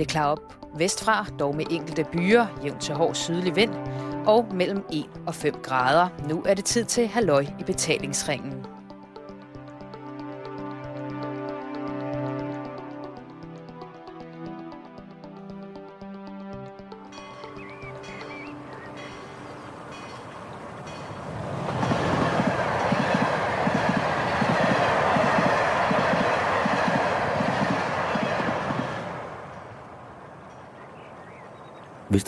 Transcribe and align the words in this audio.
Det 0.00 0.08
klarer 0.08 0.30
op 0.32 0.54
vestfra, 0.78 1.26
dog 1.38 1.56
med 1.56 1.64
enkelte 1.70 2.04
byer, 2.12 2.46
jævnt 2.64 2.80
til 2.80 2.94
hård 2.94 3.14
sydlig 3.14 3.56
vind, 3.56 3.74
og 4.26 4.46
mellem 4.54 4.84
1 4.92 5.04
og 5.26 5.34
5 5.34 5.54
grader. 5.62 6.08
Nu 6.28 6.42
er 6.46 6.54
det 6.54 6.64
tid 6.64 6.84
til 6.84 7.06
halløj 7.06 7.46
i 7.60 7.64
betalingsringen. 7.66 8.69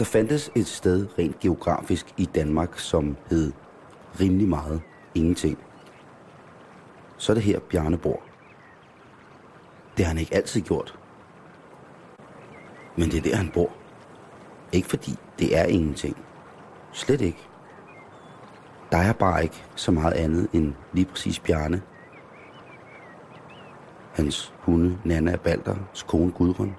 Der 0.03 0.07
fandtes 0.07 0.51
et 0.55 0.67
sted 0.67 1.09
rent 1.19 1.41
geografisk 1.41 2.15
i 2.17 2.25
Danmark, 2.25 2.79
som 2.79 3.17
hed 3.31 3.53
rimelig 4.21 4.49
meget 4.49 4.83
ingenting, 5.15 5.59
så 7.17 7.33
er 7.33 7.35
det 7.35 7.43
her 7.43 7.59
Bjarne 7.59 7.99
bor. 7.99 8.23
Det 9.97 10.05
har 10.05 10.13
han 10.13 10.19
ikke 10.19 10.35
altid 10.35 10.61
gjort. 10.61 10.99
Men 12.97 13.11
det 13.11 13.19
er 13.19 13.23
der, 13.23 13.37
han 13.37 13.51
bor. 13.55 13.71
Ikke 14.73 14.89
fordi 14.89 15.19
det 15.39 15.59
er 15.59 15.65
ingenting. 15.65 16.17
Slet 16.93 17.21
ikke. 17.21 17.49
Der 18.93 18.99
er 18.99 19.13
bare 19.13 19.43
ikke 19.43 19.65
så 19.77 19.93
meget 19.93 20.13
andet 20.13 20.49
end 20.53 20.75
lige 20.93 21.07
præcis 21.07 21.39
Bjarne. 21.41 21.83
Hans 24.13 24.55
hunde, 24.59 24.99
Nana 25.05 25.33
og 25.33 25.41
Balders 25.41 26.03
kone 26.03 26.33
Gudrun. 26.33 26.77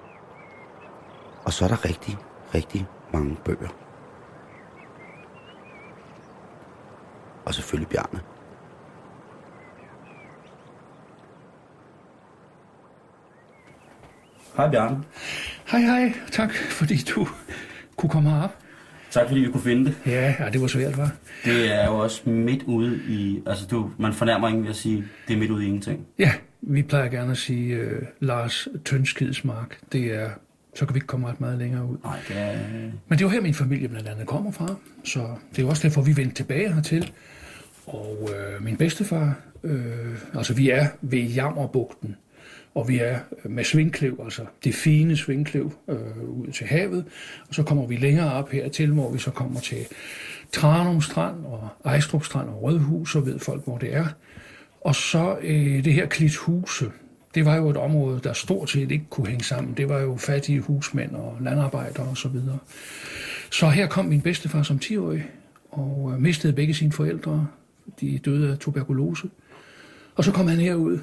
Og 1.44 1.52
så 1.52 1.64
er 1.64 1.68
der 1.68 1.84
rigtig, 1.84 2.18
rigtig 2.54 2.88
mange 3.16 3.36
bøger. 3.44 3.68
Og 7.44 7.54
selvfølgelig 7.54 7.88
Bjarne. 7.88 8.20
Hej 14.56 14.70
Bjarne. 14.70 15.04
Hej, 15.70 15.80
hej. 15.80 16.12
Tak, 16.32 16.54
fordi 16.54 16.96
du 16.96 17.26
kunne 17.96 18.10
komme 18.10 18.30
herop. 18.30 18.50
Tak 19.10 19.26
fordi 19.26 19.40
vi 19.40 19.50
kunne 19.50 19.62
finde 19.62 19.84
det. 19.84 19.96
Ja, 20.06 20.34
ja 20.38 20.50
det 20.50 20.60
var 20.60 20.66
svært, 20.66 20.98
var. 20.98 21.10
Det 21.44 21.74
er 21.74 21.86
jo 21.86 21.98
også 21.98 22.30
midt 22.30 22.62
ude 22.62 23.00
i... 23.08 23.42
Altså, 23.46 23.66
du, 23.66 23.90
man 23.98 24.12
fornærmer 24.12 24.48
ingen 24.48 24.62
ved 24.62 24.70
at 24.70 24.76
sige, 24.76 25.04
det 25.28 25.34
er 25.34 25.38
midt 25.38 25.50
ude 25.50 25.64
i 25.64 25.66
ingenting. 25.66 26.06
Ja, 26.18 26.32
vi 26.60 26.82
plejer 26.82 27.08
gerne 27.08 27.30
at 27.30 27.36
sige 27.36 27.86
uh, 27.86 28.02
Lars 28.20 28.68
Tønskidsmark. 28.84 29.78
Det 29.92 30.14
er, 30.14 30.30
så 30.74 30.86
kan 30.86 30.94
vi 30.94 30.96
ikke 30.96 31.06
komme 31.06 31.28
ret 31.28 31.40
meget 31.40 31.58
længere 31.58 31.84
ud. 31.86 31.96
Nej, 32.04 32.18
det 32.28 32.36
er... 32.38 32.58
Men 33.08 33.18
det 33.18 33.20
er 33.20 33.20
jo 33.20 33.28
her, 33.28 33.40
min 33.40 33.54
familie 33.54 33.88
blandt 33.88 34.08
andet 34.08 34.26
kommer 34.26 34.50
fra. 34.50 34.74
Så 35.04 35.18
det 35.50 35.58
er 35.58 35.62
jo 35.62 35.68
også 35.68 35.82
derfor, 35.82 36.02
vi 36.02 36.16
vendte 36.16 36.34
tilbage 36.34 36.74
hertil. 36.74 37.12
Og 37.86 38.30
øh, 38.36 38.64
min 38.64 38.76
bedstefar, 38.76 39.40
øh, 39.64 40.18
altså 40.34 40.54
vi 40.54 40.70
er 40.70 40.86
ved 41.00 41.22
Jammerbugten, 41.22 42.16
og 42.74 42.88
vi 42.88 42.98
er 42.98 43.18
med 43.44 43.64
Svingklev, 43.64 44.20
altså 44.24 44.42
det 44.64 44.74
fine 44.74 45.16
Svingklev, 45.16 45.72
øh, 45.88 46.28
ud 46.28 46.46
til 46.52 46.66
havet. 46.66 47.04
Og 47.48 47.54
så 47.54 47.62
kommer 47.62 47.86
vi 47.86 47.96
længere 47.96 48.32
op 48.32 48.50
hertil, 48.50 48.92
hvor 48.92 49.12
vi 49.12 49.18
så 49.18 49.30
kommer 49.30 49.60
til 49.60 49.86
Tranum 50.52 51.00
Strand 51.00 51.44
og 51.44 51.68
Ejstrup 51.84 52.24
Strand 52.24 52.48
og 52.48 52.62
Rødhus, 52.62 53.12
så 53.12 53.20
ved 53.20 53.38
folk, 53.38 53.64
hvor 53.64 53.78
det 53.78 53.94
er. 53.94 54.06
Og 54.80 54.94
så 54.94 55.36
øh, 55.42 55.84
det 55.84 55.92
her 55.92 56.06
Klithuse, 56.06 56.90
det 57.34 57.44
var 57.44 57.56
jo 57.56 57.70
et 57.70 57.76
område, 57.76 58.20
der 58.24 58.32
stort 58.32 58.70
set 58.70 58.90
ikke 58.90 59.04
kunne 59.10 59.26
hænge 59.26 59.44
sammen. 59.44 59.74
Det 59.74 59.88
var 59.88 60.00
jo 60.00 60.16
fattige 60.16 60.60
husmænd 60.60 61.14
og 61.14 61.36
landarbejdere 61.40 62.06
og 62.06 62.16
så 62.16 62.28
videre. 62.28 62.58
Så 63.50 63.68
her 63.68 63.86
kom 63.86 64.04
min 64.04 64.20
bedstefar 64.20 64.62
som 64.62 64.80
10-årig 64.84 65.24
og 65.70 66.10
øh, 66.12 66.20
mistede 66.20 66.52
begge 66.52 66.74
sine 66.74 66.92
forældre. 66.92 67.46
De 68.00 68.18
døde 68.18 68.52
af 68.52 68.58
tuberkulose. 68.58 69.28
Og 70.14 70.24
så 70.24 70.32
kom 70.32 70.46
han 70.46 70.58
herud. 70.58 70.98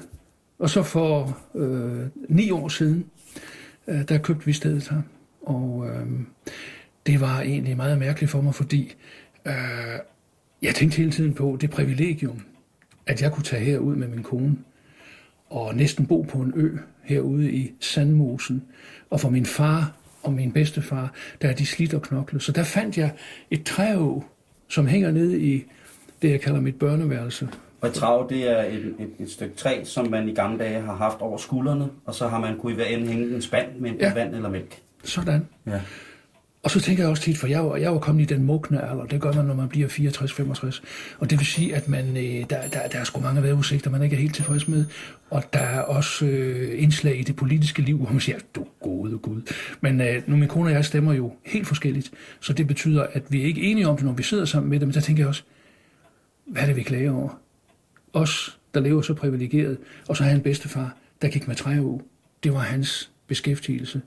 Og 0.58 0.70
så 0.70 0.82
for 0.82 1.38
øh, 1.54 2.06
ni 2.28 2.50
år 2.50 2.68
siden, 2.68 3.06
øh, 3.88 4.08
der 4.08 4.18
købte 4.18 4.46
vi 4.46 4.52
stedet 4.52 4.88
her. 4.88 5.02
Og 5.42 5.86
øh, 5.88 6.06
det 7.06 7.20
var 7.20 7.40
egentlig 7.40 7.76
meget 7.76 7.98
mærkeligt 7.98 8.30
for 8.30 8.40
mig, 8.40 8.54
fordi 8.54 8.94
øh, 9.46 9.54
jeg 10.62 10.74
tænkte 10.74 10.96
hele 10.96 11.10
tiden 11.10 11.34
på 11.34 11.58
det 11.60 11.70
privilegium, 11.70 12.42
at 13.06 13.22
jeg 13.22 13.32
kunne 13.32 13.44
tage 13.44 13.64
herud 13.64 13.96
med 13.96 14.08
min 14.08 14.22
kone 14.22 14.56
og 15.52 15.74
næsten 15.74 16.06
bo 16.06 16.22
på 16.22 16.38
en 16.38 16.52
ø 16.56 16.76
herude 17.02 17.52
i 17.52 17.72
Sandmosen. 17.80 18.62
Og 19.10 19.20
for 19.20 19.30
min 19.30 19.46
far 19.46 19.92
og 20.22 20.32
min 20.32 20.52
bedstefar, 20.52 21.12
der 21.42 21.48
er 21.48 21.52
de 21.54 21.66
slidt 21.66 21.94
og 21.94 22.02
knoklet. 22.02 22.42
Så 22.42 22.52
der 22.52 22.64
fandt 22.64 22.98
jeg 22.98 23.10
et 23.50 23.64
træå, 23.64 24.22
som 24.68 24.86
hænger 24.86 25.10
nede 25.10 25.40
i 25.40 25.64
det, 26.22 26.30
jeg 26.30 26.40
kalder 26.40 26.60
mit 26.60 26.74
børneværelse. 26.76 27.48
Og 27.80 27.88
et 27.88 27.94
trav, 27.94 28.26
det 28.30 28.50
er 28.50 28.62
et, 28.62 28.94
et, 28.98 29.10
et 29.18 29.30
stykke 29.30 29.54
træ, 29.54 29.80
som 29.84 30.10
man 30.10 30.28
i 30.28 30.34
gamle 30.34 30.58
dage 30.58 30.80
har 30.80 30.94
haft 30.94 31.20
over 31.20 31.38
skuldrene, 31.38 31.88
og 32.04 32.14
så 32.14 32.28
har 32.28 32.40
man 32.40 32.58
kunne 32.58 32.72
i 32.72 32.74
hver 32.74 32.84
ende 32.84 33.06
hænge 33.06 33.34
en 33.34 33.42
spand 33.42 33.66
med 33.78 33.90
Ja. 33.90 34.08
ja. 34.08 34.14
vand 34.14 34.34
eller 34.34 34.48
mælk. 34.50 34.78
Sådan. 35.04 35.48
Ja. 35.66 35.80
Og 36.62 36.70
så 36.70 36.80
tænker 36.80 37.02
jeg 37.02 37.10
også 37.10 37.22
tit, 37.22 37.38
for 37.38 37.46
jeg 37.46 37.64
var, 37.64 37.76
jeg 37.76 37.92
var 37.92 37.98
kommet 37.98 38.22
i 38.22 38.34
den 38.34 38.44
mugne 38.44 38.90
alder, 38.90 39.06
det 39.06 39.20
gør 39.20 39.32
man, 39.32 39.44
når 39.44 39.54
man 39.54 39.68
bliver 39.68 39.88
64-65. 39.88 40.82
Og 41.18 41.30
det 41.30 41.38
vil 41.38 41.46
sige, 41.46 41.76
at 41.76 41.88
man, 41.88 42.16
øh, 42.16 42.50
der, 42.50 42.68
der, 42.68 42.88
der 42.92 42.98
er 42.98 43.04
sgu 43.04 43.20
mange 43.20 43.42
vejrudsigter, 43.42 43.90
man 43.90 44.02
ikke 44.02 44.16
er 44.16 44.20
helt 44.20 44.34
tilfreds 44.34 44.68
med. 44.68 44.84
Og 45.30 45.42
der 45.52 45.58
er 45.58 45.80
også 45.80 46.26
øh, 46.26 46.82
indslag 46.82 47.18
i 47.20 47.22
det 47.22 47.36
politiske 47.36 47.82
liv, 47.82 47.96
hvor 47.96 48.10
man 48.10 48.20
siger, 48.20 48.38
du 48.54 48.66
gode 48.80 49.18
Gud. 49.18 49.52
Men 49.80 50.00
øh, 50.00 50.22
nu 50.26 50.36
min 50.36 50.48
kone 50.48 50.68
og 50.68 50.72
jeg 50.72 50.84
stemmer 50.84 51.12
jo 51.12 51.32
helt 51.46 51.66
forskelligt, 51.66 52.10
så 52.40 52.52
det 52.52 52.66
betyder, 52.66 53.06
at 53.12 53.22
vi 53.28 53.40
er 53.40 53.44
ikke 53.44 53.62
enige 53.62 53.88
om 53.88 53.96
det, 53.96 54.04
når 54.04 54.12
vi 54.12 54.22
sidder 54.22 54.44
sammen 54.44 54.70
med 54.70 54.80
dem. 54.80 54.88
Men 54.88 54.94
der 54.94 55.00
tænker 55.00 55.22
jeg 55.22 55.28
også, 55.28 55.42
hvad 56.46 56.62
er 56.62 56.66
det, 56.66 56.76
vi 56.76 56.82
klager 56.82 57.12
over? 57.12 57.38
Os, 58.12 58.58
der 58.74 58.80
lever 58.80 59.02
så 59.02 59.14
privilegeret, 59.14 59.78
og 60.08 60.16
så 60.16 60.22
har 60.22 60.30
han 60.30 60.38
en 60.38 60.42
bedstefar, 60.42 60.96
der 61.22 61.28
gik 61.28 61.48
med 61.48 61.56
træu. 61.56 62.00
Det 62.42 62.52
var 62.52 62.60
hans 62.60 63.10
beskæftigelse. 63.26 64.00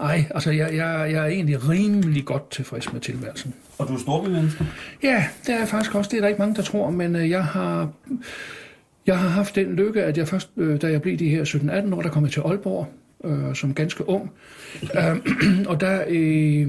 Ej, 0.00 0.24
altså 0.30 0.50
jeg, 0.50 0.74
jeg, 0.74 1.08
jeg 1.12 1.22
er 1.22 1.26
egentlig 1.26 1.68
rimelig 1.68 2.24
godt 2.24 2.50
tilfreds 2.50 2.92
med 2.92 3.00
tilværelsen. 3.00 3.54
Og 3.78 3.88
du 3.88 3.94
er 3.94 3.98
storbymenneske? 3.98 4.66
Ja, 5.02 5.24
det 5.46 5.54
er 5.54 5.58
jeg 5.58 5.68
faktisk 5.68 5.94
også. 5.94 6.10
Det 6.10 6.16
er 6.16 6.20
der 6.20 6.28
ikke 6.28 6.38
mange, 6.38 6.54
der 6.54 6.62
tror, 6.62 6.90
men 6.90 7.16
øh, 7.16 7.30
jeg 7.30 7.44
har, 7.44 7.90
jeg 9.06 9.18
har 9.18 9.28
haft 9.28 9.54
den 9.54 9.76
lykke, 9.76 10.02
at 10.02 10.18
jeg 10.18 10.28
først, 10.28 10.50
øh, 10.56 10.82
da 10.82 10.90
jeg 10.90 11.02
blev 11.02 11.18
de 11.18 11.28
her 11.28 11.44
17-18 11.44 11.94
år, 11.94 12.02
der 12.02 12.10
kom 12.10 12.24
jeg 12.24 12.32
til 12.32 12.40
Aalborg 12.40 12.88
øh, 13.24 13.54
som 13.54 13.74
ganske 13.74 14.08
ung. 14.08 14.30
Øh, 14.82 15.16
og 15.70 15.80
der, 15.80 16.04
øh, 16.08 16.68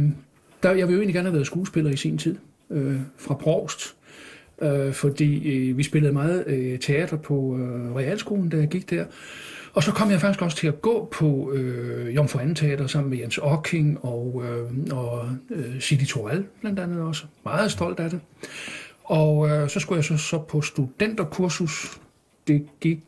der, 0.64 0.70
jeg 0.70 0.74
ville 0.74 0.94
jo 0.94 0.98
egentlig 0.98 1.14
gerne 1.14 1.28
have 1.28 1.34
været 1.34 1.48
skuespiller 1.48 1.92
i 1.92 1.96
sin 1.96 2.18
tid, 2.18 2.36
øh, 2.72 2.96
fra 3.18 3.34
Provst. 3.34 3.96
Øh, 4.62 4.94
fordi 4.94 5.50
øh, 5.50 5.78
vi 5.78 5.84
spillede 5.84 6.14
meget 6.14 6.44
øh, 6.48 6.80
teater 6.80 7.18
på 7.18 7.58
øh, 7.58 7.96
Realskolen, 7.96 8.50
da 8.50 8.58
jeg 8.58 8.68
gik 8.68 8.90
der. 8.90 9.06
Og 9.78 9.84
så 9.84 9.92
kom 9.92 10.12
jeg 10.12 10.22
faktisk 10.22 10.42
også 10.42 10.58
til 10.58 10.68
at 10.68 10.82
gå 10.82 11.10
på 11.12 11.52
øh, 11.52 12.16
Jomfru 12.16 12.40
Anden 12.40 12.56
Teater 12.56 12.88
sammen 12.88 13.10
med 13.10 13.18
Jens 13.18 13.38
Ocking 13.38 14.06
og, 14.06 14.44
øh, 14.46 14.98
og 14.98 15.30
øh, 15.50 15.82
Sidi 15.82 16.06
Toral 16.06 16.46
blandt 16.62 16.80
andet 16.80 17.02
også. 17.02 17.26
Meget 17.44 17.72
stolt 17.72 18.00
af 18.00 18.10
det. 18.10 18.20
Og 19.04 19.50
øh, 19.50 19.70
så 19.70 19.80
skulle 19.80 19.98
jeg 19.98 20.04
så, 20.04 20.18
så 20.18 20.40
på 20.40 20.62
studenterkursus. 20.62 22.00
Det 22.48 22.68
gik 22.82 23.00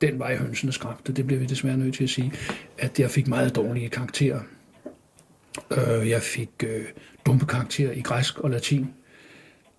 den 0.00 0.18
vej 0.18 0.36
hønsene 0.36 0.72
skræbte. 0.72 1.12
Det 1.12 1.26
blev 1.26 1.40
vi 1.40 1.46
desværre 1.46 1.76
nødt 1.76 1.94
til 1.94 2.04
at 2.04 2.10
sige, 2.10 2.32
at 2.78 3.00
jeg 3.00 3.10
fik 3.10 3.28
meget 3.28 3.56
dårlige 3.56 3.88
karakterer. 3.88 4.40
Øh, 5.70 6.08
jeg 6.08 6.22
fik 6.22 6.50
øh, 6.66 6.84
dumpe 7.26 7.46
karakterer 7.46 7.92
i 7.92 8.00
græsk 8.00 8.38
og 8.38 8.50
latin. 8.50 8.86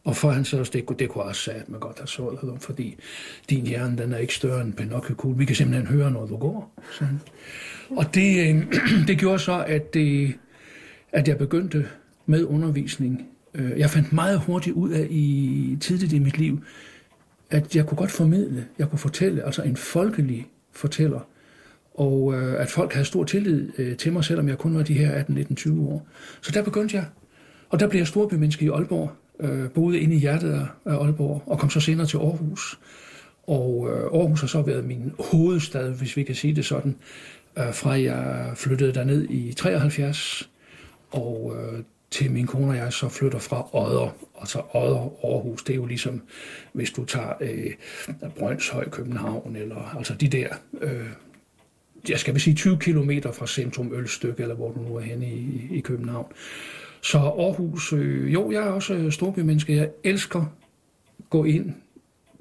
Og 0.04 0.16
for 0.16 0.30
han 0.32 0.46
så 0.46 0.60
også, 0.60 0.72
det, 0.76 0.86
kunne- 0.86 0.98
det 1.00 1.10
kunne 1.10 1.24
også 1.24 1.42
sige, 1.42 1.54
at 1.56 1.70
man 1.70 1.80
godt 1.80 2.00
have 2.00 2.08
såret 2.08 2.42
dem, 2.42 2.60
fordi 2.60 2.98
din 3.50 3.68
hjerne, 3.68 3.98
den 3.98 4.14
er 4.14 4.18
ikke 4.18 4.34
større 4.36 4.62
end 4.62 4.74
Pinocchio 4.74 5.30
Vi 5.30 5.46
kan 5.46 5.56
simpelthen 5.56 5.88
høre, 5.88 6.12
når 6.12 6.26
du 6.26 6.38
går. 6.38 6.74
Sådan. 7.00 7.20
Og 7.90 8.16
det, 8.16 8.50
øh, 8.56 8.64
det 9.08 9.18
gjorde 9.20 9.40
så, 9.40 9.64
at, 9.68 9.94
det, 9.94 10.34
at 11.12 11.28
jeg 11.28 11.38
begyndte 11.38 11.88
med 12.26 12.44
undervisning. 12.46 13.28
Øh, 13.56 13.80
jeg 13.80 13.90
fandt 13.90 14.14
meget 14.14 14.40
hurtigt 14.40 14.76
ud 14.76 14.90
af 14.90 15.08
i 15.10 15.78
tidligt 15.82 16.14
i 16.14 16.20
mit 16.20 16.38
liv, 16.38 16.60
at 17.50 17.76
jeg 17.76 17.86
kunne 17.86 17.98
godt 17.98 18.12
formidle, 18.12 18.66
jeg 18.80 18.90
kunne 18.90 19.00
fortælle, 19.00 19.46
altså 19.46 19.62
en 19.62 19.76
folkelig 19.78 20.48
fortæller, 20.72 21.20
og 21.94 22.34
øh, 22.34 22.62
at 22.62 22.70
folk 22.70 22.94
havde 22.94 23.06
stor 23.06 23.24
tillid 23.24 23.70
øh, 23.78 23.98
til 23.98 24.14
mig, 24.14 24.24
selvom 24.26 24.48
jeg 24.48 24.58
kun 24.58 24.76
var 24.76 24.84
de 24.84 24.94
her 24.94 25.12
18, 25.12 25.36
19, 25.36 25.56
20 25.56 25.88
år. 25.88 26.08
Så 26.42 26.52
der 26.52 26.64
begyndte 26.64 26.96
jeg, 26.96 27.06
og 27.70 27.80
der 27.80 27.88
blev 27.88 28.00
jeg 28.00 28.08
storbymenneske 28.08 28.66
i 28.66 28.70
Aalborg, 28.70 29.12
øh, 29.40 29.70
boede 29.70 30.00
inde 30.00 30.16
i 30.16 30.20
hjertet 30.20 30.68
af 30.86 30.96
Aalborg, 30.96 31.44
og 31.46 31.60
kom 31.60 31.70
så 31.70 31.80
senere 31.80 32.08
til 32.08 32.18
Aarhus. 32.18 32.80
Og 33.48 33.90
øh, 33.92 34.04
Aarhus 34.04 34.42
har 34.42 34.48
så 34.48 34.62
været 34.62 34.86
min 34.86 35.14
hovedstad, 35.20 35.92
hvis 35.92 36.18
vi 36.18 36.24
kan 36.24 36.36
sige 36.36 36.56
det 36.56 36.66
sådan, 36.66 36.96
øh, 37.58 37.74
fra 37.74 38.02
jeg 38.02 38.52
flyttede 38.56 38.94
derned 38.94 39.30
i 39.30 39.54
73, 39.54 40.50
og 41.12 41.56
øh, 41.58 41.84
til 42.12 42.32
min 42.32 42.48
kone 42.48 42.72
og 42.72 42.78
jeg 42.78 42.94
så 42.94 43.10
flytter 43.10 43.40
fra 43.40 43.70
Odder. 43.74 44.16
Altså 44.40 44.62
Odder, 44.74 45.26
Aarhus, 45.26 45.64
det 45.64 45.74
er 45.74 45.78
jo 45.78 45.86
ligesom, 45.86 46.22
hvis 46.74 46.92
du 46.92 47.06
tager 47.06 47.34
øh, 47.42 47.72
Brøndshøj, 48.38 48.90
København, 48.90 49.56
eller 49.56 49.96
altså 49.98 50.14
de 50.14 50.28
der 50.28 50.48
øh, 50.82 51.06
jeg 52.10 52.20
skal 52.20 52.34
vel 52.34 52.42
sige 52.42 52.56
20 52.56 52.78
km 52.78 53.12
fra 53.34 53.48
centrum 53.48 53.94
Ølstykke, 53.94 54.42
eller 54.42 54.56
hvor 54.56 54.72
du 54.72 54.80
nu 54.82 54.96
er 54.96 55.02
henne 55.02 55.28
i, 55.28 55.68
i 55.72 55.80
København. 55.80 56.26
Så 57.02 57.18
Aarhus, 57.18 57.94
øh, 57.94 58.34
jo, 58.34 58.52
jeg 58.52 58.64
er 58.64 58.72
også 58.72 58.94
øh, 58.94 59.12
storbymenneske. 59.12 59.76
Jeg 59.76 59.90
elsker 60.04 60.46
gå 61.30 61.44
ind. 61.44 61.74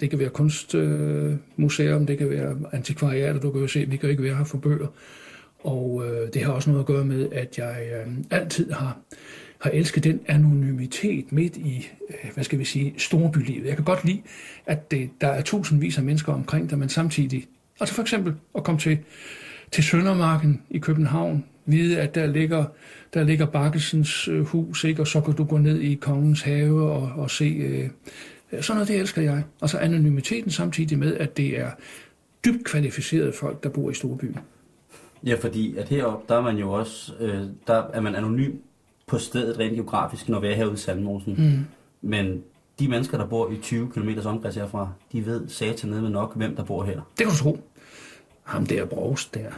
Det 0.00 0.10
kan 0.10 0.18
være 0.18 0.28
kunstmuseum, 0.28 2.02
øh, 2.02 2.08
det 2.08 2.18
kan 2.18 2.30
være 2.30 2.56
antikvariater, 2.72 3.40
du 3.40 3.50
kan 3.50 3.60
jo 3.60 3.66
se, 3.66 3.86
vi 3.88 3.96
kan 3.96 4.10
ikke 4.10 4.22
være 4.22 4.36
her 4.36 4.44
for 4.44 4.58
bøger. 4.58 4.86
Og 5.58 6.04
øh, 6.06 6.32
det 6.34 6.44
har 6.44 6.52
også 6.52 6.70
noget 6.70 6.82
at 6.82 6.86
gøre 6.86 7.04
med, 7.04 7.28
at 7.32 7.58
jeg 7.58 7.88
øh, 7.92 8.12
altid 8.30 8.72
har, 8.72 8.98
har 9.58 9.70
elsket 9.70 10.04
den 10.04 10.20
anonymitet 10.26 11.32
midt 11.32 11.56
i, 11.56 11.88
øh, 12.08 12.30
hvad 12.34 12.44
skal 12.44 12.58
vi 12.58 12.64
sige, 12.64 12.94
storbylivet. 12.98 13.66
Jeg 13.66 13.74
kan 13.74 13.84
godt 13.84 14.04
lide, 14.04 14.22
at 14.66 14.90
det, 14.90 15.10
der 15.20 15.28
er 15.28 15.42
tusindvis 15.42 15.98
af 15.98 16.04
mennesker 16.04 16.32
omkring 16.32 16.70
dig, 16.70 16.78
men 16.78 16.88
samtidig, 16.88 17.46
altså 17.80 17.94
for 17.94 18.02
eksempel 18.02 18.34
at 18.54 18.64
komme 18.64 18.80
til, 18.80 18.98
til 19.72 19.84
Søndermarken 19.84 20.62
i 20.70 20.78
København, 20.78 21.44
vide, 21.68 22.00
at 22.00 22.14
der 22.14 22.26
ligger, 22.26 22.64
der 23.14 23.24
ligger 23.24 23.46
Bakkesens 23.46 24.28
øh, 24.28 24.44
hus, 24.44 24.84
ikke? 24.84 25.02
og 25.02 25.06
så 25.06 25.20
kan 25.20 25.34
du 25.34 25.44
gå 25.44 25.58
ned 25.58 25.80
i 25.80 25.94
Kongens 25.94 26.42
Have 26.42 26.90
og, 26.90 27.12
og 27.16 27.30
se... 27.30 27.44
Øh, 27.44 27.90
sådan 28.60 28.76
noget, 28.76 28.88
det 28.88 28.96
elsker 28.96 29.22
jeg. 29.22 29.44
Og 29.60 29.70
så 29.70 29.78
anonymiteten 29.78 30.50
samtidig 30.50 30.98
med, 30.98 31.16
at 31.16 31.36
det 31.36 31.60
er 31.60 31.70
dybt 32.44 32.64
kvalificerede 32.64 33.32
folk, 33.32 33.62
der 33.62 33.68
bor 33.68 33.90
i 33.90 33.94
storbyen. 33.94 34.38
Ja, 35.24 35.34
fordi 35.34 35.76
at 35.76 35.88
heroppe, 35.88 36.24
der 36.28 36.38
er 36.38 36.42
man 36.42 36.56
jo 36.56 36.72
også, 36.72 37.12
øh, 37.20 37.42
der 37.66 37.82
er 37.92 38.00
man 38.00 38.14
anonym 38.14 38.52
på 39.06 39.18
stedet 39.18 39.58
rent 39.58 39.74
geografisk, 39.74 40.28
når 40.28 40.40
vi 40.40 40.46
er 40.46 40.54
herude 40.54 40.74
i 40.74 40.76
Sandmosen. 40.76 41.34
Mm. 41.38 41.64
Men 42.08 42.42
de 42.78 42.88
mennesker, 42.88 43.18
der 43.18 43.26
bor 43.26 43.50
i 43.50 43.56
20 43.56 43.90
km 43.90 44.08
omkreds 44.24 44.54
herfra, 44.54 44.88
de 45.12 45.26
ved 45.26 45.48
satan 45.48 45.90
ned 45.90 46.00
med 46.00 46.10
nok, 46.10 46.36
hvem 46.36 46.56
der 46.56 46.64
bor 46.64 46.84
her. 46.84 47.00
Det 47.18 47.26
kan 47.26 47.26
du 47.26 47.36
tro. 47.36 47.58
Ham 48.42 48.66
der 48.66 48.84
Brovs 48.84 49.26
der, 49.26 49.50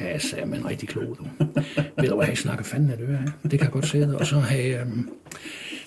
Ja, 0.00 0.18
sagde 0.18 0.46
man 0.46 0.66
rigtig 0.66 0.88
klog, 0.88 1.16
du. 1.18 1.44
Ved 2.00 2.08
du 2.08 2.16
hvad, 2.16 2.26
jeg 2.26 2.38
snakker 2.38 2.64
fanden 2.64 2.90
af 2.90 2.98
det, 2.98 3.08
ja. 3.08 3.18
Det 3.42 3.50
kan 3.50 3.60
jeg 3.60 3.70
godt 3.70 3.86
se 3.86 4.00
det. 4.00 4.14
Og 4.14 4.26
så 4.26 4.38
har 4.38 4.56
jeg, 4.56 4.80
øhm, 4.80 5.10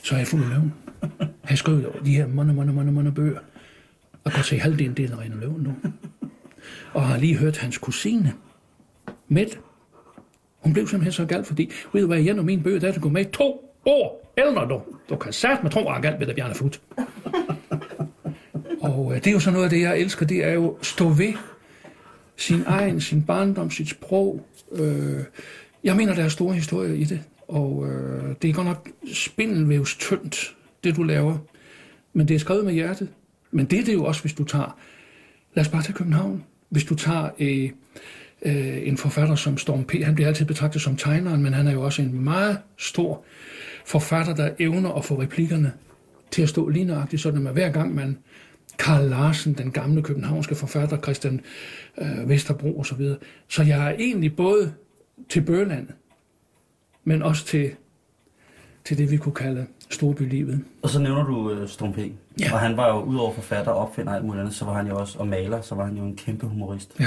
så 0.04 0.14
har 0.14 0.20
jeg 0.20 0.28
fuld 0.28 0.44
af 0.44 0.50
løven. 0.50 0.74
Jeg 1.20 1.28
har 1.44 1.56
skrevet 1.56 1.92
de 2.06 2.16
her 2.16 2.28
mange, 2.28 2.54
mange, 2.54 2.74
mange, 2.74 2.92
mange 2.92 3.12
bøger. 3.12 3.40
Og 4.24 4.32
godt 4.32 4.46
se 4.46 4.60
halvdelen 4.60 4.98
del 4.98 5.12
af 5.12 5.18
Rene 5.18 5.40
Løven 5.40 5.62
nu. 5.62 5.76
Og 6.94 7.06
har 7.06 7.18
lige 7.18 7.38
hørt 7.38 7.58
hans 7.58 7.78
kusine, 7.78 8.34
Mette. 9.28 9.58
Hun 10.60 10.74
blev 10.74 10.88
simpelthen 10.88 11.12
så 11.12 11.26
galt, 11.26 11.48
fordi, 11.48 11.72
ved 11.94 12.02
du 12.02 12.08
hvad, 12.08 12.20
jeg 12.20 12.40
og 12.40 12.46
min 12.46 12.64
bøger, 12.64 12.80
der 12.80 12.94
er 12.94 13.00
gået 13.00 13.14
med 13.14 13.26
to 13.26 13.74
år 13.86 14.34
ældre, 14.38 14.68
du. 14.70 14.82
Du 15.10 15.16
kan 15.16 15.34
sætte 15.34 15.58
med 15.64 15.72
tro, 15.72 15.90
at 15.90 16.02
galt 16.02 16.20
ved 16.20 16.28
det, 16.28 16.36
Bjarne 16.36 16.56
Fut. 16.56 16.82
Og 18.82 19.12
øh, 19.12 19.18
det 19.18 19.28
er 19.28 19.32
jo 19.32 19.40
sådan 19.40 19.54
noget 19.54 19.66
af 19.66 19.70
det, 19.70 19.82
jeg 19.82 20.00
elsker, 20.00 20.26
det 20.26 20.46
er 20.46 20.52
jo 20.52 20.78
stå 20.82 21.10
ved 21.10 21.34
sin 22.38 22.64
egen, 22.66 23.02
sin 23.02 23.24
barndom, 23.24 23.72
sit 23.72 23.90
sprog. 23.90 24.46
Øh, 24.72 25.24
jeg 25.84 25.96
mener, 25.96 26.16
der 26.16 26.24
er 26.24 26.30
store 26.30 26.56
historier 26.56 26.94
i 26.94 27.04
det, 27.04 27.22
og 27.48 27.88
øh, 27.90 28.36
det 28.42 28.50
er 28.50 28.54
godt 28.54 28.68
nok 28.68 28.90
spindelvævs 29.14 29.96
tyndt, 29.96 30.56
det 30.84 30.96
du 30.96 31.04
laver. 31.04 31.38
Men 32.14 32.28
det 32.28 32.36
er 32.36 32.40
skrevet 32.40 32.66
med 32.66 32.74
hjertet. 32.74 33.10
Men 33.52 33.66
det 33.66 33.80
er 33.80 33.84
det 33.84 33.94
jo 33.94 34.04
også, 34.04 34.22
hvis 34.22 34.34
du 34.34 34.44
tager, 34.44 34.78
lad 35.54 35.66
os 35.66 35.72
bare 35.72 35.84
tage 35.84 35.94
København. 35.94 36.44
Hvis 36.70 36.84
du 36.84 36.96
tager 36.96 37.30
øh, 37.40 37.70
øh, 38.42 38.88
en 38.88 38.98
forfatter 38.98 39.36
som 39.36 39.58
Storm 39.58 39.84
P., 39.84 40.04
han 40.04 40.16
bliver 40.16 40.28
altid 40.28 40.46
betragtet 40.46 40.82
som 40.82 40.98
tegneren, 40.98 41.44
men 41.44 41.54
han 41.54 41.68
er 41.68 41.72
jo 41.72 41.82
også 41.82 42.02
en 42.02 42.24
meget 42.24 42.58
stor 42.78 43.24
forfatter, 43.86 44.36
der 44.36 44.50
evner 44.60 44.92
at 44.92 45.06
få 45.06 45.22
replikkerne 45.22 45.74
til 46.32 46.42
at 46.42 46.50
stå 46.50 46.70
lige 46.70 46.86
nøjagtigt, 46.86 47.22
sådan 47.22 47.48
at 47.48 47.54
hver 47.54 47.70
gang 47.70 47.96
man 47.96 48.18
Karl 48.78 49.10
Larsen, 49.10 49.54
den 49.54 49.72
gamle 49.72 50.04
københavnske 50.04 50.56
forfatter, 50.56 50.98
Christian 50.98 51.42
øh, 51.98 52.30
Vesterbro 52.30 52.80
osv. 52.80 53.02
Så, 53.02 53.18
så 53.48 53.64
jeg 53.64 53.88
er 53.88 53.96
egentlig 54.00 54.36
både 54.36 54.74
til 55.30 55.42
Børland, 55.42 55.88
men 57.04 57.24
også 57.24 57.46
til, 57.46 57.72
til 58.86 58.98
det, 58.98 59.12
vi 59.12 59.18
kunne 59.18 59.36
kalde 59.36 59.66
storbylivet. 59.90 60.64
Og 60.82 60.90
så 60.90 61.00
nævner 61.00 61.24
du 61.24 61.52
øh, 61.52 61.70
Storm 61.70 61.94
P. 61.94 61.98
Ja. 62.40 62.54
Og 62.54 62.60
han 62.60 62.78
var 62.78 62.88
jo 62.88 63.02
udover 63.02 63.34
forfatter 63.34 63.72
og 63.72 63.78
opfinder 63.78 64.14
alt 64.14 64.26
muligt 64.26 64.40
andet, 64.40 64.56
så 64.56 64.66
var 64.66 64.74
han 64.74 64.88
jo 64.88 65.00
også, 65.00 65.20
og 65.20 65.28
maler, 65.28 65.62
så 65.62 65.76
var 65.76 65.86
han 65.86 65.98
jo 65.98 66.04
en 66.04 66.16
kæmpe 66.16 66.46
humorist. 66.46 66.96
Ja. 67.00 67.06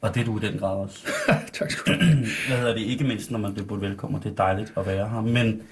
Og 0.00 0.14
det 0.14 0.20
er 0.20 0.24
du 0.24 0.38
i 0.38 0.40
den 0.40 0.58
grad 0.58 0.76
også. 0.76 1.06
tak 1.58 1.70
skal 1.70 1.94
du 1.94 2.04
have. 2.04 2.16
Hvad 2.48 2.56
hedder 2.56 2.74
det? 2.74 2.80
Ikke 2.80 3.04
mindst, 3.04 3.30
når 3.30 3.38
man 3.38 3.52
bliver 3.52 3.66
budt 3.66 3.80
velkommen, 3.80 4.22
det 4.22 4.30
er 4.30 4.34
dejligt 4.34 4.72
at 4.76 4.86
være 4.86 5.08
her. 5.08 5.20
Men 5.20 5.62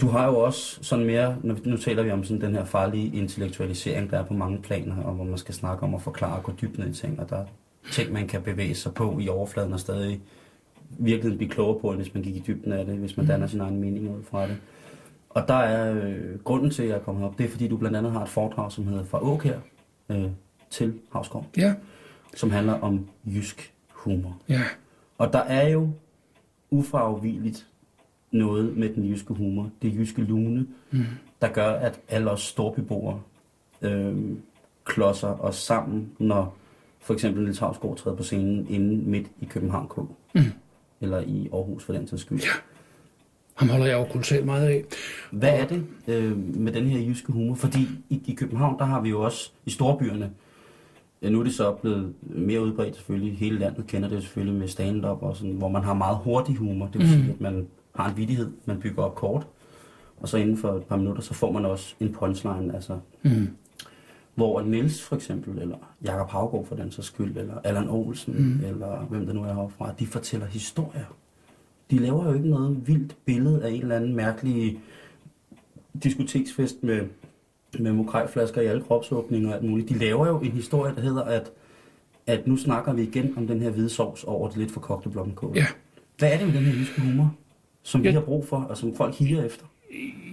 du 0.00 0.08
har 0.08 0.26
jo 0.26 0.38
også 0.38 0.78
sådan 0.84 1.04
mere, 1.06 1.36
nu, 1.42 1.56
nu 1.64 1.76
taler 1.76 2.02
vi 2.02 2.10
om 2.10 2.24
sådan 2.24 2.40
den 2.40 2.54
her 2.54 2.64
farlige 2.64 3.16
intellektualisering, 3.16 4.10
der 4.10 4.18
er 4.18 4.24
på 4.24 4.34
mange 4.34 4.58
planer, 4.62 5.02
og 5.02 5.12
hvor 5.14 5.24
man 5.24 5.38
skal 5.38 5.54
snakke 5.54 5.82
om 5.82 5.94
at 5.94 6.02
forklare 6.02 6.36
og 6.36 6.42
gå 6.42 6.52
dybt 6.60 6.78
ned 6.78 6.88
i 6.88 6.92
ting, 6.92 7.20
og 7.20 7.30
der 7.30 7.36
er 7.36 7.44
ting, 7.92 8.12
man 8.12 8.26
kan 8.28 8.42
bevæge 8.42 8.74
sig 8.74 8.94
på 8.94 9.18
i 9.20 9.28
overfladen 9.28 9.72
og 9.72 9.80
stadig 9.80 10.20
virkelig 10.98 11.36
blive 11.38 11.50
klogere 11.50 11.80
på, 11.80 11.90
end 11.90 12.00
hvis 12.02 12.14
man 12.14 12.22
gik 12.22 12.36
i 12.36 12.44
dybden 12.46 12.72
af 12.72 12.86
det, 12.86 12.96
hvis 12.96 13.16
man 13.16 13.26
danner 13.26 13.46
sin 13.46 13.60
egen 13.60 13.80
mening 13.80 14.10
ud 14.16 14.22
fra 14.22 14.46
det. 14.48 14.56
Og 15.30 15.48
der 15.48 15.54
er 15.54 15.94
øh, 16.04 16.38
grunden 16.44 16.70
til, 16.70 16.82
at 16.82 16.88
jeg 16.88 16.94
er 16.96 17.00
kommet 17.00 17.24
op, 17.24 17.38
det 17.38 17.46
er 17.46 17.50
fordi, 17.50 17.68
du 17.68 17.76
blandt 17.76 17.96
andet 17.96 18.12
har 18.12 18.22
et 18.22 18.28
foredrag, 18.28 18.72
som 18.72 18.86
hedder 18.86 19.04
Fra 19.04 19.22
Åkær 19.24 19.58
øh, 20.08 20.24
til 20.70 20.94
Havskov, 21.12 21.46
Ja, 21.56 21.74
som 22.36 22.50
handler 22.50 22.72
om 22.80 23.08
jysk 23.26 23.74
humor. 23.90 24.36
ja, 24.48 24.62
Og 25.18 25.32
der 25.32 25.38
er 25.38 25.68
jo 25.68 25.88
ufravigeligt 26.70 27.66
noget 28.30 28.76
med 28.76 28.94
den 28.94 29.04
jyske 29.04 29.34
humor, 29.34 29.70
det 29.82 29.94
jyske 29.94 30.22
lune, 30.22 30.66
mm. 30.90 31.04
der 31.42 31.48
gør, 31.48 31.70
at 31.70 32.00
alle 32.08 32.30
os 32.30 32.40
storbyboere 32.40 33.20
øh, 33.82 34.16
klodser 34.84 35.44
os 35.44 35.56
sammen, 35.56 36.10
når 36.18 36.56
for 37.00 37.14
eksempel 37.14 37.42
Niels 37.42 37.58
Havsgaard 37.58 37.96
træder 37.96 38.16
på 38.16 38.22
scenen 38.22 38.66
inde 38.70 39.10
midt 39.10 39.26
i 39.40 39.44
København 39.44 39.88
K. 39.88 39.98
Mm. 40.34 40.42
Eller 41.00 41.20
i 41.20 41.48
Aarhus 41.52 41.84
for 41.84 41.92
den 41.92 42.06
sags 42.06 42.22
skyld. 42.22 42.40
Ja. 42.40 42.48
ham 43.54 43.68
holder 43.68 43.86
jeg 43.86 43.98
jo 43.98 44.04
kolossalt 44.04 44.46
meget 44.46 44.68
af. 44.68 44.84
Hvad 45.30 45.60
er 45.60 45.66
det 45.66 45.86
øh, 46.08 46.56
med 46.56 46.72
den 46.72 46.86
her 46.86 47.00
jyske 47.00 47.32
humor? 47.32 47.54
Fordi 47.54 47.88
i, 48.08 48.22
i 48.26 48.34
København, 48.34 48.78
der 48.78 48.84
har 48.84 49.00
vi 49.00 49.08
jo 49.08 49.20
også 49.20 49.50
i 49.66 49.70
storbyerne, 49.70 50.30
ja, 51.22 51.28
nu 51.28 51.40
er 51.40 51.44
det 51.44 51.54
så 51.54 51.72
blevet 51.72 52.14
mere 52.20 52.60
udbredt 52.60 52.96
selvfølgelig, 52.96 53.36
hele 53.36 53.58
landet 53.58 53.86
kender 53.86 54.08
det 54.08 54.22
selvfølgelig 54.22 54.58
med 54.60 54.68
stand-up, 54.68 55.22
og 55.22 55.36
sådan, 55.36 55.52
hvor 55.52 55.68
man 55.68 55.82
har 55.82 55.94
meget 55.94 56.16
hurtig 56.16 56.56
humor. 56.56 56.86
Det 56.86 57.00
vil 57.00 57.08
sige, 57.08 57.30
at 57.30 57.40
man 57.40 57.66
har 57.98 58.10
en 58.10 58.16
vidighed, 58.16 58.50
man 58.64 58.80
bygger 58.80 59.02
op 59.02 59.14
kort, 59.14 59.46
og 60.20 60.28
så 60.28 60.36
inden 60.36 60.56
for 60.56 60.72
et 60.72 60.84
par 60.84 60.96
minutter, 60.96 61.22
så 61.22 61.34
får 61.34 61.52
man 61.52 61.64
også 61.64 61.94
en 62.00 62.12
punchline, 62.12 62.74
altså 62.74 62.98
Mm. 63.22 63.48
hvor 64.34 64.62
Niels 64.62 65.02
for 65.02 65.16
eksempel, 65.16 65.58
eller 65.58 65.76
Jakob 66.04 66.30
Havgaard 66.30 66.66
for 66.66 66.76
den 66.76 66.90
så 66.90 67.02
skyld, 67.02 67.36
eller 67.36 67.54
Allan 67.64 67.88
Olsen, 67.88 68.34
mm. 68.38 68.64
eller 68.64 68.98
hvem 69.10 69.26
der 69.26 69.32
nu 69.32 69.42
er 69.42 69.54
herfra, 69.54 69.92
de 69.98 70.06
fortæller 70.06 70.46
historier. 70.46 71.04
De 71.90 71.98
laver 71.98 72.24
jo 72.24 72.34
ikke 72.34 72.48
noget 72.48 72.88
vildt 72.88 73.16
billede 73.24 73.64
af 73.64 73.70
en 73.70 73.82
eller 73.82 73.96
anden 73.96 74.14
mærkelig 74.16 74.80
diskoteksfest 76.02 76.82
med, 76.82 77.00
med 77.78 77.92
mokrejflasker 77.92 78.60
i 78.60 78.66
alle 78.66 78.82
kropsåbninger 78.82 79.48
og 79.48 79.54
alt 79.54 79.64
muligt. 79.64 79.88
De 79.88 79.98
laver 79.98 80.26
jo 80.26 80.38
en 80.40 80.52
historie, 80.52 80.94
der 80.94 81.00
hedder, 81.00 81.22
at, 81.22 81.50
at 82.26 82.46
nu 82.46 82.56
snakker 82.56 82.92
vi 82.92 83.02
igen 83.02 83.34
om 83.36 83.46
den 83.46 83.60
her 83.60 83.70
hvide 83.70 83.88
sovs 83.88 84.24
over 84.24 84.48
det 84.48 84.56
lidt 84.56 84.70
for 84.70 84.80
kogte 84.80 85.08
blomkål. 85.10 85.52
Ja. 85.56 85.66
Hvad 86.18 86.32
er 86.32 86.38
det 86.38 86.46
med 86.46 86.54
den 86.54 86.62
her 86.64 86.72
jyske 86.78 87.00
humor, 87.00 87.34
som 87.88 88.04
vi 88.04 88.08
har 88.08 88.20
brug 88.20 88.46
for, 88.48 88.56
og 88.56 88.76
som 88.76 88.96
folk 88.96 89.14
higer 89.14 89.44
efter? 89.44 89.64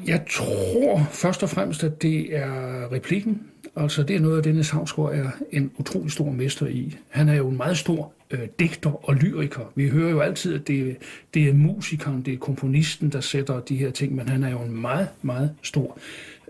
Jeg 0.07 0.25
tror 0.29 1.07
først 1.11 1.43
og 1.43 1.49
fremmest, 1.49 1.83
at 1.83 2.01
det 2.01 2.35
er 2.35 2.91
replikken. 2.91 3.41
Altså, 3.75 4.03
det 4.03 4.15
er 4.15 4.19
noget 4.19 4.37
af 4.37 4.43
det, 4.43 4.53
Niels 4.53 4.69
Hausgaard 4.69 5.13
er 5.13 5.29
en 5.51 5.71
utrolig 5.77 6.11
stor 6.11 6.31
mester 6.31 6.67
i. 6.67 6.95
Han 7.09 7.29
er 7.29 7.33
jo 7.33 7.49
en 7.49 7.57
meget 7.57 7.77
stor 7.77 8.11
øh, 8.31 8.39
digter 8.59 9.09
og 9.09 9.15
lyriker. 9.15 9.71
Vi 9.75 9.89
hører 9.89 10.09
jo 10.09 10.19
altid, 10.19 10.55
at 10.55 10.67
det, 10.67 10.97
det 11.33 11.49
er 11.49 11.53
musikeren, 11.53 12.21
det 12.21 12.33
er 12.33 12.37
komponisten, 12.37 13.09
der 13.09 13.21
sætter 13.21 13.59
de 13.59 13.75
her 13.75 13.91
ting, 13.91 14.15
men 14.15 14.29
han 14.29 14.43
er 14.43 14.51
jo 14.51 14.59
en 14.59 14.81
meget, 14.81 15.07
meget 15.21 15.51
stor 15.61 15.97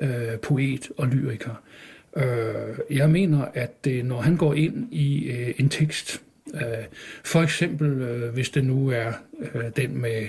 øh, 0.02 0.40
poet 0.42 0.90
og 0.98 1.08
lyriker. 1.08 1.62
Øh, 2.18 2.98
jeg 2.98 3.10
mener, 3.10 3.46
at 3.54 3.88
øh, 3.88 4.06
når 4.06 4.22
han 4.22 4.38
går 4.38 4.54
ind 4.54 4.94
i 4.94 5.26
øh, 5.26 5.54
en 5.58 5.70
tekst, 5.70 6.22
øh, 6.54 6.62
for 7.24 7.42
eksempel 7.42 7.88
øh, 7.88 8.34
hvis 8.34 8.50
det 8.50 8.66
nu 8.66 8.90
er 8.90 9.12
øh, 9.54 9.64
den 9.76 10.02
med, 10.02 10.28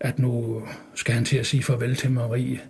at 0.00 0.18
nu 0.18 0.62
skal 0.94 1.14
han 1.14 1.24
til 1.24 1.36
at 1.36 1.46
sige 1.46 1.62
farvel 1.62 1.96
til 1.96 2.10
Marie, 2.10 2.60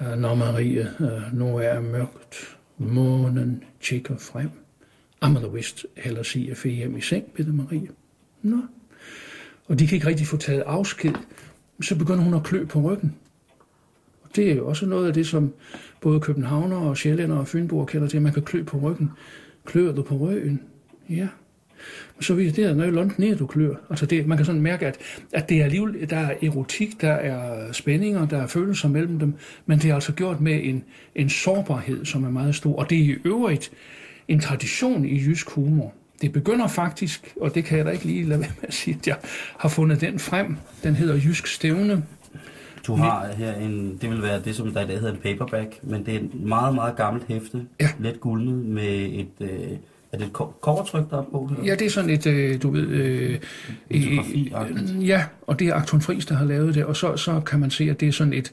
øh, 0.00 0.18
når 0.18 0.34
Marie 0.34 0.88
øh, 1.00 1.38
nu 1.38 1.56
er 1.56 1.80
mørkt, 1.80 2.56
månen 2.78 3.64
tjekker 3.80 4.16
frem. 4.16 4.50
Amager 5.20 5.48
vist 5.48 5.86
heller 5.96 6.22
sige 6.22 6.50
at 6.50 6.62
hjem 6.62 6.96
i 6.96 7.00
seng, 7.00 7.32
Peter 7.34 7.52
Marie. 7.52 7.88
Nå. 8.42 8.56
Og 9.68 9.78
de 9.78 9.86
kan 9.86 9.96
ikke 9.96 10.06
rigtig 10.06 10.26
få 10.26 10.36
taget 10.36 10.62
afsked. 10.66 11.12
Så 11.80 11.96
begynder 11.98 12.24
hun 12.24 12.34
at 12.34 12.42
klø 12.42 12.64
på 12.64 12.80
ryggen. 12.80 13.16
Og 14.22 14.36
det 14.36 14.50
er 14.50 14.54
jo 14.54 14.68
også 14.68 14.86
noget 14.86 15.06
af 15.06 15.14
det, 15.14 15.26
som 15.26 15.52
både 16.00 16.20
københavner 16.20 16.76
og 16.76 16.96
sjællænder 16.96 17.36
og 17.36 17.48
fynboer 17.48 17.86
kender 17.86 18.08
til, 18.08 18.16
at 18.16 18.22
man 18.22 18.32
kan 18.32 18.42
klø 18.42 18.62
på 18.62 18.78
ryggen. 18.78 19.10
Klør 19.64 19.92
du 19.92 20.02
på 20.02 20.16
ryggen? 20.16 20.62
Ja. 21.10 21.28
Men 22.16 22.22
så 22.22 22.34
viser 22.34 22.54
det, 22.54 22.64
at 22.64 22.76
når 22.76 22.84
jeg 22.84 22.92
langt 22.92 23.18
ned, 23.18 23.36
du 23.36 23.46
klør. 23.46 23.74
Altså 23.90 24.06
det, 24.06 24.26
man 24.26 24.36
kan 24.38 24.46
sådan 24.46 24.60
mærke, 24.60 24.86
at, 24.86 24.96
at 25.32 25.48
det 25.48 25.60
er 25.60 25.64
alligevel, 25.64 26.10
der 26.10 26.16
er 26.16 26.34
erotik, 26.42 27.00
der 27.00 27.10
er 27.12 27.72
spændinger, 27.72 28.26
der 28.26 28.38
er 28.42 28.46
følelser 28.46 28.88
mellem 28.88 29.18
dem, 29.18 29.34
men 29.66 29.78
det 29.78 29.90
er 29.90 29.94
altså 29.94 30.12
gjort 30.12 30.40
med 30.40 30.60
en, 30.64 30.84
en 31.14 31.28
sårbarhed, 31.30 32.04
som 32.04 32.24
er 32.24 32.30
meget 32.30 32.54
stor. 32.54 32.76
Og 32.76 32.90
det 32.90 32.98
er 32.98 33.02
i 33.04 33.16
øvrigt 33.24 33.70
en 34.28 34.40
tradition 34.40 35.04
i 35.04 35.14
jysk 35.26 35.50
humor, 35.50 35.94
Det 36.22 36.32
begynder 36.32 36.66
faktisk, 36.68 37.34
og 37.40 37.54
det 37.54 37.64
kan 37.64 37.78
jeg 37.78 37.86
da 37.86 37.90
ikke 37.90 38.04
lige 38.04 38.24
lade 38.24 38.40
være 38.40 38.50
med 38.60 38.68
at 38.68 38.74
sige, 38.74 38.96
at 39.00 39.06
jeg 39.06 39.16
har 39.58 39.68
fundet 39.68 40.00
den 40.00 40.18
frem. 40.18 40.56
Den 40.82 40.94
hedder 40.94 41.14
Jysk 41.14 41.46
Stævne. 41.46 42.04
Du 42.86 42.94
har 42.94 43.26
her 43.36 43.54
en, 43.54 43.98
det 44.02 44.10
vil 44.10 44.22
være 44.22 44.40
det, 44.40 44.56
som 44.56 44.70
der 44.72 44.84
i 44.84 44.86
dag 44.86 44.98
hedder 44.98 45.12
en 45.12 45.18
paperback, 45.22 45.78
men 45.82 46.06
det 46.06 46.14
er 46.14 46.18
et 46.18 46.34
meget, 46.34 46.74
meget 46.74 46.96
gammelt 46.96 47.26
hæfte, 47.28 47.62
Ja. 47.80 47.88
let 48.00 48.20
guldnet 48.20 48.64
med 48.64 49.08
et, 49.12 49.28
øh, 49.40 49.50
er 50.16 50.18
det 50.18 50.26
et 50.26 50.32
ko- 50.32 50.52
covertryk, 50.60 51.10
der 51.10 51.18
er 51.18 51.22
på 51.22 51.50
her? 51.56 51.64
Ja, 51.64 51.74
det 51.74 51.86
er 51.86 51.90
sådan 51.90 52.10
et, 52.10 52.26
øh, 52.26 52.62
du 52.62 52.70
ved... 52.70 52.88
Øh, 52.88 53.38
øh, 53.90 55.08
ja, 55.08 55.24
og 55.42 55.58
det 55.58 55.68
er 55.68 55.74
Akton 55.74 56.00
Friis, 56.00 56.26
der 56.26 56.34
har 56.34 56.44
lavet 56.44 56.74
det, 56.74 56.84
og 56.84 56.96
så, 56.96 57.16
så 57.16 57.40
kan 57.40 57.60
man 57.60 57.70
se, 57.70 57.90
at 57.90 58.00
det 58.00 58.08
er 58.08 58.12
sådan 58.12 58.32
et... 58.32 58.52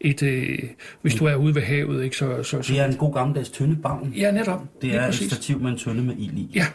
et 0.00 0.22
øh, 0.22 0.58
hvis 1.02 1.14
du 1.14 1.24
er 1.24 1.34
ude 1.34 1.54
ved 1.54 1.62
havet, 1.62 2.04
ikke, 2.04 2.16
så... 2.16 2.42
så, 2.42 2.56
Det 2.56 2.66
så 2.66 2.74
er 2.76 2.84
en 2.84 2.96
god 2.96 3.14
gammeldags 3.14 3.48
tynde 3.48 3.78
ja, 4.16 4.30
netop. 4.30 4.62
Det 4.82 4.94
er 4.94 5.06
et 5.06 5.14
stativ 5.14 5.60
med 5.60 5.70
en 5.70 5.78
tønde 5.78 6.02
med 6.02 6.14
ild 6.18 6.32
i. 6.32 6.50
Ja, 6.54 6.66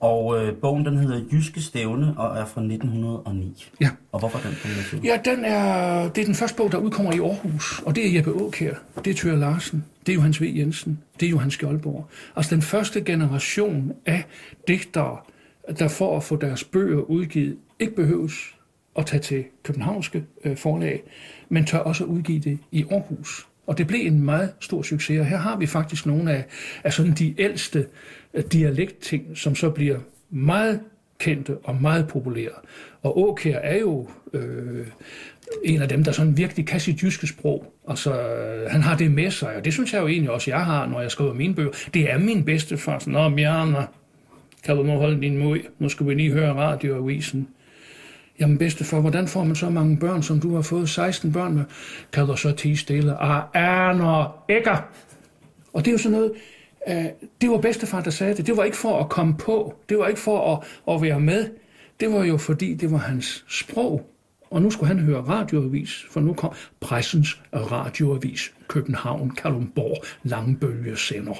Og 0.00 0.42
øh, 0.42 0.54
bogen 0.56 0.84
den 0.84 0.98
hedder 0.98 1.20
Jyske 1.32 1.60
Stævne 1.62 2.14
og 2.16 2.38
er 2.38 2.44
fra 2.44 2.60
1909. 2.60 3.66
ja. 3.80 3.90
Og 4.12 4.18
hvorfor 4.18 4.38
den 4.38 4.56
kombination? 4.62 5.04
Ja, 5.04 5.20
den 5.24 5.44
er, 5.44 6.08
det 6.08 6.20
er 6.20 6.26
den 6.26 6.34
første 6.34 6.56
bog, 6.56 6.72
der 6.72 6.78
udkommer 6.78 7.12
i 7.12 7.18
Aarhus, 7.18 7.82
og 7.86 7.96
det 7.96 8.06
er 8.08 8.14
Jeppe 8.14 8.30
Aukær, 8.30 8.74
det 9.04 9.10
er 9.10 9.14
Thyre 9.14 9.38
Larsen, 9.38 9.84
det 10.06 10.12
er 10.12 10.14
Johannes 10.14 10.42
V. 10.42 10.52
Jensen, 10.56 11.00
det 11.20 11.26
er 11.26 11.30
Johan 11.30 11.50
Skjoldborg. 11.50 12.08
Altså 12.36 12.54
den 12.54 12.62
første 12.62 13.00
generation 13.00 13.92
af 14.06 14.24
digtere, 14.68 15.16
der 15.78 15.88
for 15.88 16.16
at 16.16 16.22
få 16.22 16.36
deres 16.36 16.64
bøger 16.64 17.00
udgivet, 17.00 17.56
ikke 17.80 17.94
behøves 17.94 18.34
at 18.96 19.06
tage 19.06 19.20
til 19.20 19.44
københavnske 19.62 20.24
øh, 20.44 20.56
forlag, 20.56 21.02
men 21.48 21.64
tør 21.64 21.78
også 21.78 22.04
udgive 22.04 22.38
det 22.38 22.58
i 22.72 22.84
Aarhus. 22.90 23.46
Og 23.66 23.78
det 23.78 23.86
blev 23.86 24.06
en 24.06 24.24
meget 24.24 24.52
stor 24.60 24.82
succes, 24.82 25.20
og 25.20 25.26
her 25.26 25.36
har 25.36 25.56
vi 25.56 25.66
faktisk 25.66 26.06
nogle 26.06 26.32
af, 26.32 26.44
af 26.84 26.92
sådan 26.92 27.12
de 27.12 27.34
ældste 27.38 27.86
øh, 28.34 28.44
dialektting, 28.52 29.38
som 29.38 29.54
så 29.54 29.70
bliver 29.70 29.98
meget 30.30 30.80
kendte 31.18 31.56
og 31.64 31.82
meget 31.82 32.08
populære. 32.08 32.50
Og 33.02 33.18
Åkær 33.18 33.58
er 33.58 33.78
jo 33.78 34.08
øh, 34.32 34.86
en 35.64 35.82
af 35.82 35.88
dem, 35.88 36.04
der 36.04 36.12
sådan 36.12 36.36
virkelig 36.36 36.66
kan 36.66 36.80
sit 36.80 37.02
jyske 37.02 37.26
sprog. 37.26 37.72
Altså, 37.88 38.12
han 38.70 38.82
har 38.82 38.96
det 38.96 39.10
med 39.10 39.30
sig, 39.30 39.56
og 39.56 39.64
det 39.64 39.72
synes 39.72 39.92
jeg 39.92 40.02
jo 40.02 40.08
egentlig 40.08 40.30
også, 40.30 40.50
jeg 40.50 40.64
har, 40.64 40.86
når 40.86 41.00
jeg 41.00 41.10
skriver 41.10 41.34
mine 41.34 41.54
bøger. 41.54 41.70
Det 41.94 42.12
er 42.12 42.18
min 42.18 42.44
bedstefar. 42.44 42.98
far. 42.98 43.10
Nå, 43.10 43.36
Bjarne, 43.36 43.86
kan 44.62 44.76
du 44.76 44.82
nu 44.82 44.92
holde 44.92 45.20
din 45.20 45.38
mod? 45.38 45.58
Nu 45.78 45.88
skal 45.88 46.06
vi 46.06 46.14
lige 46.14 46.32
høre 46.32 46.52
radioavisen. 46.52 47.48
Jamen 48.40 48.58
bedstefar, 48.58 49.00
hvordan 49.00 49.28
får 49.28 49.44
man 49.44 49.56
så 49.56 49.70
mange 49.70 49.96
børn, 49.98 50.22
som 50.22 50.40
du 50.40 50.54
har 50.54 50.62
fået 50.62 50.88
16 50.88 51.32
børn 51.32 51.54
med? 51.54 51.64
Kan 52.12 52.26
du 52.26 52.36
så 52.36 52.52
tige 52.52 52.76
stille? 52.76 53.22
Ah, 53.22 53.42
Erner, 53.54 54.44
ikke? 54.48 54.70
Og 55.72 55.84
det 55.84 55.88
er 55.88 55.92
jo 55.92 55.98
sådan 55.98 56.18
noget, 56.18 56.32
øh, 56.88 57.04
det 57.40 57.50
var 57.50 57.58
bedstefar, 57.58 58.00
der 58.00 58.10
sagde 58.10 58.36
det. 58.36 58.46
Det 58.46 58.56
var 58.56 58.64
ikke 58.64 58.76
for 58.76 59.00
at 59.00 59.08
komme 59.08 59.36
på. 59.36 59.74
Det 59.88 59.98
var 59.98 60.08
ikke 60.08 60.20
for 60.20 60.56
at, 60.56 60.94
at 60.94 61.02
være 61.02 61.20
med. 61.20 61.48
Det 62.00 62.12
var 62.12 62.24
jo 62.24 62.36
fordi, 62.36 62.74
det 62.74 62.90
var 62.90 62.98
hans 62.98 63.44
sprog. 63.48 64.10
Og 64.50 64.62
nu 64.62 64.70
skulle 64.70 64.88
han 64.88 64.98
høre 64.98 65.20
radioavis, 65.20 66.04
for 66.10 66.20
nu 66.20 66.32
kom 66.32 66.52
pressens 66.80 67.42
radioavis. 67.54 68.52
København, 68.68 69.30
Kalundborg, 69.30 70.04
Langbølge 70.22 70.96
sender. 70.96 71.34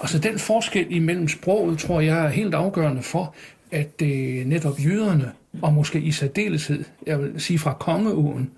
Altså 0.00 0.18
den 0.18 0.38
forskel 0.38 0.86
imellem 0.90 1.28
sproget, 1.28 1.78
tror 1.78 2.00
jeg 2.00 2.24
er 2.24 2.28
helt 2.28 2.54
afgørende 2.54 3.02
for, 3.02 3.34
at 3.70 4.02
øh, 4.02 4.44
netop 4.46 4.78
jøderne, 4.84 5.32
og 5.62 5.72
måske 5.72 6.00
i 6.00 6.10
særdeleshed, 6.10 6.84
jeg 7.06 7.22
vil 7.22 7.40
sige 7.40 7.58
fra 7.58 7.72
kongeåen 7.72 8.50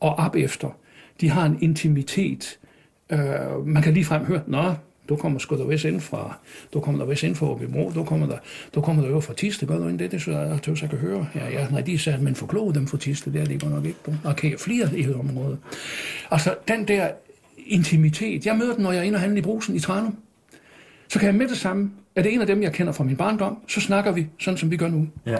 og 0.00 0.14
op 0.14 0.36
efter, 0.36 0.68
de 1.20 1.30
har 1.30 1.46
en 1.46 1.58
intimitet. 1.60 2.58
Øh, 3.10 3.66
man 3.66 3.82
kan 3.82 3.94
ligefrem 3.94 4.24
høre, 4.24 4.42
nå, 4.46 4.74
du 5.08 5.16
kommer 5.16 5.38
sgu 5.38 5.58
da 5.58 5.62
vist 5.62 5.84
ind 5.84 6.00
fra, 6.00 6.38
du 6.72 6.80
kommer 6.80 7.04
der 7.04 7.10
vist 7.10 7.22
ind 7.22 7.34
fra 7.34 7.46
Åbibro, 7.46 7.90
du 7.94 8.04
kommer 8.04 8.26
der, 8.26 8.38
du 8.74 8.80
kommer 8.80 9.02
der 9.02 9.10
jo 9.10 9.20
fra 9.20 9.34
Tiste, 9.34 9.66
gør 9.66 9.78
du 9.78 9.86
ikke 9.86 9.98
det? 9.98 10.12
Det 10.12 10.20
synes 10.20 10.36
jeg, 10.36 10.58
tøs, 10.62 10.82
jeg 10.82 10.90
kan 10.90 10.98
høre. 10.98 11.28
Ja, 11.34 11.48
ja, 11.50 11.68
nej, 11.70 11.80
de 11.80 11.98
sagde, 11.98 12.24
men 12.24 12.34
forkloge 12.34 12.74
dem 12.74 12.86
fra 12.86 12.98
Tiste, 12.98 13.32
det 13.32 13.40
er 13.40 13.44
det 13.44 13.70
nok 13.70 13.84
ikke. 13.84 13.98
Du. 14.06 14.14
Okay, 14.24 14.58
flere 14.58 14.98
i 14.98 15.12
området. 15.12 15.58
Altså, 16.30 16.54
den 16.68 16.88
der 16.88 17.08
intimitet, 17.66 18.46
jeg 18.46 18.56
møder 18.56 18.74
den, 18.74 18.82
når 18.82 18.92
jeg 18.92 18.98
er 18.98 19.04
inde 19.04 19.16
og 19.16 19.20
handle 19.20 19.38
i 19.38 19.42
brusen 19.42 19.76
i 19.76 19.80
Tranum. 19.80 20.16
Så 21.08 21.18
kan 21.18 21.26
jeg 21.26 21.34
med 21.34 21.48
det 21.48 21.56
samme, 21.56 21.90
er 22.16 22.22
det 22.22 22.34
en 22.34 22.40
af 22.40 22.46
dem, 22.46 22.62
jeg 22.62 22.72
kender 22.72 22.92
fra 22.92 23.04
min 23.04 23.16
barndom, 23.16 23.58
så 23.68 23.80
snakker 23.80 24.12
vi 24.12 24.26
sådan, 24.38 24.58
som 24.58 24.70
vi 24.70 24.76
gør 24.76 24.88
nu. 24.88 25.08
Ja. 25.26 25.36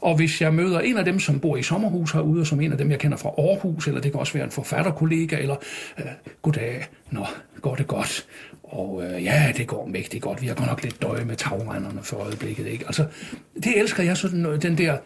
Og 0.00 0.16
hvis 0.16 0.40
jeg 0.40 0.54
møder 0.54 0.80
en 0.80 0.96
af 0.96 1.04
dem, 1.04 1.20
som 1.20 1.40
bor 1.40 1.56
i 1.56 1.62
sommerhus 1.62 2.12
herude, 2.12 2.40
og 2.40 2.46
som 2.46 2.60
en 2.60 2.72
af 2.72 2.78
dem, 2.78 2.90
jeg 2.90 2.98
kender 2.98 3.16
fra 3.16 3.28
Aarhus, 3.38 3.86
eller 3.86 4.00
det 4.00 4.10
kan 4.10 4.20
også 4.20 4.32
være 4.32 4.44
en 4.44 4.50
forfatterkollega, 4.50 5.38
eller 5.38 5.56
øh, 5.98 6.04
goddag, 6.42 6.86
nå, 7.10 7.26
går 7.60 7.74
det 7.74 7.86
godt? 7.86 8.26
Og 8.62 9.02
øh, 9.04 9.24
ja, 9.24 9.52
det 9.56 9.66
går 9.66 9.86
mægtigt 9.86 10.22
godt. 10.22 10.42
Vi 10.42 10.46
har 10.46 10.54
godt 10.54 10.68
nok 10.68 10.82
lidt 10.82 11.02
døje 11.02 11.24
med 11.24 11.36
tagrenderne 11.36 12.02
for 12.02 12.16
øjeblikket. 12.16 12.66
Ikke? 12.66 12.86
Altså, 12.86 13.06
det 13.54 13.78
elsker 13.78 14.02
jeg 14.02 14.16
sådan, 14.16 14.38
noget, 14.38 14.62
den 14.62 14.78
der, 14.78 14.98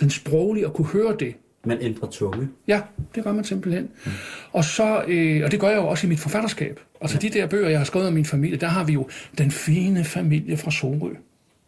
den 0.00 0.10
sproglige, 0.10 0.66
at 0.66 0.72
kunne 0.72 0.88
høre 0.88 1.16
det. 1.18 1.34
Man 1.64 1.78
ændrer 1.80 2.08
tunge. 2.08 2.48
Ja, 2.68 2.80
det 3.14 3.24
gør 3.24 3.32
man 3.32 3.44
simpelthen. 3.44 3.88
Mm. 4.04 4.12
Og, 4.52 4.64
så, 4.64 5.04
øh, 5.08 5.44
og 5.44 5.50
det 5.50 5.60
gør 5.60 5.68
jeg 5.68 5.76
jo 5.76 5.86
også 5.86 6.06
i 6.06 6.10
mit 6.10 6.20
forfatterskab. 6.20 6.80
Altså 7.00 7.18
de 7.18 7.28
der 7.28 7.46
bøger, 7.46 7.68
jeg 7.68 7.78
har 7.78 7.84
skrevet 7.84 8.08
om 8.08 8.14
min 8.14 8.24
familie, 8.24 8.56
der 8.56 8.66
har 8.66 8.84
vi 8.84 8.92
jo 8.92 9.08
den 9.38 9.50
fine 9.50 10.04
familie 10.04 10.56
fra 10.56 10.70
Sorø, 10.70 11.10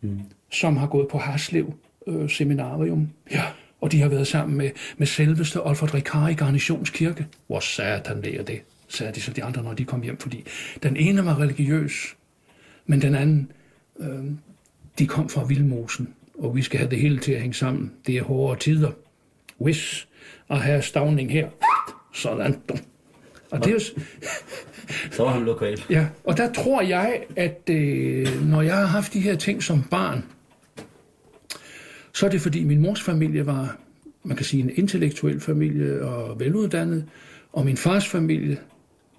mm. 0.00 0.20
som 0.50 0.76
har 0.76 0.86
gået 0.86 1.08
på 1.08 1.18
Harslev 1.18 1.74
øh, 2.06 2.30
Seminarium. 2.30 3.10
Ja. 3.30 3.44
Og 3.80 3.92
de 3.92 4.00
har 4.00 4.08
været 4.08 4.26
sammen 4.26 4.58
med, 4.58 4.70
med 4.96 5.06
selveste 5.06 5.66
Olfert 5.66 5.94
Ricard 5.94 6.30
i 6.30 6.34
Garnitionskirke. 6.34 7.26
Hvor 7.46 7.60
satan 7.60 8.22
det 8.22 8.40
er 8.40 8.42
det, 8.42 8.60
sagde 8.88 9.12
de 9.12 9.20
så 9.20 9.32
de 9.32 9.44
andre, 9.44 9.62
når 9.62 9.74
de 9.74 9.84
kom 9.84 10.02
hjem. 10.02 10.18
Fordi 10.18 10.44
den 10.82 10.96
ene 10.96 11.24
var 11.24 11.40
religiøs, 11.40 12.16
men 12.86 13.02
den 13.02 13.14
anden, 13.14 13.52
øh, 14.00 14.24
de 14.98 15.06
kom 15.06 15.28
fra 15.28 15.44
Vildmosen. 15.44 16.08
Og 16.38 16.56
vi 16.56 16.62
skal 16.62 16.78
have 16.78 16.90
det 16.90 16.98
hele 16.98 17.18
til 17.18 17.32
at 17.32 17.40
hænge 17.40 17.54
sammen. 17.54 17.92
Det 18.06 18.16
er 18.16 18.22
hårde 18.22 18.60
tider. 18.60 18.90
Hvis 19.58 20.08
at 20.50 20.60
have 20.60 20.82
stavning 20.82 21.32
her. 21.32 21.48
Sådan. 22.14 22.56
Og 23.50 23.64
det 23.64 23.66
er 23.66 23.72
jo, 23.72 23.80
Så 25.10 25.22
var 25.22 25.30
han 25.30 25.44
lokal. 25.44 25.82
Ja, 25.90 26.06
og 26.24 26.36
der 26.36 26.52
tror 26.52 26.82
jeg, 26.82 27.22
at 27.36 27.70
øh, 27.70 28.46
når 28.46 28.62
jeg 28.62 28.76
har 28.76 28.86
haft 28.86 29.12
de 29.12 29.20
her 29.20 29.36
ting 29.36 29.62
som 29.62 29.82
barn, 29.82 30.24
så 32.16 32.26
er 32.26 32.30
det 32.30 32.40
fordi 32.40 32.64
min 32.64 32.80
mors 32.80 33.02
familie 33.02 33.46
var, 33.46 33.78
man 34.24 34.36
kan 34.36 34.46
sige, 34.46 34.62
en 34.62 34.70
intellektuel 34.74 35.40
familie 35.40 36.02
og 36.04 36.40
veluddannet, 36.40 37.04
og 37.52 37.64
min 37.64 37.76
fars 37.76 38.08
familie, 38.08 38.58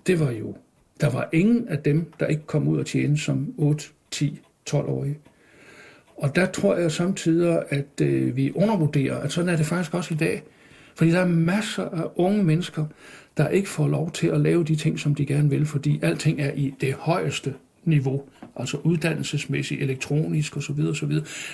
det 0.07 0.19
var 0.19 0.31
jo, 0.31 0.55
der 1.01 1.09
var 1.09 1.29
ingen 1.33 1.67
af 1.67 1.77
dem, 1.77 2.11
der 2.19 2.27
ikke 2.27 2.45
kom 2.45 2.67
ud 2.67 2.79
og 2.79 2.85
tjene 2.85 3.17
som 3.17 3.53
8, 3.57 3.85
10, 4.11 4.39
12-årige. 4.69 5.19
Og 6.17 6.35
der 6.35 6.45
tror 6.45 6.75
jeg 6.75 6.91
samtidig, 6.91 7.63
at 7.69 8.01
øh, 8.01 8.35
vi 8.35 8.51
undervurderer, 8.55 9.17
at 9.17 9.31
sådan 9.31 9.49
er 9.49 9.57
det 9.57 9.65
faktisk 9.65 9.93
også 9.93 10.13
i 10.13 10.17
dag. 10.17 10.43
Fordi 10.95 11.11
der 11.11 11.19
er 11.19 11.27
masser 11.27 11.89
af 11.89 12.03
unge 12.15 12.43
mennesker, 12.43 12.85
der 13.37 13.49
ikke 13.49 13.69
får 13.69 13.87
lov 13.87 14.11
til 14.11 14.27
at 14.27 14.41
lave 14.41 14.63
de 14.63 14.75
ting, 14.75 14.99
som 14.99 15.15
de 15.15 15.25
gerne 15.25 15.49
vil, 15.49 15.65
fordi 15.65 15.99
alting 16.01 16.41
er 16.41 16.51
i 16.51 16.73
det 16.81 16.93
højeste 16.93 17.53
niveau, 17.87 18.23
altså 18.55 18.77
uddannelsesmæssigt, 18.77 19.81
elektronisk 19.81 20.57
osv. 20.57 20.79
osv. 20.89 21.11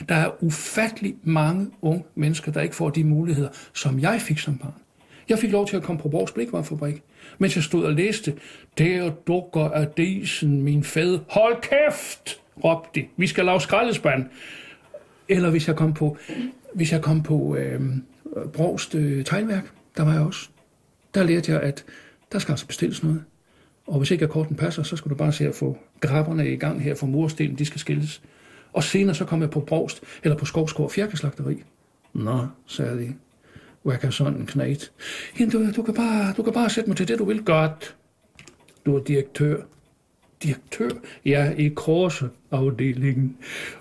Der 0.10 0.16
er 0.16 0.44
ufattelig 0.44 1.16
mange 1.24 1.68
unge 1.82 2.04
mennesker, 2.16 2.52
der 2.52 2.62
ikke 2.62 2.76
får 2.76 2.90
de 2.90 3.04
muligheder, 3.04 3.50
som 3.74 4.00
jeg 4.00 4.22
fik 4.22 4.40
som 4.40 4.58
barn. 4.58 4.74
Jeg 5.30 5.40
fik 5.40 5.52
lov 5.52 5.68
til 5.68 5.78
at 5.78 5.84
komme 5.84 6.02
på 6.02 6.10
Borgs 6.10 6.32
Blikvarefabrik, 6.32 7.02
mens 7.38 7.56
jeg 7.56 7.64
stod 7.64 7.86
og 7.86 7.94
læste, 7.94 8.34
der 8.78 9.10
dukker 9.10 9.70
af 9.70 9.88
disen, 9.88 10.62
min 10.62 10.84
fæd. 10.84 11.20
Hold 11.30 11.62
kæft, 11.62 12.40
råbte 12.64 13.02
de. 13.02 13.06
Vi 13.18 13.28
skal 13.28 13.46
lave 13.46 13.62
skraldespand. 13.62 14.26
Eller 15.30 15.50
hvis 15.50 15.68
jeg 15.68 15.76
kom 15.76 15.94
på, 15.94 16.18
hvis 16.74 16.92
jeg 16.92 17.02
kom 17.02 17.24
på 17.24 17.56
øh, 17.56 17.82
Brogs 18.54 18.96
øh, 18.96 19.26
teglværk, 19.26 19.72
der 19.98 20.04
var 20.04 20.14
jeg 20.14 20.22
også. 20.22 20.50
Der 21.14 21.24
lærte 21.24 21.52
jeg, 21.52 21.62
at 21.62 21.86
der 22.32 22.40
skal 22.40 22.52
altså 22.52 22.68
bestilles 22.68 23.04
noget. 23.04 23.24
Og 23.88 23.98
hvis 23.98 24.12
ikke 24.12 24.26
akkorden 24.26 24.56
passer, 24.56 24.84
så 24.84 24.96
skal 24.96 25.10
du 25.10 25.16
bare 25.16 25.34
se 25.34 25.48
at 25.48 25.56
få 25.56 25.78
grabberne 26.00 26.52
i 26.52 26.56
gang 26.56 26.84
her 26.84 26.96
for 26.96 27.08
murstenen, 27.08 27.58
de 27.58 27.66
skal 27.66 27.80
skilles. 27.80 28.22
Og 28.74 28.84
senere 28.84 29.16
så 29.16 29.26
kom 29.26 29.42
jeg 29.42 29.50
på 29.50 29.60
Brogst, 29.60 30.04
eller 30.24 30.38
på 30.38 30.46
Skovskov 30.46 30.90
Fjerkeslagteri. 30.90 31.64
Nå, 32.14 32.48
sagde 32.68 33.00
de. 33.00 33.14
Hvad 33.84 33.98
kan 33.98 34.12
sådan 34.12 34.40
en 34.40 34.46
knæt? 34.46 34.92
Jamen, 35.40 35.52
du, 35.52 35.72
du, 35.72 35.82
kan 35.84 35.94
bare, 35.94 36.34
du 36.38 36.44
kan 36.44 36.54
bare 36.54 36.70
sætte 36.70 36.90
mig 36.90 36.98
til 36.98 37.08
det, 37.08 37.20
du 37.20 37.26
vil. 37.26 37.44
Godt. 37.44 37.96
Du 38.86 38.96
er 38.96 39.04
direktør. 39.04 39.62
Direktør? 40.44 40.90
Ja, 41.26 41.54
i 41.58 41.68
korseafdelingen. 41.68 43.38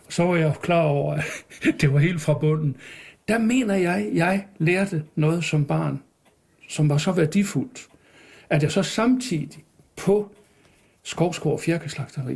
Så 0.09 0.23
var 0.23 0.37
jeg 0.37 0.55
klar 0.63 0.83
over, 0.83 1.15
at 1.15 1.25
det 1.81 1.93
var 1.93 1.99
helt 1.99 2.21
fra 2.21 2.39
bunden. 2.39 2.77
Der 3.29 3.39
mener 3.39 3.75
jeg, 3.75 4.11
jeg 4.15 4.47
lærte 4.59 5.05
noget 5.15 5.45
som 5.45 5.65
barn, 5.65 6.03
som 6.69 6.89
var 6.89 6.99
så 6.99 7.13
værdifuldt, 7.13 7.89
at 8.51 8.63
jeg 8.63 8.73
så 8.73 8.83
samtidig 8.83 9.65
på 10.03 10.31
Skovskår 11.03 11.59
Fjerkeslagteri, 11.59 12.35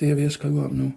det 0.00 0.02
er 0.02 0.06
jeg 0.06 0.16
ved 0.16 0.24
at 0.24 0.32
skrive 0.32 0.64
om 0.64 0.70
nu, 0.70 0.92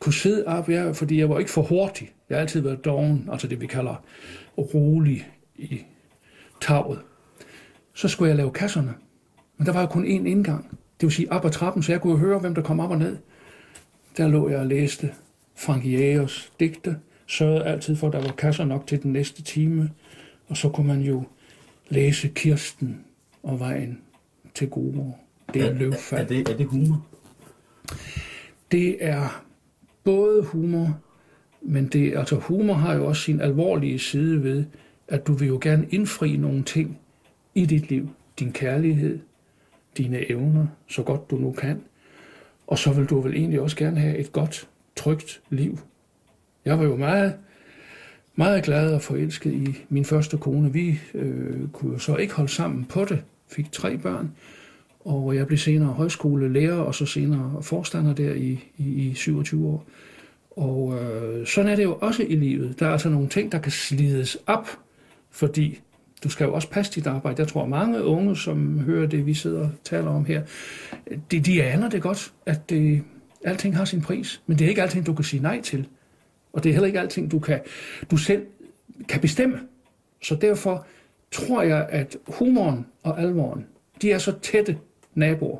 kunne 0.00 0.12
sidde 0.12 0.46
op, 0.46 0.68
jeg, 0.68 0.96
fordi 0.96 1.18
jeg 1.18 1.30
var 1.30 1.38
ikke 1.38 1.50
for 1.50 1.62
hurtig. 1.62 2.12
Jeg 2.28 2.36
har 2.36 2.40
altid 2.40 2.60
været 2.60 2.84
doven, 2.84 3.28
altså 3.32 3.46
det 3.46 3.60
vi 3.60 3.66
kalder 3.66 4.04
rolig 4.56 5.28
i 5.56 5.80
taget. 6.60 6.98
Så 7.94 8.08
skulle 8.08 8.28
jeg 8.28 8.36
lave 8.36 8.50
kasserne. 8.50 8.94
Men 9.56 9.66
der 9.66 9.72
var 9.72 9.80
jo 9.80 9.86
kun 9.86 10.04
én 10.04 10.26
indgang. 10.26 10.70
Det 10.70 11.06
vil 11.06 11.12
sige 11.12 11.32
op 11.32 11.44
ad 11.44 11.50
trappen, 11.50 11.82
så 11.82 11.92
jeg 11.92 12.00
kunne 12.00 12.18
høre, 12.18 12.38
hvem 12.38 12.54
der 12.54 12.62
kom 12.62 12.80
op 12.80 12.90
og 12.90 12.98
ned. 12.98 13.16
Der 14.16 14.28
lå 14.28 14.48
jeg 14.48 14.58
og 14.58 14.66
læste 14.66 15.12
Frank 15.56 15.84
Jægers 15.84 16.52
digte, 16.60 16.96
sørgede 17.26 17.64
altid 17.64 17.96
for, 17.96 18.06
at 18.06 18.12
der 18.12 18.22
var 18.22 18.32
kasser 18.32 18.64
nok 18.64 18.86
til 18.86 19.02
den 19.02 19.12
næste 19.12 19.42
time, 19.42 19.90
og 20.48 20.56
så 20.56 20.68
kunne 20.68 20.86
man 20.86 21.00
jo 21.00 21.24
læse 21.88 22.28
Kirsten 22.28 23.04
og 23.42 23.60
vejen 23.60 23.98
til 24.54 24.70
gode. 24.70 25.12
Det 25.54 25.62
er, 25.62 25.66
er 25.66 25.74
løvfald. 25.74 26.22
Er 26.22 26.26
det, 26.26 26.48
er 26.48 26.56
det 26.56 26.66
humor? 26.66 27.06
Det 28.72 28.96
er 29.00 29.44
både 30.04 30.42
humor, 30.42 31.00
men 31.62 31.86
det, 31.86 32.16
altså 32.16 32.36
humor 32.36 32.74
har 32.74 32.94
jo 32.94 33.06
også 33.06 33.22
sin 33.22 33.40
alvorlige 33.40 33.98
side 33.98 34.42
ved, 34.42 34.64
at 35.08 35.26
du 35.26 35.32
vil 35.32 35.48
jo 35.48 35.58
gerne 35.62 35.86
indfri 35.90 36.36
nogle 36.36 36.62
ting 36.62 36.98
i 37.54 37.66
dit 37.66 37.88
liv. 37.88 38.08
Din 38.38 38.52
kærlighed, 38.52 39.18
dine 39.96 40.30
evner, 40.30 40.66
så 40.88 41.02
godt 41.02 41.30
du 41.30 41.36
nu 41.36 41.52
kan. 41.52 41.82
Og 42.66 42.78
så 42.78 42.92
vil 42.92 43.06
du 43.06 43.20
vel 43.20 43.34
egentlig 43.34 43.60
også 43.60 43.76
gerne 43.76 44.00
have 44.00 44.16
et 44.16 44.32
godt, 44.32 44.68
trygt 44.96 45.42
liv. 45.50 45.78
Jeg 46.64 46.78
var 46.78 46.84
jo 46.84 46.96
meget, 46.96 47.34
meget 48.34 48.64
glad 48.64 48.94
og 48.94 49.02
forelsket 49.02 49.52
i 49.52 49.84
min 49.88 50.04
første 50.04 50.38
kone. 50.38 50.72
Vi 50.72 51.00
øh, 51.14 51.68
kunne 51.72 51.92
jo 51.92 51.98
så 51.98 52.16
ikke 52.16 52.34
holde 52.34 52.52
sammen 52.52 52.84
på 52.84 53.04
det. 53.04 53.22
Fik 53.52 53.72
tre 53.72 53.98
børn. 53.98 54.32
Og 55.00 55.36
jeg 55.36 55.46
blev 55.46 55.58
senere 55.58 55.92
højskolelærer, 55.92 56.76
og 56.76 56.94
så 56.94 57.06
senere 57.06 57.62
forstander 57.62 58.14
der 58.14 58.34
i, 58.34 58.64
i, 58.78 58.84
i 58.84 59.14
27 59.14 59.66
år. 59.66 59.86
Og 60.50 60.98
øh, 61.00 61.46
sådan 61.46 61.70
er 61.70 61.76
det 61.76 61.84
jo 61.84 61.98
også 62.00 62.22
i 62.22 62.36
livet. 62.36 62.80
Der 62.80 62.86
er 62.86 62.92
altså 62.92 63.08
nogle 63.08 63.28
ting, 63.28 63.52
der 63.52 63.58
kan 63.58 63.72
slides 63.72 64.38
op, 64.46 64.68
fordi 65.30 65.80
du 66.24 66.28
skal 66.28 66.44
jo 66.44 66.54
også 66.54 66.70
passe 66.70 66.92
dit 66.92 67.06
arbejde. 67.06 67.40
Jeg 67.40 67.48
tror, 67.48 67.66
mange 67.66 68.04
unge, 68.04 68.36
som 68.36 68.78
hører 68.78 69.06
det, 69.06 69.26
vi 69.26 69.34
sidder 69.34 69.60
og 69.60 69.70
taler 69.84 70.10
om 70.10 70.24
her, 70.24 70.42
de, 71.30 71.40
de 71.40 71.62
aner 71.62 71.88
det 71.88 72.02
godt, 72.02 72.32
at 72.46 72.70
det, 72.70 73.02
alting 73.44 73.76
har 73.76 73.84
sin 73.84 74.00
pris. 74.00 74.42
Men 74.46 74.58
det 74.58 74.64
er 74.64 74.68
ikke 74.68 74.82
alting, 74.82 75.06
du 75.06 75.14
kan 75.14 75.24
sige 75.24 75.42
nej 75.42 75.60
til. 75.60 75.88
Og 76.52 76.64
det 76.64 76.68
er 76.68 76.72
heller 76.72 76.86
ikke 76.86 77.00
alting, 77.00 77.30
du, 77.30 77.38
kan, 77.38 77.60
du 78.10 78.16
selv 78.16 78.42
kan 79.08 79.20
bestemme. 79.20 79.60
Så 80.22 80.34
derfor 80.34 80.86
tror 81.32 81.62
jeg, 81.62 81.86
at 81.90 82.16
humoren 82.26 82.86
og 83.02 83.20
alvoren, 83.20 83.66
de 84.02 84.12
er 84.12 84.18
så 84.18 84.32
tætte 84.42 84.78
naboer. 85.14 85.58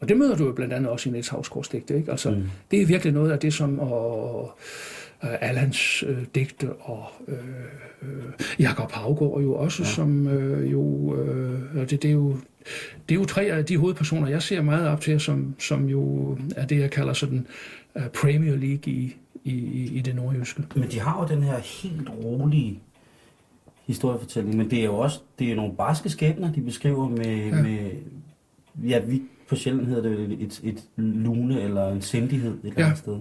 Og 0.00 0.08
det 0.08 0.16
møder 0.16 0.36
du 0.36 0.46
jo 0.46 0.52
blandt 0.52 0.74
andet 0.74 0.90
også 0.90 1.08
i 1.08 1.12
Niels 1.12 1.28
Havsgaards 1.28 1.68
digte. 1.68 1.96
Ikke? 1.96 2.10
Altså, 2.10 2.30
mm. 2.30 2.42
Det 2.70 2.82
er 2.82 2.86
virkelig 2.86 3.12
noget 3.12 3.32
af 3.32 3.38
det, 3.38 3.54
som 3.54 3.78
og, 3.78 4.42
uh, 5.22 5.28
Allans 5.40 6.04
uh, 6.08 6.16
digte 6.34 6.72
og 6.72 7.06
uh, 7.28 7.34
uh, 8.02 8.08
Jakob 8.58 8.92
Havgård 8.92 9.42
jo 9.42 9.54
også, 9.54 9.82
ja. 9.82 9.88
som 9.88 10.26
uh, 10.26 10.72
jo, 10.72 10.80
uh, 10.80 11.80
det, 11.80 11.90
det, 11.90 12.04
er 12.04 12.12
jo, 12.12 12.36
det 13.08 13.14
er 13.14 13.18
jo 13.18 13.24
tre 13.24 13.42
af 13.42 13.64
de 13.64 13.76
hovedpersoner, 13.76 14.28
jeg 14.28 14.42
ser 14.42 14.62
meget 14.62 14.88
op 14.88 15.00
til, 15.00 15.20
som, 15.20 15.54
som 15.58 15.88
jo 15.88 16.36
er 16.56 16.66
det, 16.66 16.80
jeg 16.80 16.90
kalder 16.90 17.12
sådan 17.12 17.46
uh, 17.94 18.06
Premier 18.06 18.56
League 18.56 18.92
i, 18.92 19.16
i, 19.44 19.54
i 19.92 20.00
det 20.00 20.16
nordjyske. 20.16 20.62
Men 20.74 20.90
de 20.90 21.00
har 21.00 21.22
jo 21.22 21.34
den 21.34 21.42
her 21.42 21.58
helt 21.58 22.10
rolige 22.24 22.80
historiefortælling, 23.86 24.56
men 24.56 24.70
det 24.70 24.80
er 24.80 24.84
jo 24.84 24.98
også 24.98 25.20
det 25.38 25.50
er 25.50 25.56
nogle 25.56 25.74
barske 25.74 26.10
skæbner, 26.10 26.52
de 26.52 26.60
beskriver 26.60 27.08
med, 27.08 27.36
ja. 27.36 27.62
med 27.62 27.90
ja, 28.88 28.98
vi 28.98 29.22
på 29.48 29.56
sjældent 29.56 29.88
hedder 29.88 30.02
det 30.02 30.32
et, 30.40 30.60
et, 30.64 30.82
lune 30.96 31.60
eller 31.60 31.88
en 31.88 32.02
sindighed 32.02 32.52
et 32.64 32.68
eller 32.68 32.84
andet 32.84 32.98
sted. 32.98 33.18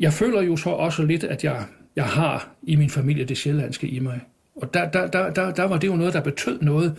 Jeg 0.00 0.12
føler 0.12 0.42
jo 0.42 0.56
så 0.56 0.70
også 0.70 1.02
lidt, 1.02 1.24
at 1.24 1.44
jeg, 1.44 1.64
jeg 1.96 2.04
har 2.04 2.50
i 2.62 2.76
min 2.76 2.90
familie 2.90 3.24
det 3.24 3.36
sjællandske 3.36 3.88
i 3.88 3.98
mig. 3.98 4.20
Og 4.54 4.74
der, 4.74 4.90
der, 4.90 5.06
der, 5.06 5.30
der, 5.30 5.50
der 5.50 5.64
var 5.64 5.78
det 5.78 5.88
jo 5.88 5.96
noget, 5.96 6.14
der 6.14 6.20
betød 6.20 6.60
noget, 6.60 6.96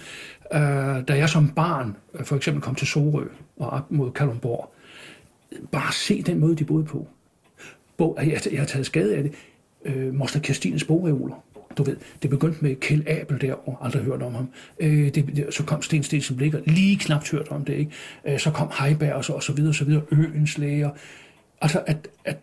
øh, 0.53 0.59
da 1.07 1.17
jeg 1.17 1.29
som 1.29 1.49
barn 1.49 1.97
øh, 2.13 2.25
for 2.25 2.35
eksempel 2.35 2.61
kom 2.61 2.75
til 2.75 2.87
Sorø 2.87 3.25
og 3.57 3.69
op 3.69 3.91
mod 3.91 4.11
Kalundborg. 4.11 4.73
Bare 5.71 5.93
se 5.93 6.21
den 6.21 6.39
måde, 6.39 6.55
de 6.55 6.65
boede 6.65 6.85
på. 6.85 7.07
Bo, 7.97 8.17
jeg, 8.17 8.41
jeg 8.51 8.59
har 8.59 8.65
taget 8.65 8.85
skade 8.85 9.15
af 9.15 9.23
det. 9.23 9.31
Øh, 9.85 10.13
Moster 10.13 10.39
Kirstines 10.39 10.83
bogreoler 10.83 11.43
du 11.77 11.83
ved, 11.83 11.97
det 12.21 12.29
begyndte 12.29 12.57
med 12.61 12.75
Kjell 12.75 13.03
Abel 13.07 13.41
der, 13.41 13.55
aldrig 13.81 14.03
hørt 14.03 14.21
om 14.21 14.33
ham. 14.33 14.49
Øh, 14.79 15.15
det, 15.15 15.47
så 15.49 15.63
kom 15.63 15.81
Sten 15.81 16.03
Stensen 16.03 16.37
Blikker, 16.37 16.59
lige 16.65 16.97
knapt 16.97 17.31
hørt 17.31 17.47
om 17.47 17.65
det, 17.65 17.73
ikke? 17.73 17.91
Øh, 18.27 18.39
så 18.39 18.51
kom 18.51 18.71
Heiberg 18.79 19.13
og 19.13 19.25
så, 19.25 19.33
og 19.33 19.43
så 19.43 19.53
videre, 19.53 19.71
og 19.71 19.75
så 19.75 19.85
videre, 19.85 20.01
Øens 20.11 20.57
læger. 20.57 20.89
Altså, 21.61 21.83
at, 21.87 22.07
at 22.25 22.37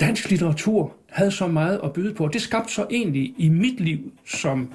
dansk 0.00 0.30
litteratur 0.30 0.92
havde 1.08 1.30
så 1.30 1.46
meget 1.46 1.80
at 1.84 1.92
byde 1.92 2.14
på, 2.14 2.24
og 2.24 2.32
det 2.32 2.42
skabte 2.42 2.72
så 2.72 2.86
egentlig 2.90 3.34
i 3.38 3.48
mit 3.48 3.80
liv 3.80 4.12
som, 4.26 4.72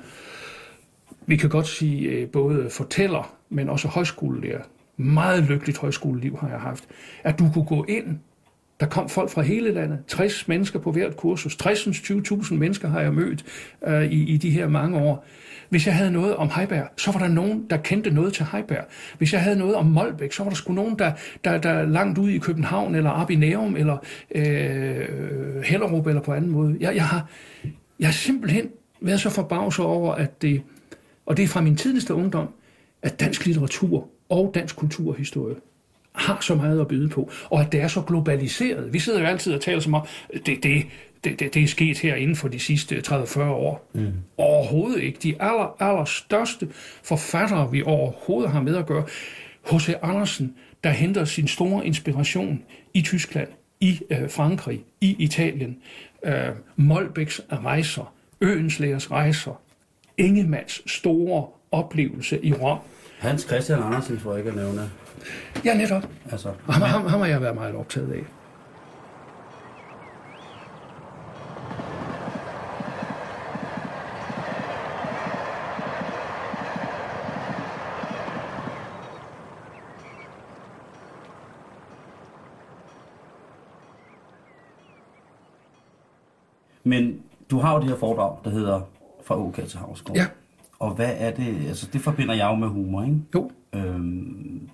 vi 1.26 1.36
kan 1.36 1.50
godt 1.50 1.68
sige, 1.68 2.10
øh, 2.10 2.28
både 2.30 2.70
fortæller, 2.70 3.36
men 3.50 3.70
også 3.70 3.88
højskolelærer. 3.88 4.62
Meget 4.98 5.44
lykkeligt 5.44 5.78
højskoleliv 5.78 6.38
har 6.38 6.50
jeg 6.50 6.60
haft. 6.60 6.84
At 7.24 7.40
du 7.40 7.50
kunne 7.54 7.66
gå 7.66 7.86
ind 7.90 8.20
der 8.80 8.86
kom 8.86 9.10
folk 9.10 9.30
fra 9.30 9.42
hele 9.42 9.74
landet, 9.74 10.00
60 10.08 10.48
mennesker 10.48 10.80
på 10.80 10.92
hvert 10.92 11.18
kursus, 11.18 11.56
60-20.000 11.56 12.54
mennesker 12.54 12.88
har 12.88 13.02
jeg 13.02 13.14
mødt 13.14 13.46
øh, 13.88 14.04
i, 14.04 14.34
i 14.34 14.38
de 14.38 14.50
her 14.50 14.68
mange 14.68 14.98
år. 14.98 15.26
Hvis 15.70 15.88
jeg 15.88 15.96
havde 15.96 16.12
noget 16.12 16.36
om 16.36 16.50
Heiberg, 16.56 16.88
så 16.98 17.12
var 17.12 17.20
der 17.20 17.28
nogen, 17.28 17.66
der 17.70 17.78
kendte 17.78 18.10
noget 18.10 18.34
til 18.34 18.46
Heiberg. 18.52 18.86
Hvis 19.18 19.34
jeg 19.34 19.42
havde 19.42 19.56
noget 19.56 19.76
om 19.76 19.86
Molbæk, 19.86 20.32
så 20.32 20.44
var 20.44 20.50
der 20.50 20.56
sgu 20.56 20.74
nogen, 20.74 21.00
der, 21.00 21.12
der, 21.44 21.58
der 21.58 21.86
langt 21.86 22.18
ude 22.18 22.36
i 22.36 22.38
København, 22.38 22.96
eller 22.96 23.10
op 23.10 23.32
i 23.32 23.36
Nærum, 23.36 23.76
eller 23.76 23.98
øh, 24.36 25.64
Hellerup, 25.64 26.08
eller 26.08 26.22
på 26.22 26.34
anden 26.34 26.52
måde. 26.52 26.78
Jeg, 26.80 26.96
jeg, 26.96 27.06
har, 27.06 27.30
jeg 28.00 28.08
har 28.08 28.14
simpelthen 28.14 28.70
været 29.02 29.20
så 29.20 29.30
forbavset 29.30 29.86
over, 29.86 30.14
at 30.14 30.42
det, 30.42 30.62
og 31.26 31.38
det 31.38 31.44
er 31.44 31.48
fra 31.48 31.62
min 31.62 31.76
tidligste 31.76 32.14
ungdom, 32.14 32.48
at 33.02 33.20
dansk 33.20 33.46
litteratur 33.46 34.10
og 34.30 34.52
dansk 34.56 34.76
kulturhistorie 34.76 35.56
har 36.16 36.38
så 36.42 36.56
meget 36.56 36.82
at 36.82 36.88
byde 36.88 37.10
på, 37.10 37.32
og 37.50 37.62
at 37.62 37.72
det 37.72 37.82
er 37.82 37.88
så 37.88 38.02
globaliseret. 38.02 38.94
Vi 38.94 39.00
sidder 39.00 39.20
jo 39.20 39.26
altid 39.26 39.54
og 39.54 39.62
taler 39.62 39.80
som 39.80 39.94
om, 39.94 40.02
det, 40.34 40.64
det, 40.64 40.86
det, 41.24 41.40
det, 41.40 41.54
det 41.54 41.64
er 41.64 41.68
sket 41.68 42.00
her 42.00 42.16
inden 42.16 42.36
for 42.36 42.48
de 42.48 42.60
sidste 42.60 43.04
30-40 43.08 43.40
år. 43.42 43.90
Mm. 43.94 44.14
Overhovedet 44.38 45.04
ikke. 45.04 45.20
De 45.24 45.36
aller, 45.40 45.76
aller 45.80 46.06
største 46.06 46.68
forfattere, 47.04 47.72
vi 47.72 47.84
overhovedet 47.84 48.52
har 48.52 48.62
med 48.62 48.76
at 48.76 48.86
gøre, 48.86 49.06
H.C. 49.72 49.90
Andersen, 50.02 50.56
der 50.84 50.90
henter 50.90 51.26
sin 51.26 51.48
store 51.48 51.86
inspiration 51.86 52.64
i 52.94 53.02
Tyskland, 53.02 53.48
i 53.80 54.00
øh, 54.10 54.30
Frankrig, 54.30 54.84
i 55.02 55.16
Italien, 55.20 55.78
øh, 56.26 56.34
Molbæks 56.76 57.42
rejser, 57.52 58.14
Øenslægers 58.42 59.12
rejser, 59.12 59.62
Ingemanns 60.18 60.82
store 60.86 61.48
oplevelse 61.72 62.46
i 62.46 62.54
Rom. 62.54 62.80
Hans 63.20 63.42
Christian 63.42 63.84
Andersen, 63.84 64.22
jeg 64.26 64.38
ikke 64.38 64.50
at 64.50 64.56
nævne. 64.56 64.90
Ja, 65.66 65.78
netop. 65.78 66.08
Altså, 66.32 66.52
ham, 66.70 66.82
ham, 66.82 67.06
ham 67.08 67.20
har 67.20 67.28
jeg 67.28 67.42
været 67.42 67.56
meget 67.56 67.76
optaget 67.76 68.12
af. 68.12 68.24
Men 86.86 87.22
du 87.52 87.60
har 87.60 87.74
jo 87.74 87.82
det 87.82 87.90
her 87.90 87.98
foredrag, 87.98 88.38
der 88.44 88.50
hedder 88.50 88.82
Fra 89.24 89.40
OK 89.40 89.56
til 89.56 89.80
Havsgård. 89.80 90.18
Ja. 90.18 90.26
Og 90.80 90.92
hvad 90.92 91.14
er 91.18 91.32
det? 91.32 91.68
Altså, 91.68 91.90
det 91.94 92.02
forbinder 92.02 92.34
jeg 92.34 92.46
jo 92.46 92.56
med 92.56 92.68
humor, 92.68 93.04
ikke? 93.04 93.18
Jo. 93.36 93.52
Øhm, 93.74 94.70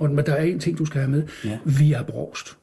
og, 0.00 0.10
men 0.10 0.26
der 0.26 0.32
er 0.32 0.42
en 0.42 0.58
ting, 0.58 0.78
du 0.78 0.84
skal 0.84 1.00
have 1.00 1.10
med. 1.10 1.26
Ja. 1.44 1.58
Via 1.64 2.02
Brost. 2.02 2.56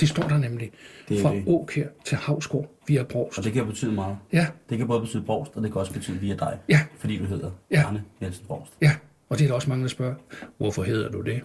Det 0.00 0.08
står 0.08 0.22
der 0.22 0.38
nemlig. 0.38 0.70
Det 1.08 1.20
Fra 1.22 1.34
det. 1.34 1.44
Åkær 1.46 1.86
til 2.04 2.18
Havsgård 2.18 2.78
via 2.86 3.02
Brost. 3.02 3.38
Og 3.38 3.44
det 3.44 3.52
kan 3.52 3.66
betyde 3.66 3.92
meget. 3.92 4.16
Ja. 4.32 4.46
Det 4.70 4.78
kan 4.78 4.86
både 4.86 5.00
betyde 5.00 5.22
Brost, 5.22 5.52
og 5.54 5.62
det 5.62 5.72
kan 5.72 5.80
også 5.80 5.92
betyde 5.92 6.18
via 6.18 6.36
dig. 6.36 6.58
Ja. 6.68 6.80
Fordi 6.98 7.18
du 7.18 7.24
hedder 7.24 7.50
ja. 7.70 7.82
Arne 7.86 8.02
Jensen 8.22 8.46
Brost. 8.46 8.72
Ja, 8.82 8.92
og 9.28 9.38
det 9.38 9.44
er 9.44 9.48
der 9.48 9.54
også 9.54 9.68
mange, 9.68 9.82
der 9.82 9.88
spørger, 9.88 10.14
hvorfor 10.58 10.82
hedder 10.82 11.10
du 11.10 11.20
det? 11.20 11.42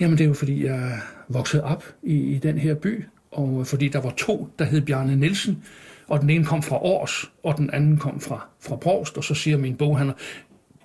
Jamen 0.00 0.18
det 0.18 0.24
er 0.24 0.28
jo 0.28 0.34
fordi, 0.34 0.64
jeg 0.64 0.98
voksede 1.28 1.64
op 1.64 1.84
i, 2.02 2.14
i 2.14 2.38
den 2.38 2.58
her 2.58 2.74
by, 2.74 3.04
og 3.30 3.66
fordi 3.66 3.88
der 3.88 4.00
var 4.00 4.10
to, 4.10 4.48
der 4.58 4.64
hed 4.64 4.80
Bjarne 4.80 5.16
Nielsen, 5.16 5.64
og 6.08 6.20
den 6.20 6.30
ene 6.30 6.44
kom 6.44 6.62
fra 6.62 6.76
Års, 6.76 7.30
og 7.42 7.56
den 7.56 7.70
anden 7.70 7.96
kom 7.96 8.20
fra, 8.20 8.48
fra 8.60 8.76
Brost, 8.76 9.16
og 9.16 9.24
så 9.24 9.34
siger 9.34 9.56
min 9.56 9.76
boghandler, 9.76 10.14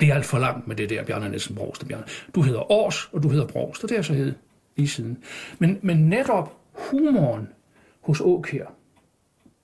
det 0.02 0.10
er 0.10 0.14
alt 0.16 0.26
for 0.26 0.40
langt 0.40 0.68
med 0.68 0.76
det 0.76 0.90
der, 0.90 1.04
Bjarne 1.04 1.30
Nielsen 1.30 1.56
Brost 1.56 1.82
og 1.82 1.88
Bjarne. 1.88 2.04
Du 2.36 2.42
hedder 2.42 2.72
Års, 2.72 3.10
og 3.14 3.24
du 3.24 3.30
hedder 3.30 3.48
Brost, 3.48 3.84
og 3.84 3.90
det 3.90 3.98
er 3.98 4.02
så 4.02 4.14
hed 4.14 4.34
lige 4.76 4.88
siden. 4.88 5.18
Men, 5.60 5.80
men 5.82 5.98
netop 5.98 6.58
humoren 6.74 7.48
hos 8.02 8.22
Åkær, 8.22 8.74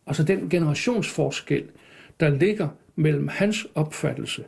altså 0.08 0.23
den 0.23 0.50
generationsforskel, 0.50 1.63
der 2.19 2.30
ligger 2.30 2.67
mellem 2.95 3.28
hans 3.28 3.67
opfattelse 3.76 4.43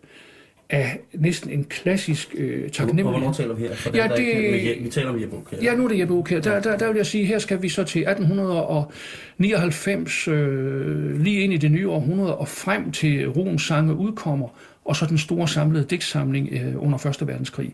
af 0.70 1.00
næsten 1.14 1.50
en 1.50 1.64
klassisk 1.64 2.36
øh, 2.38 2.50
Hvornår 2.50 2.70
taknemmelighed. 2.70 3.34
taler 3.34 3.54
vi 3.54 3.62
her? 3.62 3.76
For 3.76 3.96
Ja, 3.96 4.08
ja, 4.08 4.16
det... 4.16 4.20
Ikke, 4.20 4.76
med, 4.76 4.84
vi 4.84 4.90
taler 4.90 5.10
om 5.10 5.22
Jeppe 5.22 5.36
Aukjær. 5.36 5.60
Ja, 5.62 5.76
nu 5.76 5.84
er 5.84 5.88
det 5.88 6.00
Jeppe 6.00 6.14
Aukjær. 6.14 6.40
Der, 6.40 6.60
der, 6.60 6.78
der 6.78 6.88
vil 6.88 6.96
jeg 6.96 7.06
sige, 7.06 7.26
her 7.26 7.40
skal 7.40 7.62
vi 7.62 7.70
så 7.70 7.84
til 7.84 8.02
1899, 8.02 10.28
øh, 10.28 11.22
lige 11.22 11.42
ind 11.42 11.54
i 11.54 11.58
det 11.58 11.72
nye 11.72 11.90
århundrede, 11.90 12.38
og 12.38 12.48
frem 12.48 12.92
til 12.92 13.30
Rugens 13.30 13.62
sange 13.62 13.96
udkommer, 13.96 14.48
og 14.86 14.96
så 14.96 15.06
den 15.06 15.18
store 15.18 15.48
samlede 15.48 15.86
digtsamling 15.86 16.50
øh, 16.52 16.84
under 16.84 16.98
Første 16.98 17.28
Verdenskrig. 17.28 17.74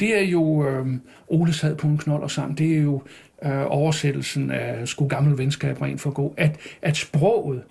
Det 0.00 0.18
er 0.18 0.22
jo 0.24 0.68
øh, 0.68 0.86
Ole 1.28 1.52
sad 1.52 1.76
på 1.76 1.86
en 1.86 1.98
knold 1.98 2.22
og 2.22 2.30
sang. 2.30 2.58
Det 2.58 2.76
er 2.76 2.82
jo 2.82 3.02
øh, 3.44 3.62
oversættelsen 3.66 4.50
af 4.50 4.88
Sku 4.88 5.08
gammel 5.08 5.38
venskab 5.38 5.82
rent 5.82 6.00
for 6.00 6.10
gå. 6.10 6.34
At, 6.36 6.56
at 6.82 6.96
sproget 6.96 7.62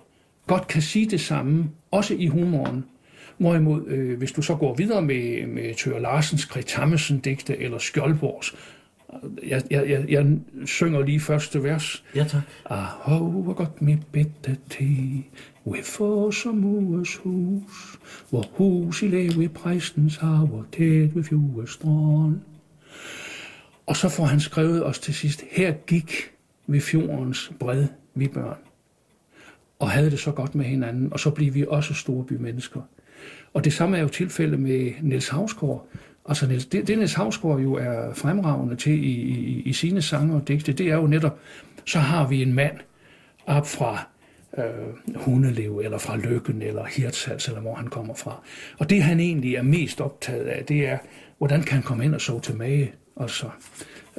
godt 0.46 0.66
kan 0.66 0.82
sige 0.82 1.10
det 1.10 1.20
samme, 1.20 1.70
også 1.90 2.14
i 2.14 2.26
humoren. 2.26 2.84
Hvorimod, 3.38 3.86
øh, 3.86 4.18
hvis 4.18 4.32
du 4.32 4.42
så 4.42 4.54
går 4.54 4.74
videre 4.74 5.02
med, 5.02 5.46
med 5.46 5.74
Tør 5.74 5.98
Larsens, 5.98 6.46
Gret 6.46 6.66
Tammesen 6.66 7.18
digte 7.18 7.58
eller 7.58 7.78
Skjoldborgs, 7.78 8.54
jeg, 9.46 9.62
jeg, 9.70 9.88
jeg, 9.88 10.04
jeg 10.08 10.38
synger 10.64 11.02
lige 11.02 11.20
første 11.20 11.62
vers. 11.62 12.04
ja 12.14 12.24
tak. 12.24 12.42
Ahov, 12.64 13.42
hvor 13.42 13.52
godt 13.52 13.82
med 13.82 13.96
bedte 14.12 14.56
te, 14.70 14.84
vi 15.64 15.82
får 15.82 16.30
som 16.30 16.64
ures 16.64 17.16
hus, 17.16 17.98
hvor 18.30 18.44
hus 18.52 19.02
i 19.02 19.08
lave 19.08 19.44
i 19.44 19.48
præstens 19.48 20.16
haver, 20.16 20.64
tæt 20.72 21.16
ved 21.16 21.24
fjordstrand. 21.24 22.40
Og 23.86 23.96
så 23.96 24.08
får 24.08 24.24
han 24.24 24.40
skrevet 24.40 24.86
os 24.86 24.98
til 24.98 25.14
sidst, 25.14 25.44
her 25.50 25.72
gik 25.72 26.12
ved 26.66 26.80
fjordens 26.80 27.52
bred 27.60 27.86
vi 28.14 28.28
børn, 28.28 28.58
og 29.78 29.90
havde 29.90 30.10
det 30.10 30.18
så 30.18 30.32
godt 30.32 30.54
med 30.54 30.64
hinanden, 30.64 31.12
og 31.12 31.20
så 31.20 31.30
blev 31.30 31.54
vi 31.54 31.64
også 31.68 31.94
store 31.94 32.24
bymennesker. 32.24 32.80
Og 33.54 33.64
det 33.64 33.72
samme 33.72 33.96
er 33.96 34.02
jo 34.02 34.08
tilfældet 34.08 34.60
med 34.60 34.92
Niels 35.02 35.28
Havsgaard. 35.28 35.88
Altså 36.28 36.46
Niels, 36.46 36.66
det, 36.66 36.88
det 36.88 36.98
Niels 36.98 37.14
Havsgaard 37.14 37.60
jo 37.60 37.74
er 37.74 38.14
fremragende 38.14 38.76
til 38.76 39.04
i, 39.04 39.12
i, 39.12 39.62
i 39.62 39.72
sine 39.72 40.02
sange 40.02 40.34
og 40.34 40.48
digte, 40.48 40.72
det 40.72 40.86
er 40.86 40.96
jo 40.96 41.06
netop, 41.06 41.38
så 41.84 41.98
har 41.98 42.28
vi 42.28 42.42
en 42.42 42.52
mand 42.52 42.78
op 43.46 43.66
fra 43.66 44.08
øh, 44.58 45.16
Hundelev, 45.16 45.80
eller 45.84 45.98
fra 45.98 46.16
Lykken, 46.16 46.62
eller 46.62 46.84
Hirtshals, 46.84 47.48
eller 47.48 47.60
hvor 47.60 47.74
han 47.74 47.86
kommer 47.86 48.14
fra. 48.14 48.42
Og 48.78 48.90
det 48.90 49.02
han 49.02 49.20
egentlig 49.20 49.54
er 49.54 49.62
mest 49.62 50.00
optaget 50.00 50.46
af, 50.46 50.64
det 50.64 50.88
er, 50.88 50.98
hvordan 51.38 51.62
kan 51.62 51.74
han 51.74 51.82
komme 51.82 52.04
ind 52.04 52.14
og 52.14 52.20
sove 52.20 52.40
til 52.40 52.56
mage? 52.56 52.92
Altså, 53.20 53.46
øh, 53.46 53.52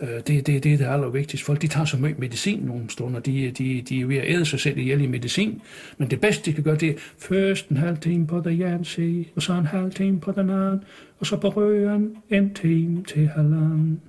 Øh, 0.01 0.09
det, 0.09 0.27
det, 0.27 0.63
det 0.63 0.73
er 0.73 0.77
det 0.77 0.85
allervigtigste. 0.85 1.45
Folk 1.45 1.61
de 1.61 1.67
tager 1.67 1.85
så 1.85 1.97
meget 1.97 2.19
medicin 2.19 2.59
nogle 2.59 2.89
stunder. 2.89 3.19
De, 3.19 3.51
de, 3.51 3.81
de 3.81 4.01
er 4.01 4.05
ved 4.05 4.17
at 4.17 4.23
æde 4.27 4.45
sig 4.45 4.59
selv 4.59 4.77
ihjel 4.77 5.01
i 5.01 5.07
medicin. 5.07 5.61
Men 5.97 6.09
det 6.09 6.21
bedste, 6.21 6.45
de 6.45 6.55
kan 6.55 6.63
gøre, 6.63 6.75
det 6.75 6.89
er 6.89 6.93
først 7.17 7.69
en 7.69 7.77
halv 7.77 7.97
time 7.97 8.27
på 8.27 8.39
den 8.39 8.61
ene 8.61 8.85
side, 8.85 9.25
og 9.35 9.41
så 9.41 9.53
en 9.53 9.65
halv 9.65 9.91
time 9.91 10.19
på 10.19 10.31
den 10.31 10.49
anden, 10.49 10.83
og 11.19 11.25
så 11.25 11.37
på 11.37 11.49
røren 11.49 12.17
en 12.29 12.53
time 12.53 13.03
til 13.03 13.27
halvanden. 13.27 14.01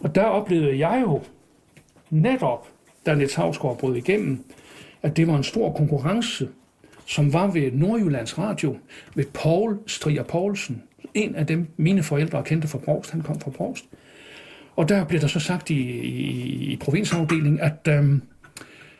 Og 0.00 0.14
der 0.14 0.24
oplevede 0.24 0.78
jeg 0.78 1.02
jo 1.06 1.22
netop, 2.10 2.68
da 3.06 3.14
Niels 3.14 3.34
Havsgaard 3.34 3.78
brød 3.78 3.96
igennem, 3.96 4.44
at 5.02 5.16
det 5.16 5.26
var 5.26 5.36
en 5.36 5.44
stor 5.44 5.72
konkurrence, 5.72 6.48
som 7.06 7.32
var 7.32 7.50
ved 7.50 7.72
Nordjyllands 7.72 8.38
Radio, 8.38 8.76
ved 9.14 9.24
Paul 9.34 9.78
Strier 9.86 10.22
Poulsen. 10.22 10.82
En 11.14 11.34
af 11.34 11.46
dem, 11.46 11.66
mine 11.76 12.02
forældre 12.02 12.42
kendte 12.42 12.68
fra 12.68 12.78
Brogst, 12.78 13.10
han 13.10 13.20
kom 13.20 13.40
fra 13.40 13.50
Brogst. 13.50 13.84
Og 14.78 14.88
der 14.88 15.04
blev 15.04 15.20
der 15.20 15.26
så 15.26 15.40
sagt 15.40 15.70
i, 15.70 15.74
i, 16.00 16.72
i 16.72 16.76
provinsafdelingen, 16.76 17.60
at, 17.60 17.88
øhm, 17.88 18.22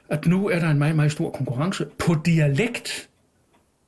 at 0.09 0.27
nu 0.27 0.49
er 0.49 0.59
der 0.59 0.71
en 0.71 0.79
meget, 0.79 0.97
meget 0.97 1.13
stor 1.13 1.31
konkurrence 1.31 1.87
på 1.99 2.17
dialekt. 2.27 3.09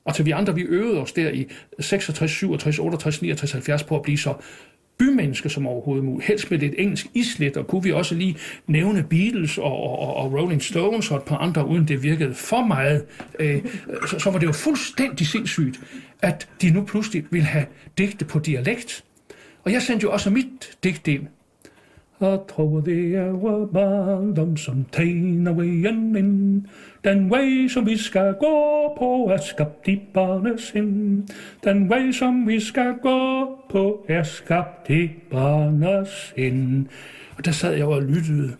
Og 0.05 0.15
til 0.15 0.25
vi 0.25 0.31
andre, 0.31 0.55
vi 0.55 0.61
øvede 0.61 1.01
os 1.01 1.11
der 1.11 1.29
i 1.29 1.47
66, 1.79 2.31
67, 2.31 2.79
68, 2.79 3.21
69, 3.21 3.51
70 3.51 3.83
på 3.83 3.95
at 3.95 4.01
blive 4.01 4.17
så 4.17 4.33
bymenneske 4.97 5.49
som 5.49 5.67
overhovedet 5.67 6.05
muligt. 6.05 6.27
Helst 6.27 6.51
med 6.51 6.59
lidt 6.59 6.73
engelsk 6.77 7.07
islet, 7.13 7.57
og 7.57 7.67
kunne 7.67 7.83
vi 7.83 7.91
også 7.91 8.15
lige 8.15 8.37
nævne 8.67 9.03
Beatles 9.03 9.57
og, 9.57 9.63
og, 9.65 9.99
og- 9.99 10.15
og 10.15 10.33
Rolling 10.33 10.61
Stones 10.61 11.11
og 11.11 11.17
et 11.17 11.23
par 11.23 11.37
andre, 11.37 11.67
uden 11.67 11.87
det 11.87 12.03
virkede 12.03 12.33
for 12.33 12.65
meget. 12.65 13.05
Øh, 13.39 13.61
så, 14.07 14.19
så 14.19 14.31
var 14.31 14.39
det 14.39 14.47
jo 14.47 14.51
fuldstændig 14.51 15.27
sindssygt, 15.27 15.79
at 16.21 16.49
de 16.61 16.69
nu 16.71 16.83
pludselig 16.85 17.23
ville 17.31 17.47
have 17.47 17.65
digte 17.97 18.25
på 18.25 18.39
dialekt. 18.39 19.03
Og 19.63 19.71
jeg 19.71 19.81
sendte 19.81 20.03
jo 20.03 20.11
også 20.11 20.29
mit 20.29 20.77
digt 20.83 21.07
ind. 21.07 21.27
Jeg 22.21 22.39
tror, 22.49 22.79
det 22.81 23.15
er 23.15 23.33
barndom, 23.73 24.57
som 24.57 24.85
tegner 24.91 25.53
vejen 25.53 26.15
ind. 26.15 26.65
Den 27.03 27.29
vej, 27.29 27.67
som 27.67 27.85
vi 27.85 27.97
skal 27.97 28.33
gå 28.33 28.95
på, 28.97 29.29
er 29.33 29.37
skabt 29.37 29.87
i 29.87 30.01
barnes 30.13 30.61
sind. 30.61 31.27
Den 31.63 31.89
vej, 31.89 32.11
som 32.11 32.47
vi 32.47 32.59
skal 32.59 32.93
gå 33.01 33.47
på, 33.69 34.05
er 34.07 34.23
skabt 34.23 34.89
i 34.89 35.09
barnes 35.31 36.33
sind. 36.35 36.87
Og 37.37 37.45
der 37.45 37.51
sad 37.51 37.73
jeg 37.73 37.85
og 37.85 38.01
lyttede. 38.01 38.51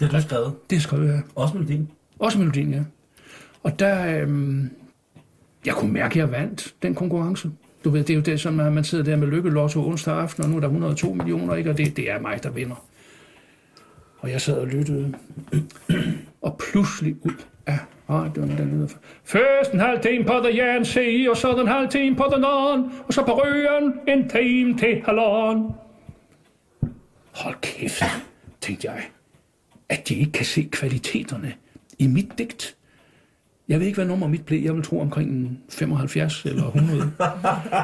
Det 0.00 0.08
har 0.08 0.18
du 0.18 0.22
skrevet. 0.22 0.70
Det 0.70 0.82
skrev 0.82 1.02
jeg. 1.02 1.22
Også 1.34 1.54
melodien. 1.54 1.90
Også 2.18 2.38
melodien, 2.38 2.70
ja. 2.70 2.82
Og 3.62 3.78
der, 3.78 4.22
øhm, 4.22 4.70
jeg 5.66 5.74
kunne 5.74 5.92
mærke, 5.92 6.12
at 6.12 6.16
jeg 6.16 6.30
vandt 6.30 6.74
den 6.82 6.94
konkurrence. 6.94 7.50
Du 7.84 7.90
ved, 7.90 8.04
det 8.04 8.10
er 8.10 8.14
jo 8.14 8.20
det, 8.20 8.40
som 8.40 8.60
at 8.60 8.72
man 8.72 8.84
sidder 8.84 9.04
der 9.04 9.16
med 9.16 9.28
Lykke 9.28 9.50
Lotto 9.50 9.88
onsdag 9.88 10.14
aften, 10.14 10.44
og 10.44 10.50
nu 10.50 10.56
er 10.56 10.60
der 10.60 10.68
102 10.68 11.12
millioner, 11.12 11.54
ikke? 11.54 11.70
og 11.70 11.78
det, 11.78 11.96
det 11.96 12.10
er 12.10 12.20
mig, 12.20 12.42
der 12.42 12.50
vinder. 12.50 12.86
Og 14.18 14.30
jeg 14.30 14.40
sad 14.40 14.58
og 14.58 14.66
lyttede, 14.66 15.14
og 16.42 16.60
pludselig 16.70 17.16
ud 17.22 17.44
af 17.66 17.78
radioen, 18.10 18.50
der 18.50 18.64
lyder 18.64 18.88
Først 19.24 19.72
en 19.72 19.80
halv 19.80 20.02
time 20.02 20.24
på 20.24 20.32
the 20.44 20.76
ene 20.76 21.30
og 21.30 21.36
så 21.36 21.56
en 21.60 21.68
halv 21.68 21.88
time 21.88 22.16
på 22.16 22.24
The 22.32 22.40
Non, 22.40 22.92
og 23.06 23.14
så 23.14 23.24
på 23.24 23.32
røren 23.32 23.92
en 24.08 24.28
time 24.28 24.78
til 24.78 25.02
halvanden. 25.04 25.70
Hold 27.34 27.54
kæft, 27.60 28.02
tænkte 28.60 28.90
jeg, 28.90 29.02
at 29.88 30.08
de 30.08 30.14
ikke 30.14 30.32
kan 30.32 30.46
se 30.46 30.68
kvaliteterne 30.72 31.54
i 31.98 32.06
mit 32.06 32.38
digt. 32.38 32.76
Jeg 33.70 33.80
ved 33.80 33.86
ikke, 33.86 33.96
hvad 33.96 34.06
nummer 34.06 34.28
mit 34.28 34.46
blev. 34.46 34.62
Jeg 34.62 34.74
vil 34.74 34.82
tro 34.82 35.00
omkring 35.00 35.30
en 35.30 35.62
75 35.68 36.44
eller 36.44 36.66
100. 36.66 37.12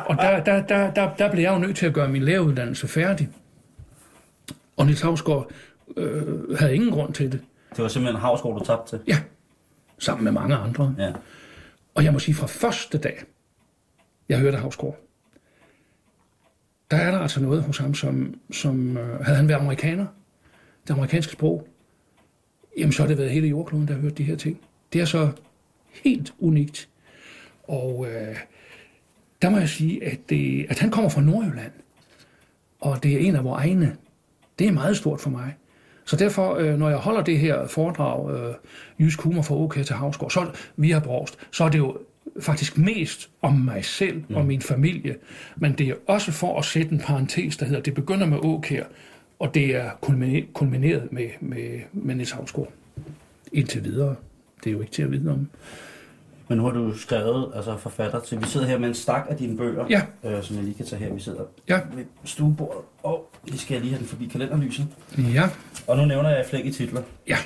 Og 0.06 0.16
der, 0.16 0.44
der, 0.44 0.66
der, 0.66 0.94
der, 0.94 1.14
der 1.14 1.30
blev 1.30 1.42
jeg 1.42 1.52
jo 1.52 1.58
nødt 1.58 1.76
til 1.76 1.86
at 1.86 1.94
gøre 1.94 2.08
min 2.08 2.22
læreruddannelse 2.22 2.88
færdig. 2.88 3.28
Og 4.76 4.86
Niels 4.86 5.00
Havsgaard 5.00 5.50
øh, 5.96 6.58
havde 6.58 6.74
ingen 6.74 6.90
grund 6.90 7.14
til 7.14 7.32
det. 7.32 7.40
Det 7.70 7.82
var 7.82 7.88
simpelthen 7.88 8.20
Havsgaard, 8.20 8.58
du 8.58 8.64
tabte 8.64 8.96
til. 8.96 9.00
Ja, 9.06 9.18
sammen 9.98 10.24
med 10.24 10.32
mange 10.32 10.56
andre. 10.56 10.94
Ja. 10.98 11.12
Og 11.94 12.04
jeg 12.04 12.12
må 12.12 12.18
sige, 12.18 12.34
fra 12.34 12.46
første 12.46 12.98
dag, 12.98 13.22
jeg 14.28 14.38
hørte 14.38 14.58
Havsgaard, 14.58 14.98
der 16.90 16.96
er 16.96 17.10
der 17.10 17.18
altså 17.18 17.40
noget 17.40 17.62
hos 17.62 17.78
ham, 17.78 17.94
som, 17.94 18.34
som 18.52 18.96
øh, 18.96 19.20
havde 19.20 19.36
han 19.36 19.48
været 19.48 19.60
amerikaner, 19.60 20.06
det 20.88 20.94
amerikanske 20.94 21.32
sprog, 21.32 21.68
jamen 22.78 22.92
så 22.92 23.02
har 23.02 23.08
det 23.08 23.18
været 23.18 23.30
hele 23.30 23.48
jordkloden, 23.48 23.88
der 23.88 23.94
har 23.94 24.00
hørt 24.00 24.18
de 24.18 24.24
her 24.24 24.36
ting. 24.36 24.60
Det 24.92 25.00
er 25.00 25.04
så 25.04 25.30
helt 26.04 26.34
unikt. 26.38 26.88
Og 27.62 28.06
øh, 28.10 28.36
der 29.42 29.50
må 29.50 29.58
jeg 29.58 29.68
sige, 29.68 30.04
at, 30.04 30.18
det, 30.28 30.66
at 30.68 30.78
han 30.78 30.90
kommer 30.90 31.10
fra 31.10 31.20
Nordjylland, 31.20 31.72
og 32.80 33.02
det 33.02 33.12
er 33.12 33.18
en 33.18 33.36
af 33.36 33.44
vores 33.44 33.64
egne. 33.64 33.96
Det 34.58 34.66
er 34.66 34.72
meget 34.72 34.96
stort 34.96 35.20
for 35.20 35.30
mig. 35.30 35.54
Så 36.04 36.16
derfor, 36.16 36.54
øh, 36.54 36.78
når 36.78 36.88
jeg 36.88 36.98
holder 36.98 37.22
det 37.22 37.38
her 37.38 37.66
foredrag, 37.66 38.34
øh, 38.34 38.54
Jysk 39.00 39.20
Humor 39.20 39.42
fra 39.42 39.54
OK 39.54 39.74
til 39.74 39.96
Havsgaard, 39.96 40.30
så 40.30 40.50
via 40.76 40.98
Brost, 40.98 41.38
så 41.50 41.64
er 41.64 41.68
det 41.68 41.78
jo 41.78 41.98
faktisk 42.40 42.78
mest 42.78 43.30
om 43.42 43.52
mig 43.54 43.84
selv 43.84 44.24
og 44.34 44.46
min 44.46 44.60
familie. 44.60 45.16
Men 45.56 45.72
det 45.72 45.88
er 45.88 45.94
også 46.06 46.32
for 46.32 46.58
at 46.58 46.64
sætte 46.64 46.92
en 46.92 46.98
parentes, 47.00 47.56
der 47.56 47.66
hedder, 47.66 47.82
det 47.82 47.94
begynder 47.94 48.26
med 48.26 48.38
OK, 48.44 48.72
og 49.38 49.54
det 49.54 49.76
er 49.76 49.90
kulmine- 50.02 50.52
kulmineret 50.52 51.12
med, 51.12 51.28
med, 51.40 51.80
med 51.92 52.14
Niels 52.14 52.30
Havsgaard. 52.30 52.72
Indtil 53.52 53.84
videre. 53.84 54.14
Det 54.66 54.72
er 54.72 54.74
jo 54.74 54.80
ikke 54.80 54.92
til 54.92 55.02
at 55.02 55.10
vide 55.12 55.30
om. 55.30 55.48
Men 56.48 56.58
nu 56.58 56.64
har 56.64 56.70
du 56.70 56.98
skrevet, 56.98 57.52
altså 57.54 57.76
forfatter 57.76 58.20
til, 58.20 58.40
vi 58.40 58.44
sidder 58.46 58.66
her 58.66 58.78
med 58.78 58.88
en 58.88 58.94
stak 58.94 59.26
af 59.30 59.36
dine 59.36 59.56
bøger, 59.56 59.86
Ja. 59.90 60.02
øh, 60.24 60.42
som 60.42 60.56
jeg 60.56 60.64
lige 60.64 60.74
kan 60.74 60.86
tage 60.86 61.04
her. 61.04 61.14
Vi 61.14 61.20
sidder 61.20 61.42
Ja. 61.68 61.80
ved 61.94 62.04
stuebordet, 62.24 62.80
og 63.02 63.30
vi 63.52 63.56
skal 63.58 63.80
lige 63.80 63.90
have 63.90 63.98
den 63.98 64.06
forbi 64.06 64.26
kalenderlyset. 64.26 64.86
Ja. 65.18 65.48
Og 65.86 65.96
nu 65.96 66.04
nævner 66.04 66.30
jeg 66.30 66.46
flæk 66.46 66.66
i 66.66 66.70
titler. 66.72 67.02
Ja. 67.28 67.36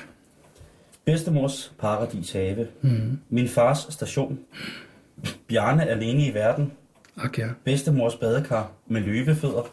Bedstemors 1.05 1.73
paradis 1.79 2.31
have. 2.31 2.67
Mm. 2.81 3.19
Min 3.29 3.47
fars 3.47 3.87
station. 3.89 4.39
Bjarne 5.47 5.85
alene 5.89 6.25
i 6.27 6.33
verden. 6.33 6.71
Ak 7.17 7.39
ja. 7.39 7.47
Bedstemors 7.63 8.15
badekar 8.15 8.71
med 8.87 9.01
løvefødder. 9.01 9.69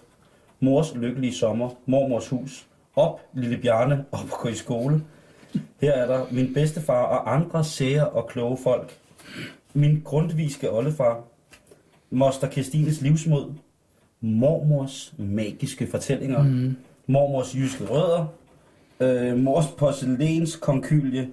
Mors 0.61 0.95
lykkelige 0.95 1.35
sommer. 1.35 1.71
Mormors 1.87 2.29
hus. 2.29 2.67
Op, 2.97 3.21
lille 3.35 3.57
Bjarne, 3.59 4.05
op 4.13 4.21
og 4.33 4.39
gå 4.43 4.49
i 4.49 4.55
skole. 4.55 5.03
Her 5.81 5.93
er 5.93 6.07
der 6.07 6.27
min 6.31 6.55
bedstefar 6.55 7.03
og 7.03 7.35
andre 7.35 7.65
sære 7.65 8.09
og 8.09 8.29
kloge 8.29 8.59
folk. 8.63 8.97
Min 9.75 10.03
grundviske 10.05 10.73
oldefar. 10.73 11.25
Moster 12.11 12.49
Kirstines 12.49 13.01
livsmod. 13.01 13.53
Mormors 14.21 15.15
magiske 15.19 15.87
fortællinger. 15.91 16.43
Mm. 16.43 16.77
Mormors 17.07 17.55
jyske 17.55 17.85
rødder. 17.85 18.27
Øh, 19.01 19.39
mors 19.39 19.67
porcelæns 19.79 20.57
konkylie. 20.57 21.29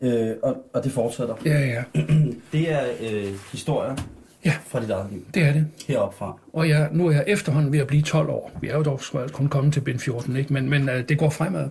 Øh, 0.00 0.30
og, 0.42 0.56
og 0.72 0.84
det 0.84 0.92
fortsætter. 0.92 1.34
Ja, 1.44 1.58
ja. 1.58 1.84
Det 2.52 2.72
er 2.72 2.82
øh, 3.00 3.34
historier 3.52 3.96
Ja. 4.44 4.54
Fra 4.66 4.80
dit 4.80 4.90
eget 4.90 5.06
liv. 5.12 5.26
Det 5.34 5.42
er 5.42 5.52
det. 5.52 5.66
Heroppe 5.88 6.16
fra. 6.16 6.38
Og 6.52 6.68
jeg, 6.68 6.88
nu 6.92 7.06
er 7.06 7.12
jeg 7.12 7.24
efterhånden 7.26 7.72
ved 7.72 7.78
at 7.78 7.86
blive 7.86 8.02
12 8.02 8.28
år. 8.28 8.50
Vi 8.60 8.68
er 8.68 8.76
jo 8.76 8.82
dog 8.82 9.00
kun 9.32 9.48
kommet 9.48 9.72
til 9.72 9.80
bind 9.80 9.98
14, 9.98 10.36
ikke? 10.36 10.52
men, 10.52 10.70
men 10.70 10.88
uh, 10.88 10.94
det 11.08 11.18
går 11.18 11.30
fremad. 11.30 11.68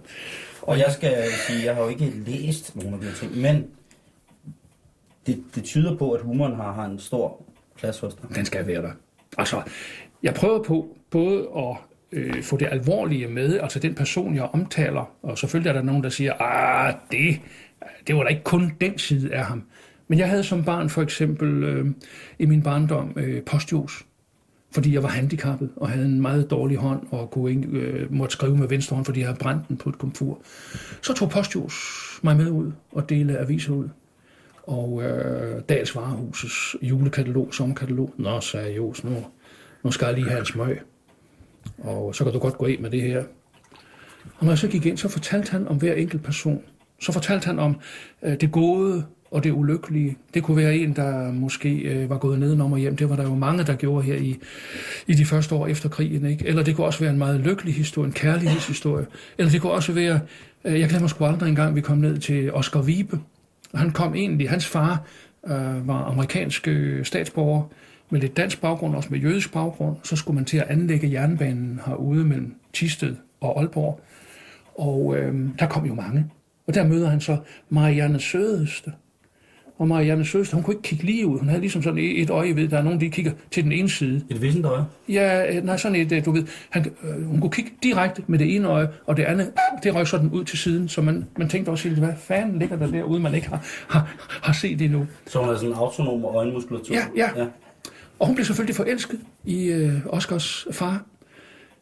Og 0.68 0.80
jeg 0.80 0.92
skal 0.92 1.24
sige, 1.48 1.66
jeg 1.66 1.76
har 1.76 1.84
jo 1.84 1.90
ikke 1.90 2.06
læst 2.06 2.76
nogen 2.76 2.94
af 2.94 3.00
de 3.00 3.06
her 3.06 3.14
ting, 3.14 3.38
men 3.38 3.68
det, 5.28 5.44
det 5.56 5.64
tyder 5.64 5.98
på, 5.98 6.12
at 6.12 6.22
humoren 6.22 6.56
har, 6.56 6.74
har 6.74 6.86
en 6.86 7.00
stor 7.00 7.42
plads 7.78 8.00
hos 8.00 8.14
dig. 8.14 8.36
Den 8.36 8.46
skal 8.46 8.68
være 8.68 8.82
der. 8.82 8.92
Altså, 9.38 9.62
jeg 10.24 10.34
prøver 10.34 10.64
på 10.64 10.98
både 11.10 11.48
at 11.58 11.76
øh, 12.12 12.44
få 12.44 12.58
det 12.58 12.68
alvorlige 12.72 13.28
med, 13.28 13.60
altså 13.60 13.80
den 13.80 13.96
person, 13.96 14.36
jeg 14.36 14.44
omtaler, 14.44 15.12
og 15.24 15.38
selvfølgelig 15.38 15.70
er 15.70 15.74
der 15.74 15.82
nogen, 15.82 16.04
der 16.04 16.10
siger, 16.10 16.34
ah, 16.40 16.94
det, 17.12 17.40
det 18.08 18.16
var 18.16 18.24
da 18.24 18.30
ikke 18.30 18.44
kun 18.44 18.72
den 18.82 18.98
side 18.98 19.34
af 19.34 19.46
ham. 19.46 19.64
Men 20.08 20.20
jeg 20.20 20.30
havde 20.30 20.44
som 20.44 20.64
barn 20.64 20.90
for 20.90 21.02
eksempel 21.02 21.64
øh, 21.64 21.86
i 22.40 22.46
min 22.46 22.64
barndom 22.64 23.14
øh, 23.16 23.44
postjus, 23.44 24.06
fordi 24.72 24.94
jeg 24.94 25.04
var 25.04 25.10
handicappet 25.10 25.70
og 25.76 25.90
havde 25.90 26.06
en 26.06 26.22
meget 26.22 26.52
dårlig 26.52 26.78
hånd 26.78 27.08
og 27.12 27.32
kunne 27.32 27.50
ikke, 27.50 27.68
øh, 27.68 28.14
måtte 28.14 28.34
skrive 28.34 28.58
med 28.58 28.68
venstre 28.68 28.96
hånd, 28.96 29.06
fordi 29.06 29.20
jeg 29.20 29.28
havde 29.28 29.40
brændt 29.40 29.68
den 29.68 29.78
på 29.78 29.90
et 29.90 29.98
komfur. 29.98 30.42
Så 31.02 31.14
tog 31.14 31.30
postjus 31.30 31.74
mig 32.24 32.38
med 32.38 32.50
ud 32.50 32.72
og 32.92 33.10
delte 33.10 33.40
aviser 33.40 33.74
ud. 33.74 33.90
Og 34.64 35.04
øh, 35.04 35.62
Dals 35.70 35.96
Varehusets 35.96 36.76
julekatalog, 36.82 37.54
sommerkatalog. 37.54 38.14
Nå, 38.18 38.42
sagde 38.42 38.76
Jos, 38.76 39.04
nu, 39.04 39.26
nu 39.84 39.92
skal 39.92 40.06
jeg 40.06 40.16
lige 40.16 40.30
have 40.30 40.40
en 40.40 40.46
smøg. 40.46 40.82
Og 41.78 42.16
så 42.16 42.24
kan 42.24 42.34
du 42.34 42.40
godt 42.40 42.58
gå 42.58 42.66
ind 42.66 42.82
med 42.82 42.92
det 42.92 43.02
her. 43.02 43.24
Og 44.38 44.46
når 44.46 44.52
jeg 44.52 44.58
så 44.58 44.68
gik 44.68 44.86
ind, 44.86 44.98
så 44.98 45.10
fortalte 45.10 45.52
han 45.52 45.68
om 45.68 45.78
hver 45.78 45.94
enkelt 45.94 46.24
person. 46.24 46.62
Så 47.02 47.12
fortalte 47.12 47.46
han 47.46 47.60
om 47.60 47.80
øh, 48.24 48.42
det 48.42 48.52
gode 48.52 49.06
og 49.32 49.44
det 49.44 49.52
ulykkelige. 49.52 50.18
Det 50.34 50.44
kunne 50.44 50.58
være 50.58 50.78
en, 50.78 50.96
der 50.96 51.32
måske 51.32 51.76
øh, 51.78 52.10
var 52.10 52.18
gået 52.18 52.40
nedenom 52.40 52.72
og 52.72 52.80
hjem. 52.80 52.96
Det 52.96 53.10
var 53.10 53.16
der 53.16 53.24
jo 53.24 53.36
mange, 53.36 53.64
der 53.64 53.76
gjorde 53.76 54.04
her 54.04 54.16
i, 54.16 54.38
i 55.08 55.14
de 55.14 55.26
første 55.26 55.56
år 55.56 55.68
efter 55.68 55.90
krigen. 55.90 56.26
Ikke? 56.26 56.48
Eller 56.48 56.64
det 56.64 56.76
kunne 56.76 56.88
også 56.88 57.00
være 57.00 57.12
en 57.12 57.18
meget 57.18 57.40
lykkelig 57.40 57.74
historie, 57.74 58.08
en 58.08 58.14
kærlighedshistorie. 58.14 59.06
Eller 59.38 59.52
det 59.52 59.62
kunne 59.62 59.72
også 59.72 59.92
være, 59.92 60.20
øh, 60.66 60.80
jeg 60.80 60.90
glemmer 60.90 61.08
sgu 61.08 61.26
aldrig 61.26 61.50
engang, 61.50 61.76
vi 61.76 61.82
kom 61.82 61.98
ned 61.98 62.18
til 62.18 62.54
Oscar 62.54 62.82
Vibe. 62.82 63.20
Han 63.76 63.92
kom 63.92 64.16
egentlig, 64.16 64.50
hans 64.50 64.66
far 64.66 65.04
øh, 65.48 65.88
var 65.88 66.04
amerikansk 66.04 66.68
øh, 66.68 67.06
statsborger, 67.06 67.64
med 68.10 68.22
lidt 68.22 68.38
dansk 68.38 68.62
baggrund, 68.62 68.96
også 68.96 69.10
med 69.12 69.20
jødisk 69.20 69.54
baggrund. 69.54 69.96
Så 70.04 70.16
skulle 70.16 70.36
man 70.36 70.46
til 70.46 70.58
at 70.58 70.68
anlægge 70.68 71.12
jernbanen 71.12 71.80
herude 71.86 72.26
mellem 72.26 72.56
Tisted 72.74 73.16
og 73.42 73.60
Aalborg. 73.60 74.02
Og 74.76 75.18
øh, 75.18 75.36
der 75.60 75.68
kom 75.68 75.86
jo 75.86 75.94
mange. 75.94 76.26
Og 76.68 76.74
der 76.74 76.88
møder 76.88 77.10
han 77.10 77.22
så 77.22 77.38
Marianne 77.70 78.20
Sødeste. 78.20 78.92
Og 79.78 79.88
Marianne 79.88 80.26
Sødeste, 80.26 80.54
hun 80.54 80.64
kunne 80.64 80.74
ikke 80.74 80.82
kigge 80.82 81.04
lige 81.04 81.28
ud. 81.28 81.40
Hun 81.40 81.48
havde 81.48 81.62
ligesom 81.62 81.84
sådan 81.84 82.00
et 82.00 82.30
øje 82.30 82.56
ved, 82.56 82.68
der 82.68 82.78
er 82.78 82.84
nogen, 82.84 83.02
der 83.02 83.10
kigger 83.10 83.32
til 83.52 83.64
den 83.64 83.72
ene 83.72 83.90
side. 83.90 84.22
Et 84.30 84.42
vissent 84.42 84.66
øje? 84.66 84.86
Ja, 85.10 85.56
øh, 85.56 85.66
nej, 85.66 85.78
sådan 85.78 85.96
et, 85.96 86.12
øh, 86.12 86.26
du 86.26 86.32
ved, 86.32 86.44
han, 86.70 86.86
øh, 87.04 87.28
hun 87.28 87.40
kunne 87.42 87.52
kigge 87.52 87.72
direkte 87.84 88.24
med 88.28 88.40
det 88.40 88.56
ene 88.56 88.68
øje, 88.68 88.88
og 89.06 89.18
det 89.18 89.24
andet, 89.24 89.52
det 89.84 89.96
røg 89.96 90.08
sådan 90.08 90.30
ud 90.30 90.44
til 90.44 90.58
siden, 90.58 90.88
så 90.88 91.02
man, 91.02 91.26
man 91.38 91.50
tænkte 91.50 91.70
også 91.70 91.88
helt, 91.88 92.00
hvad 92.00 92.14
fanden 92.18 92.60
ligger 92.60 92.78
der 92.78 92.88
derude, 92.88 93.20
man 93.20 93.36
ikke 93.36 93.48
har, 93.48 93.66
har, 93.88 94.16
har 94.42 94.54
set 94.54 94.82
endnu. 94.82 95.08
Så 95.28 95.40
hun 95.40 95.50
er 95.50 95.56
sådan 95.56 95.70
en 95.70 95.76
autonom 95.76 96.26
øjenmuskulatur? 96.26 96.96
Ja, 96.96 97.02
ja, 97.16 97.30
ja. 97.42 97.46
Og 98.20 98.28
hun 98.28 98.36
blev 98.36 98.46
selvfølgelig 98.46 98.76
forelsket 98.76 99.20
i 99.46 99.66
øh, 99.66 99.94
Oscars 100.06 100.68
far. 100.72 101.06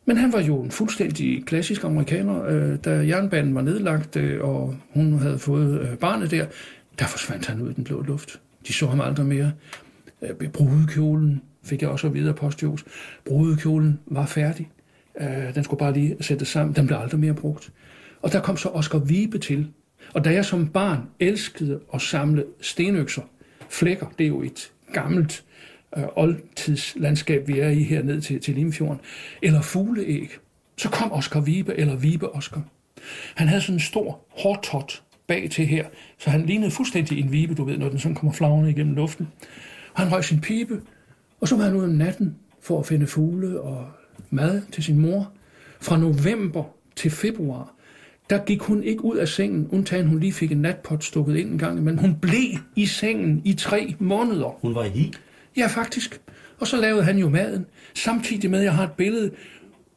Men 0.06 0.18
han 0.18 0.34
var 0.34 0.42
jo 0.42 0.62
en 0.62 0.72
fuldstændig 0.72 1.46
klassisk 1.46 1.84
amerikaner. 1.84 2.46
Øh, 2.46 2.78
da 2.86 2.90
jernbanen 2.90 3.56
var 3.56 3.62
nedlagt, 3.62 4.16
øh, 4.16 4.44
og 4.44 4.76
hun 4.94 5.20
havde 5.20 5.40
fået 5.40 5.82
øh, 5.82 5.98
barnet 5.98 6.32
der, 6.32 6.46
der 7.00 7.06
forsvandt 7.06 7.46
han 7.46 7.62
ud 7.62 7.72
i 7.72 7.74
den 7.74 7.84
blå 7.84 8.02
luft. 8.02 8.40
De 8.68 8.74
så 8.74 8.88
ham 8.88 9.02
aldrig 9.02 9.26
mere. 9.26 9.52
Øh, 10.22 10.50
brudekjolen 10.50 11.42
fik 11.64 11.82
jeg 11.82 11.90
også 11.90 12.10
videre 12.10 12.34
postjus. 12.34 12.86
Brudekjolen 13.26 14.00
var 14.06 14.26
færdig. 14.26 14.70
Øh, 15.22 15.56
den 15.56 15.64
skulle 15.64 15.80
bare 15.80 15.94
lige 15.94 16.18
sættes 16.22 16.48
sammen. 16.48 16.76
Den 16.76 16.88
blev 16.88 16.98
aldrig 16.98 17.20
mere 17.20 17.34
brugt. 17.34 17.72
Og 18.22 18.32
der 18.32 18.42
kom 18.42 18.58
så 18.58 18.70
Oscar 18.70 19.00
Vibe 19.00 19.40
til. 19.40 19.68
Og 20.14 20.26
da 20.26 20.34
jeg 20.34 20.46
som 20.46 20.68
barn 20.68 21.00
elskede 21.20 21.80
at 21.94 22.02
samle 22.02 22.46
stenøkser, 22.62 23.22
flækker, 23.70 24.08
det 24.18 24.24
er 24.24 24.28
jo 24.28 24.42
et 24.42 24.72
gammelt 24.94 25.44
øh, 25.98 26.04
oldtidslandskab, 26.16 27.48
vi 27.48 27.60
er 27.60 27.70
i 27.70 27.84
her 27.84 28.04
ned 28.04 28.22
til, 28.22 28.42
til 28.42 28.56
Limfjorden, 28.56 29.02
eller 29.42 29.62
fugleæg, 29.62 30.30
så 30.78 30.90
kom 30.90 31.12
Oscar 31.12 31.40
Vibe, 31.40 31.76
eller 31.76 31.96
Vibe 31.96 32.36
Oscar. 32.36 32.62
Han 33.36 33.48
havde 33.48 33.62
sådan 33.62 33.76
en 33.76 33.80
stor 33.80 34.26
hårtot 34.30 35.04
bag 35.28 35.50
til 35.52 35.66
her, 35.66 35.86
så 36.18 36.30
han 36.30 36.46
lignede 36.46 36.72
fuldstændig 36.72 37.20
en 37.20 37.32
vibe, 37.32 37.56
du 37.56 37.64
ved, 37.64 37.78
når 37.78 37.90
den 37.90 38.00
sådan 38.00 38.16
kommer 38.16 38.34
flagrende 38.34 38.70
igennem 38.70 38.96
luften. 38.96 39.28
Han 39.94 40.12
røg 40.12 40.24
sin 40.24 40.42
pibe, 40.42 40.82
og 41.42 41.48
så 41.48 41.56
var 41.56 41.64
han 41.64 41.76
ude 41.76 41.84
om 41.84 41.90
natten 41.90 42.36
for 42.62 42.80
at 42.80 42.86
finde 42.86 43.08
fugle 43.08 43.62
og 43.62 43.88
mad 44.30 44.62
til 44.72 44.84
sin 44.84 45.00
mor. 45.00 45.32
Fra 45.82 45.98
november 45.98 46.64
til 46.96 47.12
februar, 47.12 47.74
der 48.30 48.38
gik 48.38 48.62
hun 48.62 48.84
ikke 48.84 49.06
ud 49.06 49.18
af 49.18 49.28
sengen, 49.28 49.68
undtagen 49.72 50.08
hun 50.08 50.20
lige 50.20 50.34
fik 50.34 50.52
en 50.52 50.62
natpot 50.62 51.04
stukket 51.04 51.36
ind 51.36 51.52
en 51.52 51.58
gang, 51.58 51.84
men 51.84 51.98
hun 51.98 52.16
blev 52.22 52.60
i 52.76 52.86
sengen 52.86 53.42
i 53.46 53.54
tre 53.54 53.96
måneder. 54.00 54.58
Hun 54.62 54.76
var 54.76 54.84
i? 54.84 55.12
Ja, 55.58 55.68
faktisk. 55.68 56.22
Og 56.60 56.68
så 56.68 56.82
lavede 56.82 57.04
han 57.04 57.18
jo 57.18 57.30
maden, 57.30 57.66
samtidig 57.94 58.50
med, 58.50 58.60
at 58.60 58.66
jeg 58.66 58.76
har 58.76 58.84
et 58.84 58.92
billede, 58.92 59.32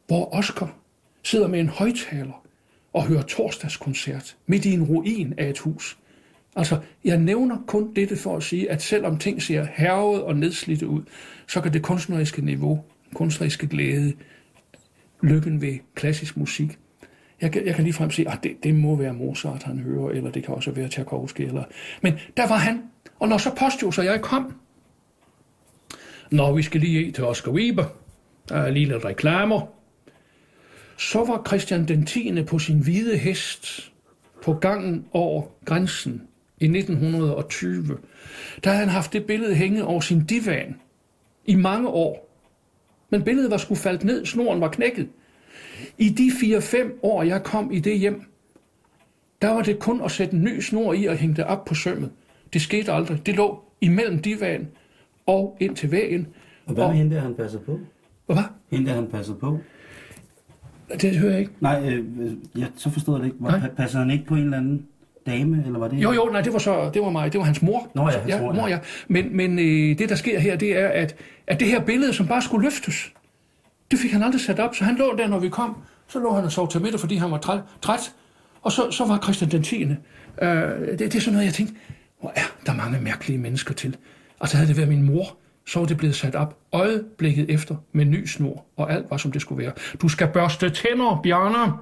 hvor 0.07 0.35
Oscar 0.35 0.75
sidder 1.23 1.47
med 1.47 1.59
en 1.59 1.69
højtaler 1.69 2.45
og 2.93 3.07
hører 3.07 3.21
torsdagskoncert 3.21 4.37
midt 4.47 4.65
i 4.65 4.73
en 4.73 4.83
ruin 4.83 5.33
af 5.37 5.49
et 5.49 5.59
hus. 5.59 5.97
Altså, 6.55 6.79
jeg 7.03 7.17
nævner 7.17 7.57
kun 7.67 7.93
dette 7.93 8.15
for 8.15 8.37
at 8.37 8.43
sige, 8.43 8.71
at 8.71 8.81
selvom 8.81 9.17
ting 9.17 9.41
ser 9.41 9.67
hervet 9.73 10.23
og 10.23 10.35
nedslidte 10.35 10.87
ud, 10.87 11.01
så 11.47 11.61
kan 11.61 11.73
det 11.73 11.81
kunstneriske 11.81 12.45
niveau, 12.45 12.83
kunstneriske 13.13 13.67
glæde, 13.67 14.13
lykken 15.21 15.61
ved 15.61 15.77
klassisk 15.95 16.37
musik, 16.37 16.77
jeg 17.41 17.51
kan, 17.51 17.65
jeg 17.65 17.75
kan 17.75 17.83
ligefrem 17.83 18.11
sige, 18.11 18.31
at 18.31 18.39
det, 18.43 18.63
det 18.63 18.75
må 18.75 18.95
være 18.95 19.13
Mozart, 19.13 19.63
han 19.63 19.79
hører, 19.79 20.09
eller 20.09 20.31
det 20.31 20.43
kan 20.43 20.55
også 20.55 20.71
være 20.71 20.87
Tchaikovsky. 20.87 21.41
Eller... 21.41 21.63
Men 22.01 22.19
der 22.37 22.47
var 22.47 22.55
han, 22.55 22.81
og 23.19 23.27
når 23.27 23.37
så 23.37 23.55
Postjos 23.55 23.97
og 23.97 24.05
jeg 24.05 24.21
kom, 24.21 24.53
når 26.31 26.53
vi 26.53 26.61
skal 26.61 26.81
lige 26.81 27.11
til 27.11 27.23
Oscar 27.23 27.51
Weber, 27.51 27.85
der 28.49 28.55
er 28.55 28.69
lige 28.69 28.85
lidt 28.85 29.05
reklamer, 29.05 29.61
så 30.99 31.25
var 31.25 31.43
Christian 31.47 31.87
den 31.87 32.05
10. 32.05 32.43
på 32.43 32.59
sin 32.59 32.79
hvide 32.79 33.17
hest 33.17 33.91
på 34.43 34.53
gangen 34.53 35.05
over 35.11 35.43
grænsen 35.65 36.21
i 36.59 36.65
1920. 36.65 37.97
Der 38.63 38.69
havde 38.69 38.79
han 38.79 38.89
haft 38.89 39.13
det 39.13 39.25
billede 39.25 39.55
hænge 39.55 39.85
over 39.85 40.01
sin 40.01 40.25
divan 40.25 40.75
i 41.45 41.55
mange 41.55 41.87
år. 41.87 42.29
Men 43.09 43.23
billedet 43.23 43.51
var 43.51 43.57
sgu 43.57 43.75
faldt 43.75 44.03
ned, 44.03 44.25
snoren 44.25 44.61
var 44.61 44.69
knækket. 44.69 45.09
I 45.97 46.09
de 46.09 46.57
4-5 46.57 46.99
år, 47.03 47.23
jeg 47.23 47.43
kom 47.43 47.71
i 47.71 47.79
det 47.79 47.99
hjem, 47.99 48.23
der 49.41 49.49
var 49.49 49.61
det 49.61 49.79
kun 49.79 50.01
at 50.01 50.11
sætte 50.11 50.35
en 50.35 50.43
ny 50.43 50.59
snor 50.59 50.93
i 50.93 51.05
og 51.05 51.15
hænge 51.15 51.35
det 51.35 51.45
op 51.45 51.65
på 51.65 51.75
sømmet. 51.75 52.11
Det 52.53 52.61
skete 52.61 52.91
aldrig. 52.91 53.25
Det 53.25 53.35
lå 53.35 53.63
imellem 53.81 54.19
divan 54.19 54.67
og 55.25 55.57
ind 55.59 55.75
til 55.75 55.91
væggen. 55.91 56.27
Og 56.65 56.73
hvad 56.73 56.87
med 56.87 56.95
hende 56.95 57.19
han 57.19 57.35
passer 57.35 57.59
på? 57.59 57.79
Hvad? 58.25 58.43
Hende 58.71 58.91
han 58.91 59.07
passer 59.07 59.33
på? 59.33 59.59
Det 61.01 61.17
hører 61.17 61.31
jeg 61.31 61.39
ikke. 61.39 61.51
Nej, 61.59 61.89
øh, 61.89 62.05
ja, 62.57 62.65
så 62.75 62.89
forstod 62.89 63.15
jeg 63.15 63.21
det 63.21 63.27
ikke. 63.27 63.37
Var, 63.43 63.57
Nej. 63.57 63.69
Passer 63.77 63.99
han 63.99 64.11
ikke 64.11 64.25
på 64.25 64.35
en 64.35 64.43
eller 64.43 64.57
anden 64.57 64.85
dame, 65.25 65.63
eller 65.65 65.79
var 65.79 65.87
det? 65.87 65.97
Jo, 65.97 66.11
jo, 66.11 66.29
nej, 66.31 66.41
det 66.41 66.53
var 66.53 66.59
så, 66.59 66.89
det 66.93 67.01
var 67.01 67.09
mig, 67.09 67.33
det 67.33 67.39
var 67.39 67.45
hans 67.45 67.61
mor. 67.61 67.91
Nå 67.95 68.01
ja, 68.09 68.17
hans 68.17 68.29
ja, 68.29 68.41
mor, 68.41 68.53
mor, 68.53 68.67
ja. 68.67 68.73
ja. 68.73 68.79
Men, 69.07 69.37
men 69.37 69.59
øh, 69.59 69.97
det, 69.99 70.09
der 70.09 70.15
sker 70.15 70.39
her, 70.39 70.55
det 70.55 70.77
er, 70.79 70.87
at, 70.87 71.15
at 71.47 71.59
det 71.59 71.67
her 71.67 71.79
billede, 71.79 72.13
som 72.13 72.27
bare 72.27 72.41
skulle 72.41 72.63
løftes, 72.63 73.13
det 73.91 73.99
fik 73.99 74.11
han 74.11 74.23
aldrig 74.23 74.41
sat 74.41 74.59
op. 74.59 74.75
Så 74.75 74.83
han 74.83 74.95
lå 74.95 75.15
der, 75.17 75.27
når 75.27 75.39
vi 75.39 75.49
kom, 75.49 75.77
så 76.07 76.19
lå 76.19 76.33
han 76.33 76.43
og 76.43 76.51
sov 76.51 76.69
til 76.69 76.81
middag, 76.81 76.99
fordi 76.99 77.15
han 77.15 77.31
var 77.31 77.37
træt. 77.37 77.59
træt 77.81 78.13
og 78.61 78.71
så, 78.71 78.91
så 78.91 79.05
var 79.05 79.19
Christian 79.23 79.51
den 79.51 79.63
10. 79.63 79.83
Øh, 79.83 79.89
det, 80.41 80.99
det 80.99 81.15
er 81.15 81.19
sådan 81.19 81.33
noget, 81.33 81.45
jeg 81.45 81.53
tænkte, 81.53 81.75
hvor 82.19 82.31
er 82.35 82.55
der 82.65 82.73
mange 82.73 83.01
mærkelige 83.01 83.37
mennesker 83.37 83.73
til. 83.73 83.97
Altså 84.41 84.57
havde 84.57 84.67
det 84.67 84.77
været 84.77 84.89
min 84.89 85.03
mor, 85.03 85.37
så 85.69 85.79
var 85.79 85.85
det 85.85 85.97
blevet 85.97 86.15
sat 86.15 86.35
op 86.35 86.57
øjeblikket 86.71 87.49
efter 87.49 87.75
med 87.91 88.05
ny 88.05 88.25
snor, 88.25 88.65
og 88.75 88.93
alt 88.93 89.05
var, 89.09 89.17
som 89.17 89.31
det 89.31 89.41
skulle 89.41 89.63
være. 89.63 89.73
Du 90.01 90.07
skal 90.09 90.27
børste 90.27 90.69
tænder, 90.69 91.19
Bjarne. 91.23 91.73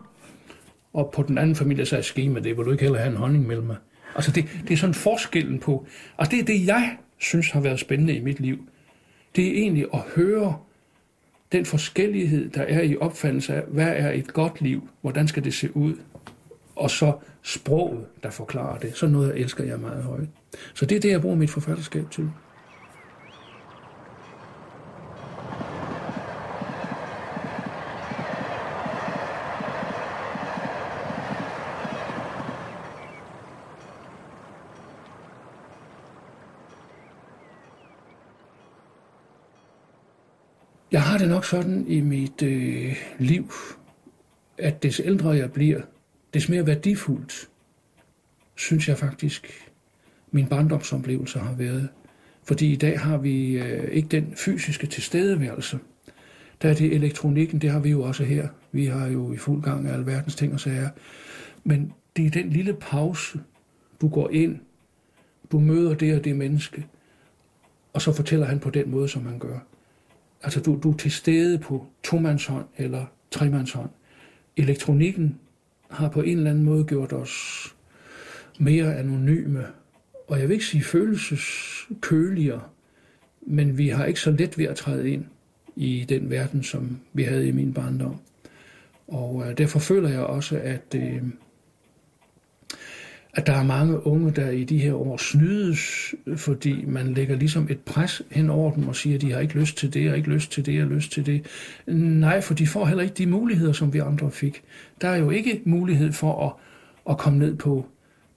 Og 0.93 1.11
på 1.13 1.23
den 1.23 1.37
anden 1.37 1.55
familie 1.55 1.85
sagde 1.85 2.03
skema, 2.03 2.39
det 2.39 2.57
vil 2.57 2.65
du 2.65 2.71
ikke 2.71 2.83
heller 2.83 2.99
have 2.99 3.11
en 3.11 3.17
honning 3.17 3.47
mellem 3.47 3.65
mig. 3.65 3.75
Altså 4.15 4.31
det, 4.31 4.45
det 4.67 4.73
er 4.73 4.77
sådan 4.77 4.93
forskellen 4.93 5.59
på, 5.59 5.85
altså 6.17 6.31
det 6.31 6.41
er 6.41 6.45
det, 6.45 6.67
jeg 6.67 6.97
synes 7.17 7.51
har 7.51 7.59
været 7.59 7.79
spændende 7.79 8.15
i 8.15 8.21
mit 8.21 8.39
liv. 8.39 8.69
Det 9.35 9.47
er 9.47 9.51
egentlig 9.51 9.85
at 9.93 9.99
høre 10.15 10.57
den 11.51 11.65
forskellighed, 11.65 12.49
der 12.49 12.61
er 12.61 12.81
i 12.81 12.97
opfattelse 12.97 13.53
af, 13.53 13.63
hvad 13.67 13.93
er 13.95 14.11
et 14.11 14.33
godt 14.33 14.61
liv, 14.61 14.89
hvordan 15.01 15.27
skal 15.27 15.43
det 15.43 15.53
se 15.53 15.77
ud, 15.77 15.93
og 16.75 16.89
så 16.89 17.13
sproget, 17.41 18.05
der 18.23 18.29
forklarer 18.29 18.79
det. 18.79 18.95
Sådan 18.95 19.13
noget 19.13 19.29
jeg 19.29 19.37
elsker 19.37 19.63
jeg 19.63 19.79
meget 19.79 20.03
højt. 20.03 20.29
Så 20.73 20.85
det 20.85 20.95
er 20.95 20.99
det, 20.99 21.09
jeg 21.09 21.21
bruger 21.21 21.35
mit 21.35 21.49
forfatterskab 21.49 22.11
til. 22.11 22.29
Nok 41.37 41.45
sådan 41.45 41.85
i 41.87 42.01
mit 42.01 42.41
øh, 42.41 42.95
liv, 43.19 43.51
at 44.57 44.83
des 44.83 45.01
ældre 45.05 45.29
jeg 45.29 45.51
bliver, 45.51 45.81
des 46.33 46.49
mere 46.49 46.67
værdifuldt, 46.67 47.49
synes 48.55 48.87
jeg 48.89 48.97
faktisk, 48.97 49.69
min 50.31 50.47
barndomsoplevelser 50.47 51.39
har 51.39 51.53
været. 51.53 51.89
Fordi 52.43 52.71
i 52.71 52.75
dag 52.75 52.99
har 52.99 53.17
vi 53.17 53.57
øh, 53.57 53.91
ikke 53.91 54.07
den 54.07 54.33
fysiske 54.35 54.87
tilstedeværelse. 54.87 55.79
Der 56.61 56.69
er 56.69 56.73
det 56.73 56.93
elektronikken, 56.93 57.61
det 57.61 57.69
har 57.69 57.79
vi 57.79 57.89
jo 57.89 58.01
også 58.01 58.23
her. 58.23 58.47
Vi 58.71 58.85
har 58.85 59.07
jo 59.07 59.33
i 59.33 59.37
fuld 59.37 59.63
gang 59.63 59.87
af 59.87 59.93
alverdens 59.93 60.35
ting 60.35 60.53
og 60.53 60.59
sager. 60.59 60.89
Men 61.63 61.93
det 62.15 62.25
er 62.25 62.29
den 62.29 62.49
lille 62.49 62.73
pause, 62.73 63.39
du 64.01 64.07
går 64.07 64.29
ind, 64.29 64.59
du 65.51 65.59
møder 65.59 65.93
det 65.93 66.15
og 66.15 66.23
det 66.23 66.35
menneske, 66.35 66.85
og 67.93 68.01
så 68.01 68.11
fortæller 68.11 68.45
han 68.45 68.59
på 68.59 68.69
den 68.69 68.91
måde, 68.91 69.07
som 69.07 69.25
han 69.25 69.39
gør. 69.39 69.59
Altså, 70.43 70.59
du, 70.59 70.79
du 70.83 70.91
er 70.91 70.97
til 70.97 71.11
stede 71.11 71.59
på 71.59 71.85
tomandshånd 72.03 72.65
eller 72.77 73.05
tremandshånd. 73.31 73.89
Elektronikken 74.57 75.39
har 75.91 76.09
på 76.09 76.21
en 76.21 76.37
eller 76.37 76.49
anden 76.49 76.63
måde 76.63 76.85
gjort 76.85 77.13
os 77.13 77.35
mere 78.59 78.95
anonyme, 78.95 79.65
og 80.27 80.39
jeg 80.39 80.47
vil 80.47 80.53
ikke 80.53 80.65
sige 80.65 80.83
følelseskøligere, 80.83 82.61
men 83.41 83.77
vi 83.77 83.87
har 83.87 84.05
ikke 84.05 84.19
så 84.19 84.31
let 84.31 84.57
ved 84.57 84.65
at 84.65 84.75
træde 84.75 85.09
ind 85.09 85.25
i 85.75 86.05
den 86.09 86.29
verden, 86.29 86.63
som 86.63 86.99
vi 87.13 87.23
havde 87.23 87.47
i 87.47 87.51
min 87.51 87.73
barndom. 87.73 88.15
Og 89.07 89.43
øh, 89.47 89.57
derfor 89.57 89.79
føler 89.79 90.09
jeg 90.09 90.19
også, 90.19 90.59
at, 90.63 90.95
øh, 90.95 91.21
at 93.37 93.47
der 93.47 93.53
er 93.53 93.63
mange 93.63 94.07
unge, 94.07 94.31
der 94.31 94.49
i 94.49 94.63
de 94.63 94.77
her 94.77 94.93
år 94.93 95.17
snydes, 95.17 96.13
fordi 96.35 96.85
man 96.85 97.13
lægger 97.13 97.35
ligesom 97.35 97.67
et 97.69 97.79
pres 97.79 98.21
hen 98.31 98.49
over 98.49 98.73
dem 98.73 98.87
og 98.87 98.95
siger, 98.95 99.15
at 99.15 99.21
de 99.21 99.31
har 99.31 99.39
ikke 99.39 99.59
lyst 99.59 99.77
til 99.77 99.93
det, 99.93 100.11
og 100.11 100.17
ikke 100.17 100.29
lyst 100.29 100.51
til 100.51 100.65
det, 100.65 100.81
og 100.83 100.87
lyst 100.87 101.11
til 101.11 101.25
det. 101.25 101.45
Nej, 101.95 102.41
for 102.41 102.53
de 102.53 102.67
får 102.67 102.85
heller 102.85 103.03
ikke 103.03 103.15
de 103.15 103.25
muligheder, 103.25 103.73
som 103.73 103.93
vi 103.93 103.99
andre 103.99 104.31
fik. 104.31 104.61
Der 105.01 105.07
er 105.07 105.17
jo 105.17 105.29
ikke 105.29 105.61
mulighed 105.65 106.11
for 106.11 106.45
at, 106.45 106.53
at 107.11 107.17
komme 107.17 107.39
ned 107.39 107.55
på, 107.55 107.85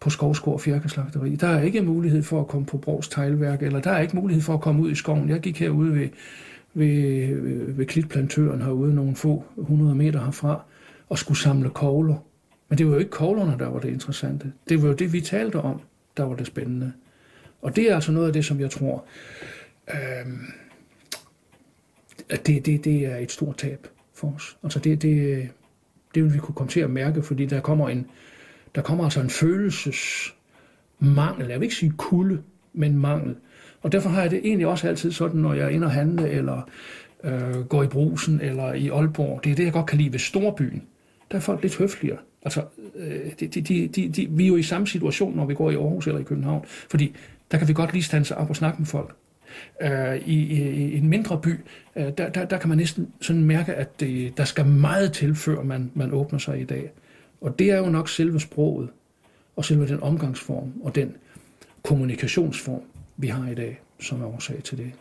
på 0.01 0.11
Skovskår 0.11 0.59
Fjerkeslagteri. 0.59 1.37
Der 1.37 1.49
er 1.49 1.63
ikke 1.63 1.83
mulighed 1.83 2.23
for 2.23 2.41
at 2.41 2.49
komme 2.49 2.67
på 2.67 2.77
Brogs 2.79 3.09
Teglværk, 3.09 3.63
eller 3.63 3.81
der 3.81 3.91
er 3.91 4.01
ikke 4.01 4.17
mulighed 4.17 4.43
for 4.43 4.55
at 4.55 4.61
komme 4.61 4.83
ud 4.83 4.91
i 4.91 4.95
skoven. 4.95 5.29
Jeg 5.29 5.41
gik 5.41 5.61
herude 5.61 5.95
ved, 5.95 6.09
ved, 6.75 7.73
ved 7.73 7.87
klitplantøren 7.87 8.63
herude, 8.63 8.95
nogle 8.95 9.17
få 9.17 9.45
hundrede 9.57 9.95
meter 9.95 10.25
herfra, 10.25 10.63
og 11.09 11.19
skulle 11.19 11.39
samle 11.39 11.71
kogler. 11.71 12.30
Men 12.71 12.79
det 12.79 12.87
var 12.87 12.93
jo 12.93 12.99
ikke 12.99 13.11
koglerne, 13.11 13.59
der 13.59 13.69
var 13.69 13.81
det 13.81 13.89
interessante. 13.89 14.53
Det 14.69 14.83
var 14.83 14.89
jo 14.89 14.95
det, 14.95 15.13
vi 15.13 15.21
talte 15.21 15.57
om, 15.57 15.81
der 16.17 16.25
var 16.25 16.37
det 16.37 16.47
spændende. 16.47 16.93
Og 17.63 17.77
det 17.77 17.91
er 17.91 17.95
altså 17.95 18.13
noget 18.13 18.27
af 18.27 18.33
det, 18.33 18.45
som 18.45 18.61
jeg 18.61 18.71
tror, 18.71 19.05
øh, 19.91 20.27
at 22.29 22.47
det, 22.47 22.67
det, 22.67 22.85
det 22.85 23.07
er 23.07 23.17
et 23.17 23.33
stort 23.33 23.57
tab 23.57 23.89
for 24.15 24.33
os. 24.37 24.59
Altså 24.63 24.79
det, 24.79 25.03
det, 25.03 25.49
det 26.15 26.25
vil 26.25 26.35
vi 26.35 26.39
kunne 26.39 26.55
komme 26.55 26.71
til 26.71 26.81
at 26.81 26.91
mærke, 26.91 27.23
fordi 27.23 27.47
der 27.47 27.61
kommer 27.61 27.89
en, 27.89 28.07
der 28.75 28.83
kommer 28.83 29.05
altså 29.05 29.21
en 29.21 29.31
følelsesmangel. 29.31 31.49
Jeg 31.49 31.61
vil 31.61 31.63
ikke 31.63 31.75
sige 31.75 31.93
kulde, 31.97 32.43
men 32.73 32.99
mangel. 32.99 33.37
Og 33.83 33.93
derfor 33.93 34.09
har 34.09 34.23
jeg 34.23 34.31
det 34.31 34.41
egentlig 34.45 34.67
også 34.67 34.89
altid 34.89 35.13
sådan, 35.13 35.41
når 35.41 35.55
jeg 35.55 35.65
er 35.65 35.69
inde 35.69 35.87
og 35.87 35.91
handle, 35.91 36.29
eller 36.29 36.71
øh, 37.25 37.67
går 37.69 37.83
i 37.83 37.87
brusen, 37.87 38.41
eller 38.41 38.73
i 38.73 38.89
Aalborg. 38.89 39.45
Det 39.45 39.53
er 39.53 39.57
det, 39.57 39.65
jeg 39.65 39.73
godt 39.73 39.87
kan 39.87 39.99
lide 39.99 40.13
ved 40.13 40.19
storbyen. 40.19 40.83
Der 41.31 41.37
er 41.37 41.41
folk 41.41 41.63
lidt 41.63 41.79
høfligere. 41.79 42.19
Altså, 42.43 42.65
øh, 42.97 43.33
de, 43.41 43.47
de, 43.47 43.89
de, 43.89 44.09
de, 44.09 44.29
vi 44.31 44.45
er 44.45 44.49
jo 44.49 44.57
i 44.57 44.63
samme 44.63 44.87
situation, 44.87 45.37
når 45.37 45.47
vi 45.47 45.55
går 45.55 45.71
i 45.71 45.75
Aarhus 45.75 46.07
eller 46.07 46.21
i 46.21 46.25
København. 46.25 46.65
Fordi 46.67 47.17
der 47.51 47.59
kan 47.59 47.69
vi 47.69 47.73
godt 47.73 47.93
lige 47.93 48.03
stande 48.03 48.27
sig 48.27 48.37
op 48.37 48.51
og 48.51 48.57
snakke 48.57 48.79
med 48.79 48.87
folk. 48.87 49.17
Øh, 49.83 50.17
i, 50.17 50.35
i, 50.35 50.93
I 50.93 50.99
en 50.99 51.09
mindre 51.09 51.41
by, 51.41 51.55
øh, 51.97 52.05
der, 52.19 52.29
der, 52.29 52.45
der 52.45 52.59
kan 52.59 52.69
man 52.69 52.79
næsten 52.79 53.13
sådan 53.21 53.45
mærke, 53.45 53.75
at 53.75 54.01
det, 54.01 54.37
der 54.37 54.45
skal 54.45 54.67
meget 54.67 55.13
til, 55.13 55.35
før 55.35 55.63
man, 55.63 55.91
man 55.95 56.13
åbner 56.13 56.39
sig 56.39 56.61
i 56.61 56.65
dag. 56.65 56.91
Og 57.41 57.59
det 57.59 57.71
er 57.71 57.79
jo 57.79 57.87
nok 57.87 58.09
selve 58.09 58.41
sproget, 58.41 58.89
og 59.57 59.65
selve 59.65 59.89
den 59.89 60.03
omgangsform, 60.03 60.73
og 60.83 60.95
den 60.95 61.17
kommunikationsform, 61.83 62.83
vi 63.17 63.27
har 63.27 63.49
i 63.51 63.55
dag, 63.55 63.81
som 64.01 64.23
er 64.23 64.27
årsag 64.27 64.63
til 64.63 64.79
det. 64.79 64.93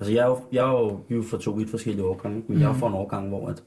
Altså, 0.00 0.12
jeg 0.12 0.22
er 0.22 0.26
jo, 0.26 0.38
jeg 0.52 0.66
er 0.66 0.70
jo, 0.70 1.00
vi 1.08 1.14
er 1.14 1.16
jo 1.16 1.22
fra 1.22 1.38
to 1.38 1.50
vidt 1.50 1.70
forskellige 1.70 2.04
årgange, 2.04 2.44
men 2.48 2.56
mm. 2.56 2.62
jeg 2.62 2.70
er 2.70 2.74
fra 2.74 2.88
en 2.88 2.94
årgang, 2.94 3.28
hvor 3.28 3.48
at, 3.48 3.62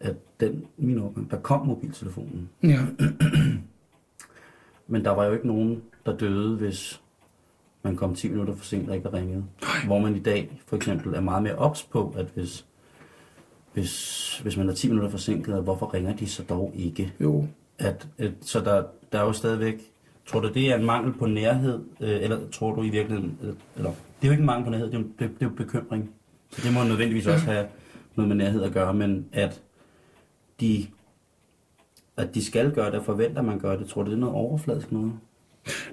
at 0.00 0.16
den, 0.40 0.66
min 0.76 0.98
årgang, 0.98 1.30
der 1.30 1.36
kom 1.36 1.66
mobiltelefonen. 1.66 2.48
Ja. 2.62 2.80
Men 4.90 5.04
der 5.04 5.10
var 5.10 5.24
jo 5.24 5.32
ikke 5.32 5.46
nogen, 5.46 5.82
der 6.06 6.16
døde, 6.16 6.56
hvis 6.56 7.00
man 7.82 7.96
kom 7.96 8.14
10 8.14 8.28
minutter 8.28 8.54
for 8.54 8.64
sent 8.64 8.90
og 8.90 8.96
ikke 8.96 9.12
ringede. 9.12 9.44
Hvor 9.86 9.98
man 9.98 10.16
i 10.16 10.18
dag 10.18 10.60
for 10.66 10.76
eksempel 10.76 11.14
er 11.14 11.20
meget 11.20 11.42
mere 11.42 11.54
ops 11.54 11.82
på, 11.82 12.14
at 12.16 12.26
hvis, 12.34 12.66
hvis, 13.72 14.38
hvis 14.38 14.56
man 14.56 14.68
er 14.68 14.74
10 14.74 14.88
minutter 14.88 15.10
forsinket, 15.10 15.62
hvorfor 15.62 15.94
ringer 15.94 16.16
de 16.16 16.26
så 16.26 16.42
dog 16.42 16.72
ikke? 16.76 17.12
Jo. 17.20 17.46
At, 17.78 18.08
at, 18.18 18.32
så 18.40 18.60
der, 18.60 18.84
der 19.12 19.18
er 19.18 19.24
jo 19.24 19.32
stadigvæk... 19.32 19.92
Tror 20.26 20.40
du, 20.40 20.48
det 20.48 20.70
er 20.70 20.76
en 20.76 20.84
mangel 20.84 21.12
på 21.12 21.26
nærhed? 21.26 21.80
Øh, 22.00 22.22
eller 22.22 22.38
tror 22.52 22.74
du 22.74 22.82
i 22.82 22.88
virkeligheden... 22.88 23.38
Øh, 23.42 23.54
eller, 23.76 23.92
det 24.20 24.24
er 24.24 24.28
jo 24.28 24.30
ikke 24.32 24.40
en 24.40 24.46
mangel 24.46 24.64
på 24.64 24.70
nærhed, 24.70 24.86
det 24.86 24.94
er 24.94 24.98
jo, 24.98 25.04
det, 25.04 25.18
det 25.18 25.26
er 25.40 25.46
jo 25.46 25.48
bekymring. 25.56 26.10
Så 26.50 26.60
det 26.64 26.72
må 26.74 26.84
nødvendigvis 26.84 27.26
også 27.26 27.44
have 27.44 27.66
noget 28.16 28.28
med 28.28 28.36
nærhed 28.36 28.62
at 28.62 28.72
gøre, 28.72 28.94
men 28.94 29.26
at 29.32 29.60
de, 30.60 30.86
at 32.16 32.34
de 32.34 32.44
skal 32.44 32.72
gøre 32.72 32.92
det, 32.92 33.04
forventer 33.04 33.42
man 33.42 33.58
gør 33.58 33.76
det, 33.76 33.88
tror 33.88 34.02
du, 34.02 34.10
det 34.10 34.16
er 34.16 34.20
noget 34.20 34.34
overfladisk 34.34 34.92
noget? 34.92 35.12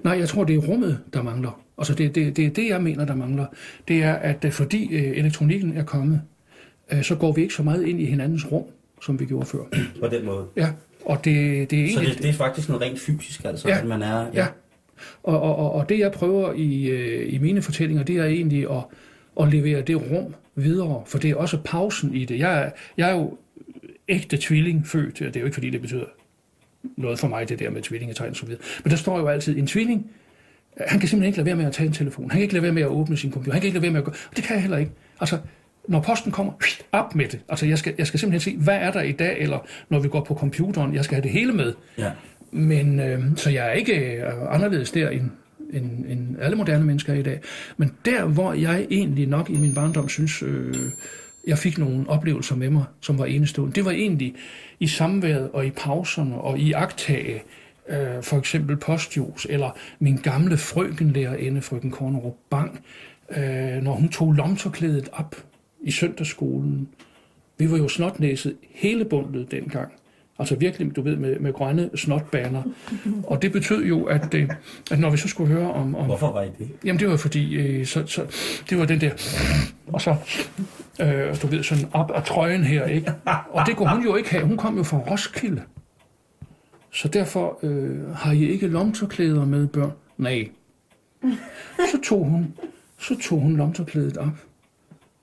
Nej, 0.04 0.18
jeg 0.20 0.30
tror, 0.30 0.44
det 0.44 0.56
er 0.56 0.60
rummet, 0.60 1.00
der 1.14 1.22
mangler. 1.22 1.62
Altså 1.78 1.94
det, 1.96 2.16
det, 2.16 2.38
det 2.38 2.46
er 2.46 2.50
det, 2.50 2.68
jeg 2.68 2.84
mener, 2.84 3.06
der 3.06 3.16
mangler. 3.16 3.46
Det 3.88 4.04
er, 4.04 4.14
at 4.14 4.46
øh, 4.46 4.52
fordi 4.52 4.96
øh, 4.96 5.18
elektronikken 5.18 5.78
er 5.78 5.84
kommet, 5.84 6.22
øh, 6.92 7.04
så 7.04 7.16
går 7.16 7.32
vi 7.32 7.42
ikke 7.42 7.54
så 7.54 7.64
meget 7.64 7.88
ind 7.88 8.02
i 8.02 8.06
hinandens 8.06 8.52
rum, 8.52 8.64
som 9.02 9.20
vi 9.20 9.26
gjorde 9.26 9.46
før. 9.46 9.60
På 10.00 10.08
den 10.08 10.26
måde. 10.26 10.46
Ja, 10.56 10.70
og 11.06 11.26
det, 11.26 11.72
det 11.72 11.84
er 11.86 11.88
Så 11.88 11.94
egentlig... 11.94 12.14
det, 12.16 12.24
det 12.24 12.30
er 12.30 12.34
faktisk 12.34 12.70
noget 12.70 12.82
rent 12.82 13.00
fysisk, 13.00 13.46
altså, 13.46 13.68
Ja. 13.68 13.78
at 13.80 13.86
man 13.88 14.02
er... 14.02 14.28
Ja. 14.34 14.48
Og, 15.24 15.42
og, 15.42 15.56
og, 15.56 15.72
og 15.72 15.90
det, 15.90 16.00
jeg 16.00 16.12
prøver 16.12 16.54
i, 16.54 16.90
øh, 16.90 17.34
i 17.34 17.38
mine 17.38 17.62
fortællinger, 17.62 18.04
det 18.04 18.18
er 18.18 18.26
egentlig 18.26 18.72
at, 18.72 18.84
at 19.42 19.54
levere 19.54 19.82
det 19.82 20.12
rum 20.12 20.36
videre, 20.56 21.04
for 21.06 21.18
det 21.18 21.32
er 21.32 21.36
også 21.36 21.58
pausen 21.66 22.14
i 22.14 22.26
det. 22.26 22.40
Jeg 22.40 22.64
er, 22.64 22.70
jeg 22.98 23.10
er 23.10 23.16
jo 23.16 23.38
ægte 24.08 24.38
tvilling 24.38 24.88
født, 24.88 25.22
og 25.22 25.28
det 25.28 25.36
er 25.36 25.40
jo 25.40 25.46
ikke, 25.46 25.54
fordi 25.54 25.70
det 25.70 25.82
betyder 25.82 26.06
noget 26.98 27.20
for 27.20 27.28
mig, 27.28 27.50
det 27.50 27.60
der 27.60 27.70
med 27.70 27.82
tvillingetegn 27.82 28.30
og 28.30 28.36
så 28.36 28.46
videre. 28.46 28.62
Men 28.84 28.92
der 28.92 28.98
står 28.98 29.20
jo 29.20 29.28
altid, 29.28 29.58
en 29.58 29.68
tvilling, 29.68 30.12
han 30.78 31.00
kan 31.00 31.10
simpelthen 31.10 31.28
ikke 31.28 31.38
lade 31.38 31.46
være 31.46 31.56
med 31.56 31.66
at 31.66 31.74
tage 31.74 31.88
en 31.88 31.94
telefon. 31.94 32.24
Han 32.24 32.38
kan 32.38 32.42
ikke 32.42 32.54
lade 32.54 32.64
være 32.64 32.72
med 32.72 32.82
at 32.82 32.88
åbne 32.88 33.18
sin 33.18 33.32
computer. 33.32 33.54
Han 33.54 33.62
kan 33.62 33.68
ikke 33.68 33.76
lade 33.76 33.82
være 33.82 33.92
med 33.92 34.00
at 34.00 34.06
gå. 34.06 34.12
Og 34.12 34.36
det 34.36 34.44
kan 34.44 34.54
jeg 34.54 34.62
heller 34.62 34.78
ikke. 34.78 34.92
Altså, 35.20 35.38
når 35.88 36.00
posten 36.00 36.32
kommer, 36.32 36.54
op 36.92 37.16
med 37.16 37.28
det. 37.28 37.40
Altså, 37.50 37.66
jeg 37.66 37.78
skal, 37.78 37.96
jeg 37.98 38.08
skal 38.08 38.20
simpelthen 38.20 38.54
se, 38.54 38.64
hvad 38.64 38.76
er 38.76 38.92
der 38.92 39.02
i 39.02 39.12
dag, 39.12 39.40
eller 39.40 39.60
når 39.90 40.00
vi 40.00 40.08
går 40.08 40.24
på 40.24 40.36
computeren, 40.36 40.96
jeg 40.96 41.06
skal 41.06 41.16
have 41.16 41.24
det 41.24 41.32
hele 41.32 41.54
med. 41.54 41.74
ja. 41.98 42.12
Men 42.56 43.00
øh, 43.00 43.38
så 43.38 43.50
jeg 43.50 43.68
er 43.68 43.72
ikke 43.72 44.16
øh, 44.16 44.54
anderledes 44.54 44.92
der 44.92 45.10
end, 45.10 45.30
end, 45.74 46.06
end 46.06 46.36
alle 46.42 46.58
moderne 46.58 46.86
mennesker 46.86 47.14
i 47.14 47.22
dag. 47.22 47.40
Men 47.78 47.92
der, 48.06 48.26
hvor 48.26 48.54
jeg 48.54 48.88
egentlig 48.92 49.28
nok 49.28 49.50
i 49.50 49.58
min 49.58 49.74
barndom 49.74 50.10
synes, 50.10 50.44
øh, 50.44 50.76
jeg 51.48 51.58
fik 51.58 51.78
nogle 51.78 52.10
oplevelser 52.10 52.56
med 52.56 52.70
mig, 52.70 52.84
som 53.02 53.20
var 53.20 53.26
enestående, 53.26 53.76
det 53.76 53.86
var 53.86 53.92
egentlig 53.92 54.36
i 54.80 54.88
samværet 54.88 55.50
og 55.54 55.66
i 55.66 55.72
pauserne 55.72 56.36
og 56.36 56.60
i 56.60 56.72
agtage, 56.72 57.44
øh, 57.90 58.24
for 58.24 58.38
eksempel 58.38 58.78
postjus, 58.78 59.48
eller 59.50 59.78
min 60.00 60.18
gamle 60.18 60.58
frøkenlærerinde, 60.58 61.62
frøken 61.62 61.92
Kornerup 61.92 62.36
Bang, 62.50 62.80
øh, 63.38 63.84
når 63.84 63.92
hun 63.92 64.10
tog 64.10 64.34
lomterklædet 64.34 65.10
op 65.14 65.36
i 65.82 65.92
søndagsskolen. 65.92 66.90
Vi 67.58 67.72
var 67.72 67.78
jo 67.78 67.88
snotnæset 67.88 68.56
hele 68.72 69.06
bundet 69.06 69.52
dengang. 69.52 69.92
Altså 70.40 70.56
virkelig, 70.56 70.96
du 70.96 71.02
ved, 71.02 71.16
med, 71.16 71.40
med 71.40 71.54
grønne 71.54 71.90
snotbaner. 71.96 72.64
Og 73.30 73.42
det 73.42 73.52
betød 73.52 73.86
jo, 73.86 74.04
at, 74.04 74.34
øh, 74.34 74.50
at 74.92 75.00
når 75.00 75.10
vi 75.10 75.18
så 75.18 75.28
skulle 75.28 75.54
høre 75.54 75.74
om... 75.74 75.96
om 75.96 76.06
Hvorfor 76.06 76.32
var 76.32 76.42
I 76.42 76.50
det? 76.58 76.70
Jamen 76.86 77.00
det 77.00 77.10
var 77.10 77.18
fordi, 77.18 77.56
øh, 77.56 77.86
så, 77.86 78.04
så, 78.08 78.26
det 78.70 78.78
var 78.78 78.86
den 78.86 79.02
der, 79.02 79.12
og 79.88 80.02
så, 80.02 80.16
øh, 81.02 81.42
du 81.42 81.48
ved, 81.48 81.64
sådan 81.64 81.86
op 81.92 82.12
af 82.12 82.24
trøjen 82.24 82.64
her, 82.64 82.86
ikke? 82.86 83.14
Og 83.50 83.66
det 83.66 83.76
kunne 83.76 83.90
hun 83.90 84.04
jo 84.04 84.16
ikke 84.16 84.30
have, 84.30 84.46
hun 84.46 84.58
kom 84.58 84.78
jo 84.78 84.84
fra 84.84 84.98
Roskilde. 84.98 85.62
Så 86.92 87.08
derfor 87.08 87.60
øh, 87.64 88.16
har 88.16 88.32
I 88.32 88.46
ikke 88.46 88.68
lomterklæder 88.68 89.46
med 89.46 89.68
børn? 89.68 89.92
Nej. 90.18 90.50
Så 91.92 91.98
tog 92.04 92.26
hun, 92.26 92.54
så 93.00 93.18
tog 93.22 93.40
hun 93.40 93.58
lomterklædet 93.58 94.18
op, 94.18 94.46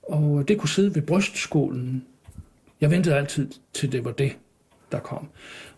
og 0.03 0.47
det 0.47 0.57
kunne 0.57 0.69
sidde 0.69 0.95
ved 0.95 1.01
brystskålen. 1.01 2.05
Jeg 2.81 2.91
ventede 2.91 3.15
altid, 3.15 3.49
til 3.73 3.91
det 3.91 4.05
var 4.05 4.11
det, 4.11 4.37
der 4.93 4.99
kom. 4.99 5.27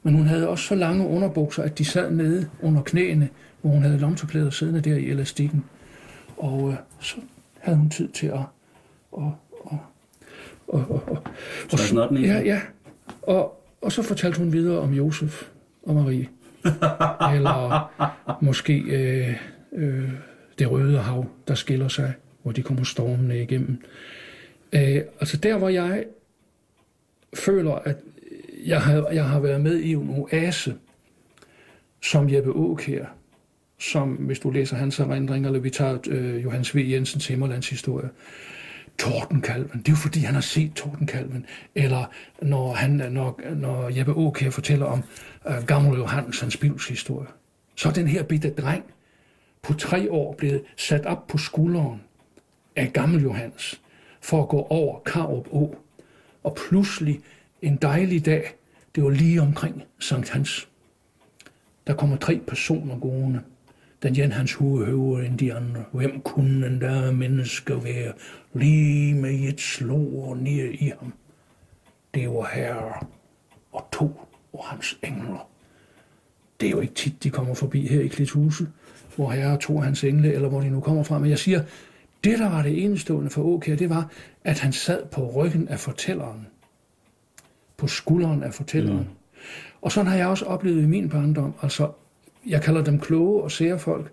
Men 0.03 0.13
hun 0.13 0.25
havde 0.25 0.49
også 0.49 0.63
så 0.63 0.75
lange 0.75 1.07
underbukser, 1.07 1.63
at 1.63 1.77
de 1.77 1.85
sad 1.85 2.11
nede 2.11 2.49
under 2.61 2.81
knæene, 2.81 3.29
hvor 3.61 3.71
hun 3.71 3.83
havde 3.83 3.97
lomterklæder 3.97 4.49
siddende 4.49 4.81
der 4.81 4.95
i 4.95 5.05
elastikken. 5.05 5.65
Og 6.37 6.69
øh, 6.69 6.75
så 6.99 7.15
havde 7.59 7.77
hun 7.77 7.89
tid 7.89 8.07
til 8.07 8.27
at... 8.27 8.39
Og, 9.11 9.35
og, 9.63 9.79
og, 10.67 10.85
og, 10.89 11.03
og, 11.71 11.79
Så 11.79 12.07
ikke? 12.11 12.27
Ja, 12.27 12.39
ja. 12.39 12.61
Og, 13.21 13.61
og 13.81 13.91
så 13.91 14.01
fortalte 14.01 14.39
hun 14.39 14.53
videre 14.53 14.79
om 14.79 14.93
Josef 14.93 15.43
og 15.83 15.95
Marie. 15.95 16.27
Eller 17.35 17.91
måske 18.41 18.79
øh, 18.79 19.35
øh, 19.73 20.09
det 20.59 20.71
røde 20.71 20.99
hav, 20.99 21.25
der 21.47 21.55
skiller 21.55 21.87
sig, 21.87 22.13
hvor 22.43 22.51
de 22.51 22.61
kommer 22.61 22.83
stormende 22.83 23.41
igennem. 23.41 23.81
Øh, 24.73 25.01
altså 25.19 25.37
der, 25.37 25.57
hvor 25.57 25.69
jeg 25.69 26.03
føler, 27.33 27.75
at 27.75 27.97
jeg 28.65 28.81
har, 28.81 29.09
jeg 29.09 29.25
har 29.25 29.39
været 29.39 29.61
med 29.61 29.79
i 29.79 29.93
en 29.93 30.09
oase, 30.09 30.75
som 32.01 32.29
Jeppe 32.29 32.49
Aukær, 32.49 33.05
som 33.79 34.09
hvis 34.09 34.39
du 34.39 34.49
læser 34.49 34.75
hans 34.75 34.99
erindringer, 34.99 35.49
eller 35.49 35.59
vi 35.59 35.69
tager 35.69 35.97
øh, 36.07 36.43
Johannes 36.43 36.75
V. 36.75 36.89
Jensens 36.89 37.27
Himmerlands 37.27 37.69
historie, 37.69 38.09
Tordenkalven. 38.99 39.79
Det 39.79 39.87
er 39.87 39.91
jo 39.91 39.95
fordi, 39.95 40.19
han 40.19 40.33
har 40.33 40.41
set 40.41 40.73
Tordenkalven. 40.73 41.45
Eller 41.75 42.05
når, 42.41 42.73
han, 42.73 42.89
når, 42.89 43.41
når 43.55 43.97
Jeppe 43.97 44.11
Aukær 44.11 44.49
fortæller 44.49 44.85
om 44.85 45.03
øh, 45.47 45.65
Gammel 45.67 45.97
Johannes, 45.97 46.39
hans 46.39 46.57
historie. 46.89 47.27
Så 47.75 47.89
er 47.89 47.93
den 47.93 48.07
her 48.07 48.23
bitte 48.23 48.49
dreng 48.49 48.83
på 49.61 49.73
tre 49.73 50.11
år 50.11 50.33
blevet 50.33 50.61
sat 50.77 51.05
op 51.05 51.27
på 51.27 51.37
skulderen 51.37 52.01
af 52.75 52.93
Gammel 52.93 53.23
Johannes 53.23 53.81
for 54.21 54.41
at 54.41 54.49
gå 54.49 54.67
over 54.69 54.99
Karup 54.99 55.47
Å. 55.51 55.75
Og 56.43 56.57
pludselig 56.67 57.21
en 57.65 57.75
dejlig 57.75 58.25
dag, 58.25 58.55
det 58.95 59.03
var 59.03 59.09
lige 59.09 59.41
omkring 59.41 59.83
Sankt 59.99 60.29
Hans. 60.29 60.69
Der 61.87 61.93
kommer 61.93 62.17
tre 62.17 62.41
personer 62.47 62.99
gående. 62.99 63.41
Den 64.03 64.15
ene 64.15 64.33
hans 64.33 64.53
hoved 64.53 64.85
højere 64.85 65.25
end 65.25 65.37
de 65.37 65.53
andre. 65.53 65.83
Hvem 65.91 66.21
kunne 66.21 66.67
en 66.67 66.81
der 66.81 67.11
menneske 67.11 67.83
være? 67.83 68.13
Lige 68.53 69.15
med 69.15 69.39
et 69.39 69.61
slår 69.61 70.35
ned 70.35 70.73
i 70.73 70.91
ham. 70.99 71.13
Det 72.13 72.29
var 72.29 72.49
herre 72.53 73.05
og 73.71 73.87
to 73.93 74.19
og 74.53 74.65
hans 74.65 74.97
engler. 75.03 75.49
Det 76.59 76.67
er 76.67 76.71
jo 76.71 76.79
ikke 76.79 76.93
tit, 76.93 77.23
de 77.23 77.29
kommer 77.29 77.53
forbi 77.53 77.87
her 77.87 78.01
i 78.01 78.07
Klithuset, 78.07 78.71
hvor 79.15 79.31
herre 79.31 79.53
og 79.53 79.59
to 79.59 79.75
og 79.75 79.83
hans 79.83 80.03
engle, 80.03 80.33
eller 80.33 80.49
hvor 80.49 80.61
de 80.61 80.69
nu 80.69 80.79
kommer 80.79 81.03
fra. 81.03 81.19
Men 81.19 81.29
jeg 81.29 81.39
siger, 81.39 81.63
det 82.23 82.39
der 82.39 82.49
var 82.49 82.61
det 82.61 82.83
enestående 82.83 83.29
for 83.29 83.43
Åkær, 83.43 83.75
det 83.75 83.89
var, 83.89 84.11
at 84.43 84.59
han 84.59 84.73
sad 84.73 85.05
på 85.05 85.31
ryggen 85.31 85.67
af 85.67 85.79
fortælleren. 85.79 86.47
På 87.77 87.87
skulderen 87.87 88.43
af 88.43 88.53
fortælleren. 88.53 88.97
Mm. 88.97 89.05
Og 89.81 89.91
sådan 89.91 90.11
har 90.11 90.17
jeg 90.17 90.27
også 90.27 90.45
oplevet 90.45 90.83
i 90.83 90.85
min 90.85 91.09
barndom. 91.09 91.53
Altså, 91.61 91.91
jeg 92.47 92.61
kalder 92.61 92.83
dem 92.83 92.99
kloge 92.99 93.43
og 93.43 93.51
sære 93.51 93.79
folk, 93.79 94.11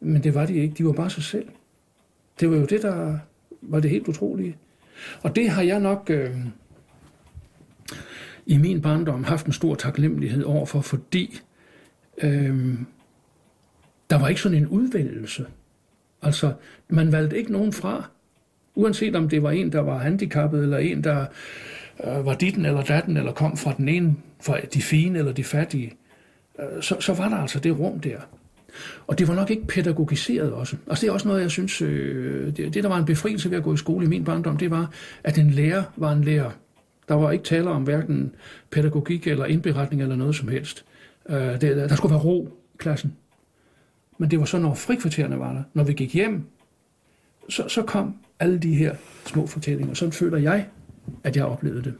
men 0.00 0.22
det 0.22 0.34
var 0.34 0.46
de 0.46 0.54
ikke. 0.54 0.74
De 0.74 0.84
var 0.84 0.92
bare 0.92 1.10
sig 1.10 1.22
selv. 1.22 1.48
Det 2.40 2.50
var 2.50 2.56
jo 2.56 2.64
det, 2.64 2.82
der 2.82 3.18
var 3.62 3.80
det 3.80 3.90
helt 3.90 4.08
utrolige. 4.08 4.56
Og 5.22 5.36
det 5.36 5.50
har 5.50 5.62
jeg 5.62 5.80
nok 5.80 6.10
øh, 6.10 6.36
i 8.46 8.58
min 8.58 8.80
barndom 8.80 9.24
haft 9.24 9.46
en 9.46 9.52
stor 9.52 9.74
taknemmelighed 9.74 10.42
overfor, 10.42 10.80
fordi 10.80 11.40
øh, 12.22 12.74
der 14.10 14.18
var 14.18 14.28
ikke 14.28 14.40
sådan 14.40 14.58
en 14.58 14.66
udvælgelse. 14.66 15.46
Altså, 16.22 16.52
man 16.88 17.12
valgte 17.12 17.38
ikke 17.38 17.52
nogen 17.52 17.72
fra, 17.72 18.10
uanset 18.74 19.16
om 19.16 19.28
det 19.28 19.42
var 19.42 19.50
en, 19.50 19.72
der 19.72 19.80
var 19.80 19.98
handicappet, 19.98 20.62
eller 20.62 20.78
en, 20.78 21.04
der 21.04 21.26
øh, 22.04 22.26
var 22.26 22.34
ditten 22.34 22.66
eller 22.66 22.82
datten, 22.82 23.16
eller 23.16 23.32
kom 23.32 23.56
fra 23.56 23.74
den 23.76 23.88
ene, 23.88 24.16
fra 24.42 24.60
de 24.74 24.82
fine 24.82 25.18
eller 25.18 25.32
de 25.32 25.44
fattige, 25.44 25.92
øh, 26.58 26.82
så, 26.82 26.96
så 27.00 27.14
var 27.14 27.28
der 27.28 27.36
altså 27.36 27.58
det 27.58 27.78
rum 27.78 28.00
der. 28.00 28.18
Og 29.06 29.18
det 29.18 29.28
var 29.28 29.34
nok 29.34 29.50
ikke 29.50 29.66
pædagogiseret 29.66 30.52
også. 30.52 30.76
Altså 30.88 31.02
det 31.02 31.08
er 31.08 31.12
også 31.12 31.28
noget, 31.28 31.42
jeg 31.42 31.50
synes, 31.50 31.82
øh, 31.82 32.56
det, 32.56 32.74
det 32.74 32.82
der 32.82 32.88
var 32.88 32.98
en 32.98 33.04
befrielse 33.04 33.50
ved 33.50 33.58
at 33.58 33.64
gå 33.64 33.74
i 33.74 33.76
skole 33.76 34.06
i 34.06 34.08
min 34.08 34.24
barndom, 34.24 34.56
det 34.56 34.70
var, 34.70 34.90
at 35.24 35.38
en 35.38 35.50
lærer 35.50 35.82
var 35.96 36.12
en 36.12 36.24
lærer. 36.24 36.50
Der 37.08 37.14
var 37.14 37.30
ikke 37.30 37.44
tale 37.44 37.70
om 37.70 37.82
hverken 37.82 38.32
pædagogik 38.70 39.26
eller 39.26 39.44
indberetning 39.44 40.02
eller 40.02 40.16
noget 40.16 40.36
som 40.36 40.48
helst. 40.48 40.84
Øh, 41.28 41.36
det, 41.36 41.62
der 41.62 41.96
skulle 41.96 42.14
være 42.14 42.22
ro 42.22 42.48
i 42.74 42.76
klassen. 42.78 43.14
Men 44.18 44.30
det 44.30 44.38
var 44.38 44.44
så, 44.44 44.58
når 44.58 44.74
frikvartererne 44.74 45.38
var 45.38 45.52
der. 45.52 45.62
Når 45.74 45.84
vi 45.84 45.92
gik 45.92 46.14
hjem, 46.14 46.44
så, 47.48 47.68
så 47.68 47.82
kom 47.82 48.14
alle 48.40 48.58
de 48.58 48.74
her 48.74 48.94
små 49.26 49.46
fortællinger. 49.46 49.94
Sådan 49.94 50.12
føler 50.12 50.38
jeg, 50.38 50.66
at 51.24 51.36
jeg 51.36 51.44
oplevede 51.44 51.82
det. 51.82 51.94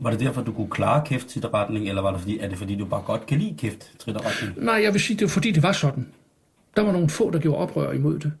Var 0.00 0.10
det 0.10 0.20
derfor, 0.20 0.42
du 0.42 0.52
kunne 0.52 0.70
klare 0.70 1.04
kæft-tritterretning, 1.06 1.88
eller 1.88 2.02
var 2.02 2.10
det 2.10 2.20
fordi, 2.20 2.38
er 2.38 2.48
det 2.48 2.58
fordi, 2.58 2.76
du 2.76 2.84
bare 2.84 3.02
godt 3.02 3.26
kan 3.26 3.38
lide 3.38 3.54
kæft-tritterretning? 3.58 4.64
Nej, 4.64 4.74
jeg 4.82 4.92
vil 4.92 5.00
sige, 5.00 5.16
det 5.16 5.22
var 5.22 5.28
fordi, 5.28 5.50
det 5.50 5.62
var 5.62 5.72
sådan. 5.72 6.08
Der 6.76 6.82
var 6.82 6.92
nogle 6.92 7.08
få, 7.08 7.30
der 7.30 7.38
gjorde 7.38 7.58
oprør 7.58 7.92
imod 7.92 8.18
det. 8.18 8.32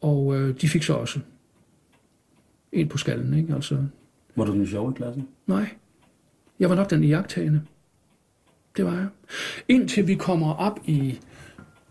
Og 0.00 0.36
øh, 0.36 0.60
de 0.60 0.68
fik 0.68 0.82
så 0.82 0.94
også 0.94 1.20
en 2.72 2.88
på 2.88 2.98
skallen, 2.98 3.34
ikke? 3.34 3.54
Altså, 3.54 3.84
var 4.36 4.44
du 4.44 4.52
den 4.52 4.66
sjove 4.66 4.92
i 4.92 4.94
klassen? 4.96 5.28
Nej. 5.46 5.68
Jeg 6.60 6.70
var 6.70 6.76
nok 6.76 6.90
den 6.90 7.04
iagtagende. 7.04 7.62
Det 8.76 8.84
var 8.84 8.92
jeg. 8.92 9.06
Indtil 9.68 10.06
vi 10.06 10.14
kommer 10.14 10.54
op 10.54 10.80
i 10.84 11.18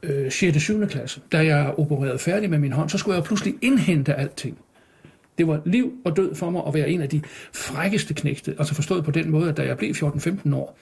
øh, 0.03 0.31
6. 0.31 0.55
og 0.55 0.61
7. 0.61 0.87
klasse, 0.87 1.21
da 1.31 1.45
jeg 1.45 1.73
opererede 1.77 2.19
færdig 2.19 2.49
med 2.49 2.59
min 2.59 2.71
hånd, 2.71 2.89
så 2.89 2.97
skulle 2.97 3.15
jeg 3.15 3.23
pludselig 3.23 3.55
indhente 3.61 4.13
alting. 4.13 4.57
Det 5.37 5.47
var 5.47 5.61
liv 5.65 5.93
og 6.05 6.17
død 6.17 6.35
for 6.35 6.49
mig 6.49 6.63
at 6.67 6.73
være 6.73 6.89
en 6.89 7.01
af 7.01 7.09
de 7.09 7.21
frækkeste 7.53 8.13
knægte, 8.13 8.55
altså 8.59 8.75
forstået 8.75 9.05
på 9.05 9.11
den 9.11 9.31
måde, 9.31 9.49
at 9.49 9.57
da 9.57 9.63
jeg 9.65 9.77
blev 9.77 9.91
14-15 9.91 10.55
år, 10.55 10.77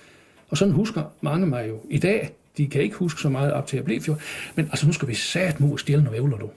og 0.49 0.57
sådan 0.57 0.73
husker 0.73 1.03
mange 1.21 1.47
mig 1.47 1.69
jo 1.69 1.79
i 1.89 1.97
dag, 1.97 2.29
de 2.57 2.67
kan 2.67 2.81
ikke 2.81 2.95
huske 2.95 3.21
så 3.21 3.29
meget 3.29 3.53
op 3.53 3.67
til 3.67 3.77
at 3.77 3.85
blive 3.85 4.01
14, 4.01 4.23
men 4.55 4.65
altså 4.65 4.87
nu 4.87 4.93
skal 4.93 5.07
vi 5.07 5.13
sat 5.13 5.59
mod 5.59 5.77
stjæle 5.77 6.03
nogle 6.03 6.17
ævler, 6.17 6.37
du. 6.37 6.49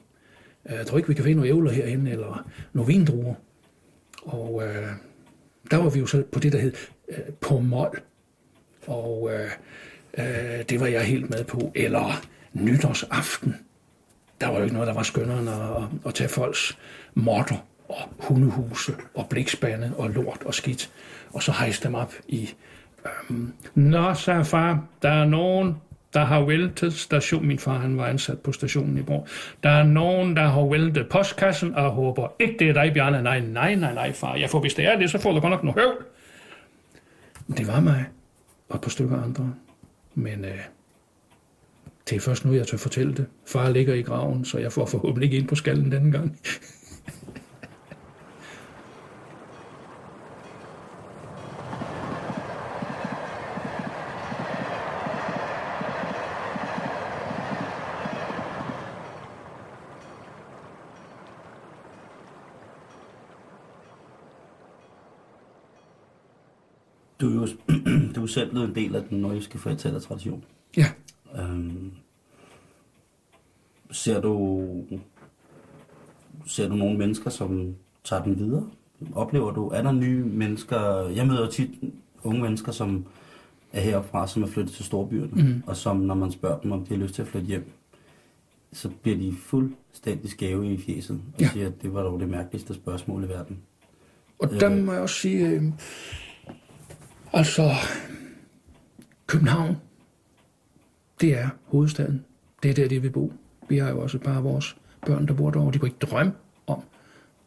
Jeg 0.68 0.86
tror 0.86 0.96
ikke, 0.96 1.08
vi 1.08 1.14
kan 1.14 1.24
finde 1.24 1.36
nogle 1.36 1.48
ævler 1.50 1.70
herinde, 1.70 2.10
eller 2.10 2.46
nogle 2.72 2.92
vindruer. 2.92 3.34
Og 4.22 4.62
øh, 4.64 4.88
der 5.70 5.76
var 5.76 5.90
vi 5.90 5.98
jo 6.00 6.06
så 6.06 6.22
på 6.32 6.40
det, 6.40 6.52
der 6.52 6.58
hed 6.58 6.72
øh, 7.08 7.18
på 7.40 7.60
mål. 7.60 8.00
Og 8.86 9.30
øh, 9.32 9.50
øh, 10.18 10.64
det 10.68 10.80
var 10.80 10.86
jeg 10.86 11.04
helt 11.04 11.30
med 11.30 11.44
på. 11.44 11.72
Eller 11.74 12.22
nytårsaften. 12.52 13.56
Der 14.40 14.46
var 14.46 14.56
jo 14.56 14.62
ikke 14.62 14.74
noget, 14.74 14.86
der 14.86 14.94
var 14.94 15.02
skønnere 15.02 15.38
end 15.38 15.48
at, 15.48 16.06
at 16.06 16.14
tage 16.14 16.28
folks 16.28 16.78
morter 17.14 17.66
og 17.88 17.96
hundehuse 18.18 18.92
og 19.14 19.26
blikspande 19.28 19.92
og 19.96 20.10
lort 20.10 20.42
og 20.44 20.54
skidt. 20.54 20.90
Og 21.32 21.42
så 21.42 21.52
hejste 21.52 21.88
dem 21.88 21.94
op 21.94 22.12
i... 22.28 22.50
Øhm, 23.30 23.52
Nå, 23.74 24.14
sagde 24.14 24.44
far, 24.44 24.84
der 25.02 25.10
er 25.10 25.24
nogen, 25.24 25.76
der 26.14 26.24
har 26.24 26.40
væltet 26.40 26.92
station. 26.92 27.46
Min 27.46 27.58
far, 27.58 27.78
han 27.78 27.96
var 27.96 28.06
ansat 28.06 28.38
på 28.38 28.52
stationen 28.52 28.98
i 28.98 29.02
Borg. 29.02 29.26
Der 29.62 29.70
er 29.70 29.82
nogen, 29.82 30.36
der 30.36 30.48
har 30.48 30.70
væltet 30.70 31.08
postkassen, 31.08 31.74
og 31.74 31.90
håber 31.90 32.28
ikke, 32.38 32.56
det 32.58 32.68
er 32.68 32.72
dig, 32.72 32.92
Bjarne. 32.94 33.22
Nej, 33.22 33.40
nej, 33.40 33.74
nej, 33.74 33.94
nej, 33.94 34.12
far. 34.12 34.34
Jeg 34.36 34.50
får, 34.50 34.60
hvis 34.60 34.74
det 34.74 34.84
er 34.84 34.98
det, 34.98 35.10
så 35.10 35.18
får 35.18 35.32
du 35.32 35.40
godt 35.40 35.50
nok 35.50 35.64
noget 35.64 35.80
høvl. 35.80 36.04
Det 37.56 37.66
var 37.66 37.80
mig, 37.80 38.04
og 38.68 38.74
et 38.76 38.82
par 38.82 38.90
stykker 38.90 39.22
andre. 39.22 39.54
Men 40.14 40.44
øh, 40.44 40.58
det 42.10 42.16
er 42.16 42.20
først 42.20 42.44
nu, 42.44 42.52
jeg 42.52 42.66
tør 42.66 42.76
fortælle 42.76 43.14
det. 43.14 43.26
Far 43.46 43.70
ligger 43.70 43.94
i 43.94 44.02
graven, 44.02 44.44
så 44.44 44.58
jeg 44.58 44.72
får 44.72 44.86
forhåbentlig 44.86 45.26
ikke 45.26 45.36
ind 45.36 45.48
på 45.48 45.54
skallen 45.54 45.92
denne 45.92 46.12
gang. 46.12 46.38
Du 67.20 67.30
er 67.30 67.34
jo 67.34 67.48
du 68.14 68.22
er 68.22 68.25
selv 68.36 68.50
blevet 68.50 68.68
en 68.68 68.74
del 68.74 68.96
af 68.96 69.02
den 69.02 69.18
nordiske 69.18 69.58
fortællertradition. 69.58 70.44
Ja. 70.76 70.86
Øhm, 71.38 71.90
ser 73.90 74.20
du 74.20 74.62
ser 76.46 76.68
du 76.68 76.74
nogle 76.74 76.98
mennesker, 76.98 77.30
som 77.30 77.74
tager 78.04 78.22
den 78.22 78.38
videre? 78.38 78.70
Oplever 79.14 79.52
du, 79.52 79.68
er 79.68 79.82
der 79.82 79.92
nye 79.92 80.24
mennesker? 80.24 81.08
Jeg 81.08 81.26
møder 81.26 81.50
tit 81.50 81.70
unge 82.22 82.42
mennesker, 82.42 82.72
som 82.72 83.06
er 83.72 83.80
heroppe 83.80 84.08
fra, 84.08 84.26
som 84.26 84.42
er 84.42 84.46
flyttet 84.46 84.74
til 84.74 84.84
storbyerne, 84.84 85.42
mm. 85.42 85.62
og 85.66 85.76
som, 85.76 85.96
når 85.96 86.14
man 86.14 86.32
spørger 86.32 86.58
dem, 86.58 86.72
om 86.72 86.84
de 86.84 86.94
har 86.94 87.02
lyst 87.02 87.14
til 87.14 87.22
at 87.22 87.28
flytte 87.28 87.46
hjem, 87.46 87.72
så 88.72 88.88
bliver 89.02 89.18
de 89.18 89.34
fuldstændig 89.42 90.30
skæve 90.30 90.72
i 90.72 90.78
fjeset, 90.78 91.20
og 91.34 91.40
ja. 91.40 91.48
siger, 91.52 91.66
at 91.66 91.82
det 91.82 91.94
var 91.94 92.02
dog 92.02 92.20
det 92.20 92.28
mærkeligste 92.28 92.74
spørgsmål 92.74 93.24
i 93.24 93.28
verden. 93.28 93.58
Og 94.38 94.50
der 94.50 94.72
øh, 94.72 94.84
må 94.84 94.92
jeg 94.92 95.02
også 95.02 95.14
sige, 95.14 95.48
øh, 95.48 95.62
altså, 97.32 97.70
København, 99.26 99.76
det 101.20 101.38
er 101.38 101.48
hovedstaden. 101.64 102.24
Det 102.62 102.70
er 102.70 102.74
der, 102.74 102.88
de 102.88 103.02
vil 103.02 103.10
bo. 103.10 103.32
Vi 103.68 103.78
har 103.78 103.90
jo 103.90 104.00
også 104.00 104.18
bare 104.18 104.42
vores 104.42 104.76
børn, 105.06 105.28
der 105.28 105.34
bor 105.34 105.50
derovre. 105.50 105.72
De 105.72 105.78
kunne 105.78 105.88
ikke 105.88 106.06
drømme 106.06 106.32
om 106.66 106.82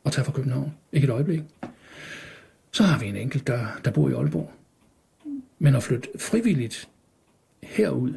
at 0.05 0.11
tage 0.11 0.25
fra 0.25 0.32
København. 0.32 0.73
Ikke 0.91 1.05
et 1.05 1.11
øjeblik. 1.11 1.41
Så 2.71 2.84
har 2.84 2.99
vi 2.99 3.07
en 3.07 3.15
enkelt, 3.15 3.47
der, 3.47 3.65
der 3.86 3.91
bor 3.91 4.09
i 4.09 4.13
Aalborg. 4.13 4.51
Men 5.59 5.75
at 5.75 5.84
flytte 5.84 6.09
frivilligt 6.19 6.89
herud, 7.63 8.13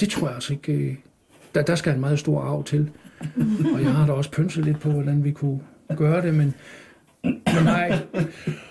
det 0.00 0.10
tror 0.10 0.26
jeg 0.26 0.34
altså 0.34 0.52
ikke... 0.52 0.72
Øh, 0.72 0.96
der, 1.54 1.62
der 1.62 1.74
skal 1.74 1.94
en 1.94 2.00
meget 2.00 2.18
stor 2.18 2.40
arv 2.40 2.64
til. 2.64 2.90
Og 3.74 3.82
jeg 3.82 3.94
har 3.94 4.06
da 4.06 4.12
også 4.12 4.30
pynset 4.30 4.64
lidt 4.64 4.80
på, 4.80 4.90
hvordan 4.90 5.24
vi 5.24 5.32
kunne 5.32 5.60
gøre 5.96 6.22
det, 6.22 6.34
men, 6.34 6.54
men 7.22 7.64
nej. 7.64 8.06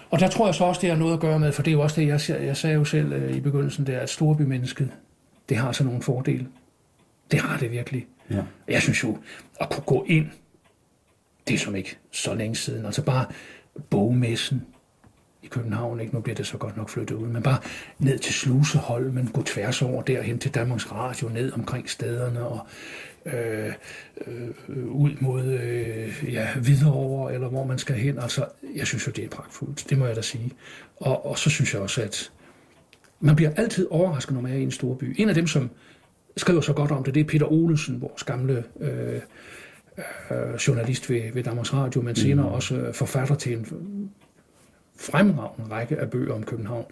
Og 0.09 0.19
der 0.19 0.27
tror 0.27 0.45
jeg 0.45 0.55
så 0.55 0.63
også, 0.63 0.81
det 0.81 0.89
har 0.89 0.97
noget 0.97 1.13
at 1.13 1.19
gøre 1.19 1.39
med, 1.39 1.51
for 1.51 1.63
det 1.63 1.71
er 1.71 1.75
jo 1.75 1.81
også 1.81 2.01
det, 2.01 2.07
jeg, 2.07 2.45
jeg 2.45 2.57
sagde 2.57 2.75
jo 2.75 2.85
selv 2.85 3.13
øh, 3.13 3.35
i 3.35 3.39
begyndelsen, 3.39 3.87
der, 3.87 3.99
at 3.99 4.09
storbymennesket, 4.09 4.91
det 5.49 5.57
har 5.57 5.71
så 5.71 5.83
nogle 5.83 6.01
fordele. 6.01 6.47
Det 7.31 7.39
har 7.39 7.57
det 7.57 7.71
virkelig. 7.71 8.07
Ja. 8.31 8.41
Jeg 8.67 8.81
synes 8.81 9.03
jo, 9.03 9.17
at 9.59 9.69
kunne 9.69 9.83
gå 9.83 10.05
ind, 10.07 10.27
det 11.47 11.53
er 11.53 11.57
som 11.57 11.75
ikke 11.75 11.97
så 12.11 12.33
længe 12.33 12.55
siden, 12.55 12.85
altså 12.85 13.01
bare 13.01 13.25
bogmessen 13.89 14.61
i 15.43 15.47
København, 15.47 15.99
ikke? 15.99 16.15
nu 16.15 16.21
bliver 16.21 16.35
det 16.35 16.47
så 16.47 16.57
godt 16.57 16.77
nok 16.77 16.89
flyttet 16.89 17.15
ud, 17.15 17.27
men 17.27 17.43
bare 17.43 17.57
ned 17.99 18.19
til 18.19 18.33
Sluseholmen, 18.33 19.27
gå 19.27 19.43
tværs 19.43 19.81
over 19.81 20.01
derhen 20.01 20.39
til 20.39 20.53
Danmarks 20.53 20.91
Radio, 20.91 21.29
ned 21.29 21.51
omkring 21.51 21.89
stederne 21.89 22.47
og 22.47 22.67
øh, 23.25 23.73
øh, 24.27 24.85
ud 24.87 25.11
mod 25.19 25.45
øh, 25.45 26.33
ja, 26.33 26.47
Hvidovre, 26.55 27.33
eller 27.33 27.47
hvor 27.47 27.65
man 27.65 27.79
skal 27.79 27.95
hen. 27.95 28.19
Altså, 28.19 28.45
jeg 28.75 28.87
synes 28.87 29.07
jo, 29.07 29.11
det 29.11 29.23
er 29.23 29.29
pragtfuldt, 29.29 29.89
det 29.89 29.97
må 29.97 30.05
jeg 30.05 30.15
da 30.15 30.21
sige. 30.21 30.51
Og, 30.97 31.25
og 31.25 31.37
så 31.37 31.49
synes 31.49 31.73
jeg 31.73 31.81
også, 31.81 32.01
at 32.01 32.31
man 33.19 33.35
bliver 33.35 33.51
altid 33.55 33.87
overrasket, 33.89 34.33
når 34.33 34.41
man 34.41 34.51
er 34.51 34.57
i 34.57 34.63
en 34.63 34.71
stor 34.71 34.95
by. 34.95 35.15
En 35.17 35.29
af 35.29 35.35
dem, 35.35 35.47
som 35.47 35.69
skriver 36.37 36.61
så 36.61 36.73
godt 36.73 36.91
om 36.91 37.03
det, 37.03 37.13
det 37.13 37.19
er 37.19 37.25
Peter 37.25 37.51
Olesen, 37.51 38.01
vores 38.01 38.23
gamle 38.23 38.63
øh, 38.79 39.21
øh, 40.31 40.55
journalist 40.67 41.09
ved, 41.09 41.33
ved 41.33 41.43
Danmarks 41.43 41.73
Radio, 41.73 42.01
men 42.01 42.15
senere 42.15 42.47
mm. 42.47 42.53
også 42.53 42.91
forfatter 42.93 43.35
til 43.35 43.53
en 43.53 43.65
fremragende 44.99 45.71
række 45.71 45.97
af 45.97 46.09
bøger 46.09 46.33
om 46.33 46.43
København. 46.43 46.85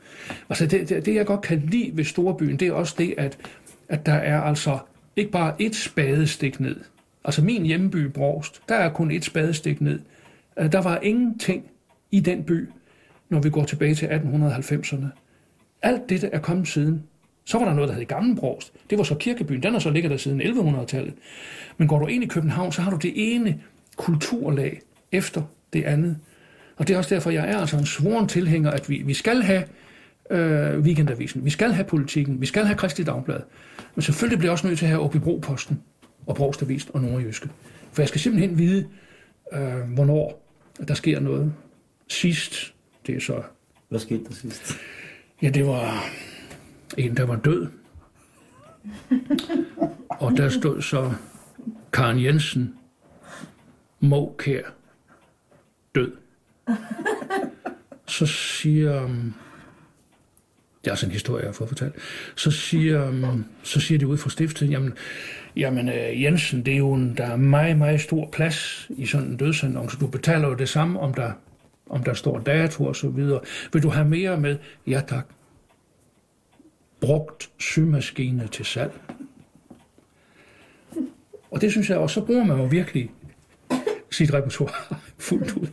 Altså 0.49 0.65
det, 0.65 0.89
det, 0.89 1.05
det 1.05 1.15
jeg 1.15 1.25
godt 1.25 1.41
kan 1.41 1.59
lide 1.59 1.91
ved 1.97 2.03
Storbyen, 2.03 2.57
det 2.57 2.67
er 2.67 2.73
også 2.73 2.95
det, 2.97 3.13
at, 3.17 3.37
at 3.89 4.05
der 4.05 4.13
er 4.13 4.41
altså 4.41 4.79
ikke 5.15 5.31
bare 5.31 5.61
et 5.61 5.75
spadestik 5.75 6.59
ned. 6.59 6.75
Altså 7.25 7.43
min 7.43 7.65
hjemby 7.65 7.97
Brogst, 7.97 8.61
der 8.69 8.75
er 8.75 8.89
kun 8.89 9.11
et 9.11 9.25
spadestik 9.25 9.81
ned. 9.81 9.99
Øh, 10.59 10.71
der 10.71 10.81
var 10.81 10.99
ingenting 11.03 11.63
i 12.11 12.19
den 12.19 12.43
by, 12.43 12.69
når 13.29 13.39
vi 13.39 13.49
går 13.49 13.63
tilbage 13.63 13.95
til 13.95 14.05
1890'erne. 14.05 15.05
Alt 15.81 16.09
dette 16.09 16.27
er 16.27 16.39
kommet 16.39 16.67
siden. 16.67 17.03
Så 17.45 17.57
var 17.57 17.65
der 17.65 17.73
noget, 17.73 17.89
der 17.89 17.95
hed 17.95 18.05
Gamle 18.05 18.35
Brost. 18.35 18.73
Det 18.89 18.97
var 18.97 19.03
så 19.03 19.15
kirkebyen. 19.15 19.63
Den 19.63 19.73
har 19.73 19.79
så 19.79 19.89
ligget 19.89 20.11
der 20.11 20.17
siden 20.17 20.41
1100-tallet. 20.41 21.13
Men 21.77 21.87
går 21.87 21.99
du 21.99 22.07
ind 22.07 22.23
i 22.23 22.27
København, 22.27 22.71
så 22.71 22.81
har 22.81 22.91
du 22.91 22.97
det 22.97 23.13
ene 23.15 23.61
kulturlag 23.95 24.81
efter 25.11 25.41
det 25.73 25.83
andet. 25.83 26.17
Og 26.77 26.87
det 26.87 26.93
er 26.93 26.97
også 26.97 27.15
derfor, 27.15 27.31
jeg 27.31 27.49
er 27.49 27.57
altså 27.57 27.77
en 27.77 27.85
svoren 27.85 28.27
tilhænger, 28.27 28.71
at 28.71 28.89
vi, 28.89 29.01
vi 29.05 29.13
skal 29.13 29.41
have 29.41 29.63
øh, 30.29 30.79
weekendavisen, 30.79 31.45
vi 31.45 31.49
skal 31.49 31.71
have 31.71 31.85
politikken, 31.85 32.41
vi 32.41 32.45
skal 32.45 32.65
have 32.65 32.77
Kristi 32.77 33.03
Dagblad. 33.03 33.39
Men 33.95 34.01
selvfølgelig 34.01 34.39
bliver 34.39 34.49
jeg 34.49 34.51
også 34.51 34.67
nødt 34.67 34.79
til 34.79 34.85
at 34.85 34.89
have 34.89 35.01
Åbibro 35.01 35.39
Posten 35.39 35.81
og 36.27 36.35
Brogstavisen 36.35 36.91
og 36.93 37.01
Nordjyske. 37.01 37.49
For 37.91 38.01
jeg 38.01 38.09
skal 38.09 38.21
simpelthen 38.21 38.57
vide, 38.57 38.87
øh, 39.53 39.93
hvornår 39.93 40.47
der 40.87 40.93
sker 40.93 41.19
noget. 41.19 41.53
Sidst, 42.07 42.73
det 43.07 43.15
er 43.15 43.19
så... 43.19 43.41
Hvad 43.89 43.99
skete 43.99 44.23
der 44.23 44.33
sidst? 44.33 44.77
Ja, 45.41 45.49
det 45.49 45.65
var 45.65 46.05
en, 46.97 47.17
der 47.17 47.23
var 47.23 47.35
død. 47.35 47.67
Og 50.09 50.37
der 50.37 50.49
stod 50.49 50.81
så 50.81 51.13
Karen 51.93 52.23
Jensen, 52.23 52.73
Måkær, 53.99 54.61
død. 54.61 54.76
Så 58.07 58.25
siger, 58.25 59.03
um, 59.03 59.33
det 60.81 60.87
er 60.87 60.91
altså 60.91 61.05
en 61.05 61.11
historie, 61.11 61.41
jeg 61.41 61.47
har 61.47 61.53
fået 61.53 61.67
fortalt, 61.67 61.95
så 62.35 62.51
siger, 62.51 63.09
um, 63.09 63.45
så 63.63 63.79
siger 63.79 63.99
de 63.99 64.07
ud 64.07 64.17
fra 64.17 64.29
stiftet, 64.29 64.71
jamen, 64.71 64.93
jamen 65.55 65.89
uh, 65.89 66.23
Jensen, 66.23 66.65
det 66.65 66.73
er 66.73 66.77
jo 66.77 66.93
en, 66.93 67.17
der 67.17 67.25
er 67.25 67.35
meget, 67.35 67.77
meget 67.77 68.01
stor 68.01 68.29
plads 68.31 68.87
i 68.89 69.05
sådan 69.05 69.27
en 69.27 69.37
dødsannonce. 69.37 69.97
Du 69.97 70.07
betaler 70.07 70.47
jo 70.47 70.53
det 70.53 70.69
samme, 70.69 70.99
om 70.99 71.13
der, 71.13 71.31
om 71.89 72.03
der 72.03 72.13
står 72.13 72.39
dato 72.39 72.85
og 72.85 72.95
så 72.95 73.09
videre. 73.09 73.39
Vil 73.73 73.83
du 73.83 73.89
have 73.89 74.07
mere 74.07 74.39
med? 74.39 74.57
Ja 74.87 75.01
tak. 75.07 75.25
Brugt 77.01 77.49
symaskine 77.57 78.47
til 78.47 78.65
salg. 78.65 78.91
Og 81.51 81.61
det 81.61 81.71
synes 81.71 81.89
jeg 81.89 81.97
også, 81.97 82.13
så 82.13 82.25
bruger 82.25 82.43
man 82.43 82.57
jo 82.57 82.65
virkelig 82.65 83.11
sit 84.11 84.33
repertoire 84.33 84.73
fuldt 85.27 85.51
ud. 85.51 85.67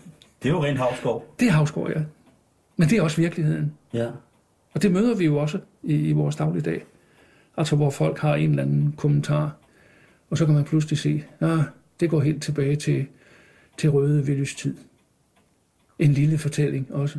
Det 0.44 0.50
er 0.50 0.54
jo 0.54 0.64
rent 0.64 0.78
havskov. 0.78 1.34
Det 1.40 1.48
er 1.48 1.52
havskov, 1.52 1.90
ja. 1.90 2.02
Men 2.76 2.88
det 2.88 2.98
er 2.98 3.02
også 3.02 3.20
virkeligheden. 3.20 3.74
Ja. 3.94 4.10
Og 4.72 4.82
det 4.82 4.92
møder 4.92 5.16
vi 5.16 5.24
jo 5.24 5.36
også 5.36 5.58
i, 5.82 5.94
i 5.94 6.12
vores 6.12 6.36
dagligdag. 6.36 6.84
Altså 7.56 7.76
hvor 7.76 7.90
folk 7.90 8.18
har 8.18 8.34
en 8.34 8.50
eller 8.50 8.62
anden 8.62 8.94
kommentar, 8.96 9.56
og 10.30 10.38
så 10.38 10.46
kan 10.46 10.54
man 10.54 10.64
pludselig 10.64 10.98
se, 10.98 11.24
at 11.40 11.58
det 12.00 12.10
går 12.10 12.20
helt 12.20 12.42
tilbage 12.42 12.76
til, 12.76 13.06
til 13.78 13.90
Røde 13.90 14.26
Viljes 14.26 14.54
tid. 14.54 14.76
En 15.98 16.12
lille 16.12 16.38
fortælling 16.38 16.94
også. 16.94 17.18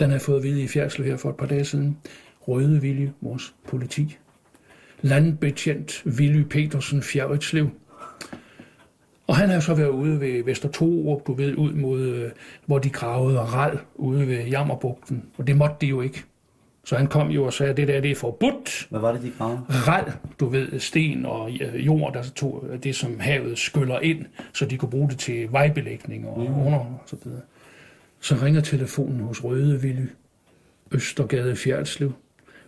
Den 0.00 0.10
har 0.10 0.18
fået 0.18 0.36
at 0.36 0.42
vide 0.42 0.62
i 0.62 0.68
Fjerdslev 0.68 1.06
her 1.06 1.16
for 1.16 1.30
et 1.30 1.36
par 1.36 1.46
dage 1.46 1.64
siden. 1.64 1.98
Røde 2.40 2.80
Vilje, 2.80 3.12
vores 3.20 3.54
politi. 3.68 4.18
Landbetjent 5.02 6.02
Willy 6.06 6.42
Petersen 6.42 7.02
Fjerritslev. 7.02 7.70
Og 9.26 9.36
han 9.36 9.50
har 9.50 9.60
så 9.60 9.74
været 9.74 9.88
ude 9.88 10.20
ved 10.20 10.44
Vester 10.44 10.68
Torup, 10.68 11.26
du 11.26 11.32
ved, 11.34 11.54
ud 11.54 11.72
mod, 11.72 12.00
øh, 12.00 12.30
hvor 12.66 12.78
de 12.78 12.90
gravede 12.90 13.40
ral 13.40 13.78
ude 13.94 14.28
ved 14.28 14.44
Jammerbugten. 14.44 15.24
Og 15.38 15.46
det 15.46 15.56
måtte 15.56 15.76
de 15.80 15.86
jo 15.86 16.00
ikke. 16.00 16.24
Så 16.84 16.96
han 16.96 17.06
kom 17.06 17.30
jo 17.30 17.44
og 17.44 17.52
sagde, 17.52 17.70
at 17.70 17.76
det 17.76 17.88
der 17.88 18.00
det 18.00 18.10
er 18.10 18.14
forbudt. 18.14 18.86
Hvad 18.90 19.00
var 19.00 19.12
det, 19.12 19.22
de 19.22 19.32
gravede? 19.38 19.62
Ral, 19.68 20.12
du 20.40 20.46
ved, 20.46 20.80
sten 20.80 21.26
og 21.26 21.50
øh, 21.60 21.86
jord, 21.86 22.12
der 22.12 22.22
tog 22.22 22.64
det, 22.82 22.96
som 22.96 23.20
havet 23.20 23.58
skyller 23.58 24.00
ind, 24.00 24.24
så 24.52 24.66
de 24.66 24.76
kunne 24.76 24.90
bruge 24.90 25.08
det 25.08 25.18
til 25.18 25.52
vejbelægning 25.52 26.28
og 26.28 26.40
mm. 26.40 26.66
under 26.66 26.78
og 26.78 27.02
så 27.06 27.16
videre. 27.24 27.40
Så 28.20 28.34
ringer 28.42 28.60
telefonen 28.60 29.20
hos 29.20 29.44
Røde 29.44 29.82
Villy, 29.82 30.06
Østergade 30.92 31.56
Fjerdslev, 31.56 32.12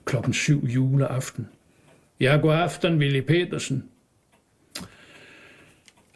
klokken 0.04 0.32
syv 0.32 0.64
juleaften. 0.64 1.48
Ja, 2.20 2.36
god 2.36 2.52
aften, 2.52 2.98
Willy 2.98 3.20
Petersen. 3.20 3.84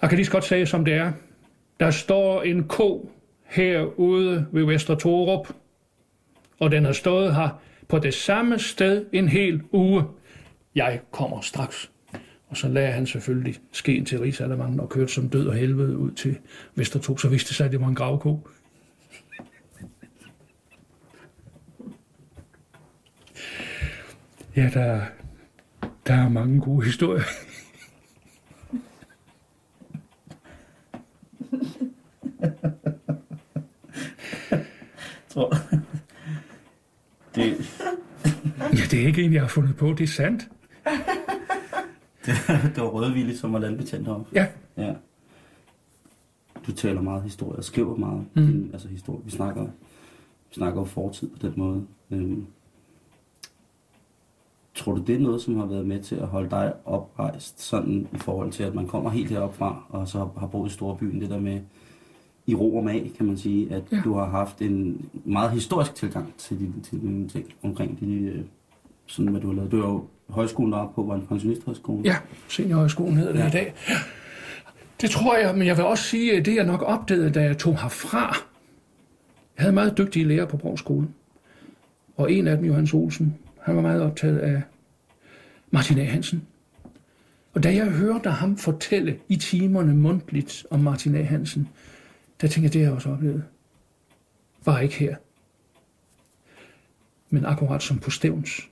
Jeg 0.03 0.11
kan 0.11 0.17
lige 0.17 0.27
så 0.27 0.33
godt 0.33 0.45
sige, 0.45 0.67
som 0.67 0.85
det 0.85 0.95
er. 0.95 1.13
Der 1.81 1.91
står 1.91 2.43
en 2.43 2.65
ko 2.65 3.11
herude 3.45 4.47
ved 4.53 4.65
Vester 4.65 4.95
Torup, 4.95 5.49
og 6.59 6.71
den 6.71 6.85
har 6.85 6.93
stået 6.93 7.35
her 7.35 7.61
på 7.89 7.99
det 7.99 8.15
samme 8.15 8.59
sted 8.59 9.07
en 9.13 9.29
hel 9.29 9.63
uge. 9.73 10.05
Jeg 10.75 11.01
kommer 11.11 11.41
straks. 11.41 11.91
Og 12.49 12.57
så 12.57 12.69
lagde 12.69 12.93
han 12.93 13.07
selvfølgelig 13.07 13.57
skeen 13.73 14.05
til 14.05 14.21
Rigsalermangen 14.21 14.81
og 14.81 14.89
kørte 14.89 15.13
som 15.13 15.29
død 15.29 15.47
og 15.47 15.55
helvede 15.55 15.99
ud 15.99 16.11
til 16.11 16.39
Vestertog. 16.75 17.21
Så 17.21 17.29
viste 17.29 17.55
sig, 17.55 17.67
at 17.67 17.73
det 17.73 17.81
var 17.81 17.89
en 17.89 17.95
gravko. 17.95 18.49
Ja, 24.57 24.71
der, 24.75 25.01
der 26.07 26.15
er 26.15 26.29
mange 26.29 26.61
gode 26.61 26.85
historier. 26.85 27.23
tror 35.29 35.55
det, 37.35 37.57
Ja, 38.73 38.83
det 38.91 39.03
er 39.03 39.07
ikke 39.07 39.23
en, 39.23 39.33
jeg 39.33 39.41
har 39.41 39.49
fundet 39.49 39.77
på. 39.77 39.93
Det 39.93 40.01
er 40.01 40.07
sandt. 40.07 40.43
det, 42.27 42.35
det 42.75 42.83
var 42.83 42.89
Rødvillig, 42.89 43.39
som 43.39 43.53
var 43.53 43.59
landbetjent 43.59 44.09
om. 44.09 44.27
Ja. 44.35 44.47
Ja. 44.77 44.95
Du 46.67 46.73
taler 46.73 47.01
meget 47.01 47.23
historie 47.23 47.59
og 47.59 47.65
skriver 47.65 47.97
meget 47.97 48.27
mm. 48.35 48.47
din, 48.47 48.71
altså 48.73 48.89
historie. 48.89 49.25
Vi 49.25 49.31
snakker, 49.31 49.63
vi 50.49 50.55
snakker 50.55 50.81
jo 50.81 50.85
fortid 50.85 51.29
på 51.29 51.47
den 51.47 51.53
måde. 51.57 51.87
Øhm, 52.11 52.47
tror 54.79 54.95
du, 54.95 55.03
det 55.03 55.15
er 55.15 55.19
noget, 55.19 55.43
som 55.43 55.57
har 55.57 55.67
været 55.67 55.87
med 55.87 56.01
til 56.01 56.15
at 56.15 56.27
holde 56.27 56.51
dig 56.51 56.73
oprejst, 56.85 57.61
sådan 57.61 58.09
i 58.15 58.19
forhold 58.19 58.53
til, 58.53 58.63
at 58.63 58.75
man 58.75 58.87
kommer 58.87 59.11
helt 59.11 59.31
herop 59.31 59.57
fra, 59.57 59.83
og 59.89 60.09
så 60.09 60.29
har 60.39 60.47
boet 60.47 60.71
i 60.71 60.73
storbyen, 60.73 61.21
det 61.21 61.31
der 61.31 61.41
med 61.41 61.61
i 62.47 62.55
ro 62.55 62.77
og 62.77 62.85
mag, 62.85 63.13
kan 63.17 63.27
man 63.27 63.39
sige, 63.39 63.75
at 63.75 63.83
ja. 63.93 64.01
du 64.05 64.15
har 64.15 64.27
haft 64.27 64.63
en 64.63 65.09
meget 65.25 65.51
historisk 65.51 65.95
tilgang 65.95 66.35
til 66.39 66.59
dine, 66.59 66.75
til 66.83 67.01
dine 67.01 67.29
ting 67.29 67.47
omkring 67.63 68.01
de, 68.01 68.15
øh, 68.15 68.41
sådan 69.07 69.33
hvad 69.33 69.41
du 69.41 69.47
har 69.47 69.55
lavet. 69.55 69.73
Du 69.73 69.81
har 69.81 69.89
jo 69.89 70.05
højskolen 70.29 70.73
deroppe 70.73 70.95
på, 70.95 71.03
var 71.03 71.15
en 71.15 71.27
pensionisthøjskole. 71.27 72.03
Ja, 72.05 72.17
seniorhøjskolen 72.49 73.17
hedder 73.17 73.33
det 73.33 73.41
ja. 73.41 73.49
i 73.49 73.51
dag. 73.51 73.75
Det 75.01 75.11
tror 75.11 75.37
jeg, 75.37 75.55
men 75.55 75.67
jeg 75.67 75.77
vil 75.77 75.85
også 75.85 76.05
sige, 76.05 76.37
at 76.37 76.47
det 76.47 76.55
jeg 76.55 76.67
nok 76.67 76.83
opdagede, 76.83 77.31
da 77.31 77.43
jeg 77.43 77.59
tog 77.59 77.81
herfra. 77.83 78.37
Jeg 79.57 79.63
havde 79.63 79.75
meget 79.75 79.99
dygtige 79.99 80.25
lærere 80.25 80.47
på 80.47 80.77
skole. 80.77 81.09
Og 82.17 82.33
en 82.33 82.47
af 82.47 82.57
dem, 82.57 82.67
Johannes 82.67 82.95
Olsen, 82.95 83.39
han 83.63 83.77
var 83.77 83.83
meget 83.83 84.03
optaget 84.03 84.39
af 84.39 84.63
Martin 85.71 85.99
A. 85.99 86.05
Hansen. 86.05 86.47
Og 87.55 87.63
da 87.63 87.75
jeg 87.75 87.91
hørte 87.91 88.31
ham 88.31 88.57
fortælle 88.57 89.19
i 89.29 89.37
timerne 89.37 89.95
mundtligt 89.95 90.67
om 90.71 90.81
Martin 90.81 91.15
A. 91.15 91.23
Hansen, 91.23 91.69
der 92.41 92.49
tænkte 92.49 92.63
jeg, 92.63 92.73
det 92.73 92.81
har 92.81 92.87
jeg 92.87 92.95
også 92.95 93.11
oplevet. 93.11 93.45
Bare 94.65 94.83
ikke 94.83 94.95
her. 94.95 95.17
Men 97.31 97.45
akkurat 97.45 97.83
som 97.83 97.99
på 97.99 98.11
Stævns. 98.11 98.69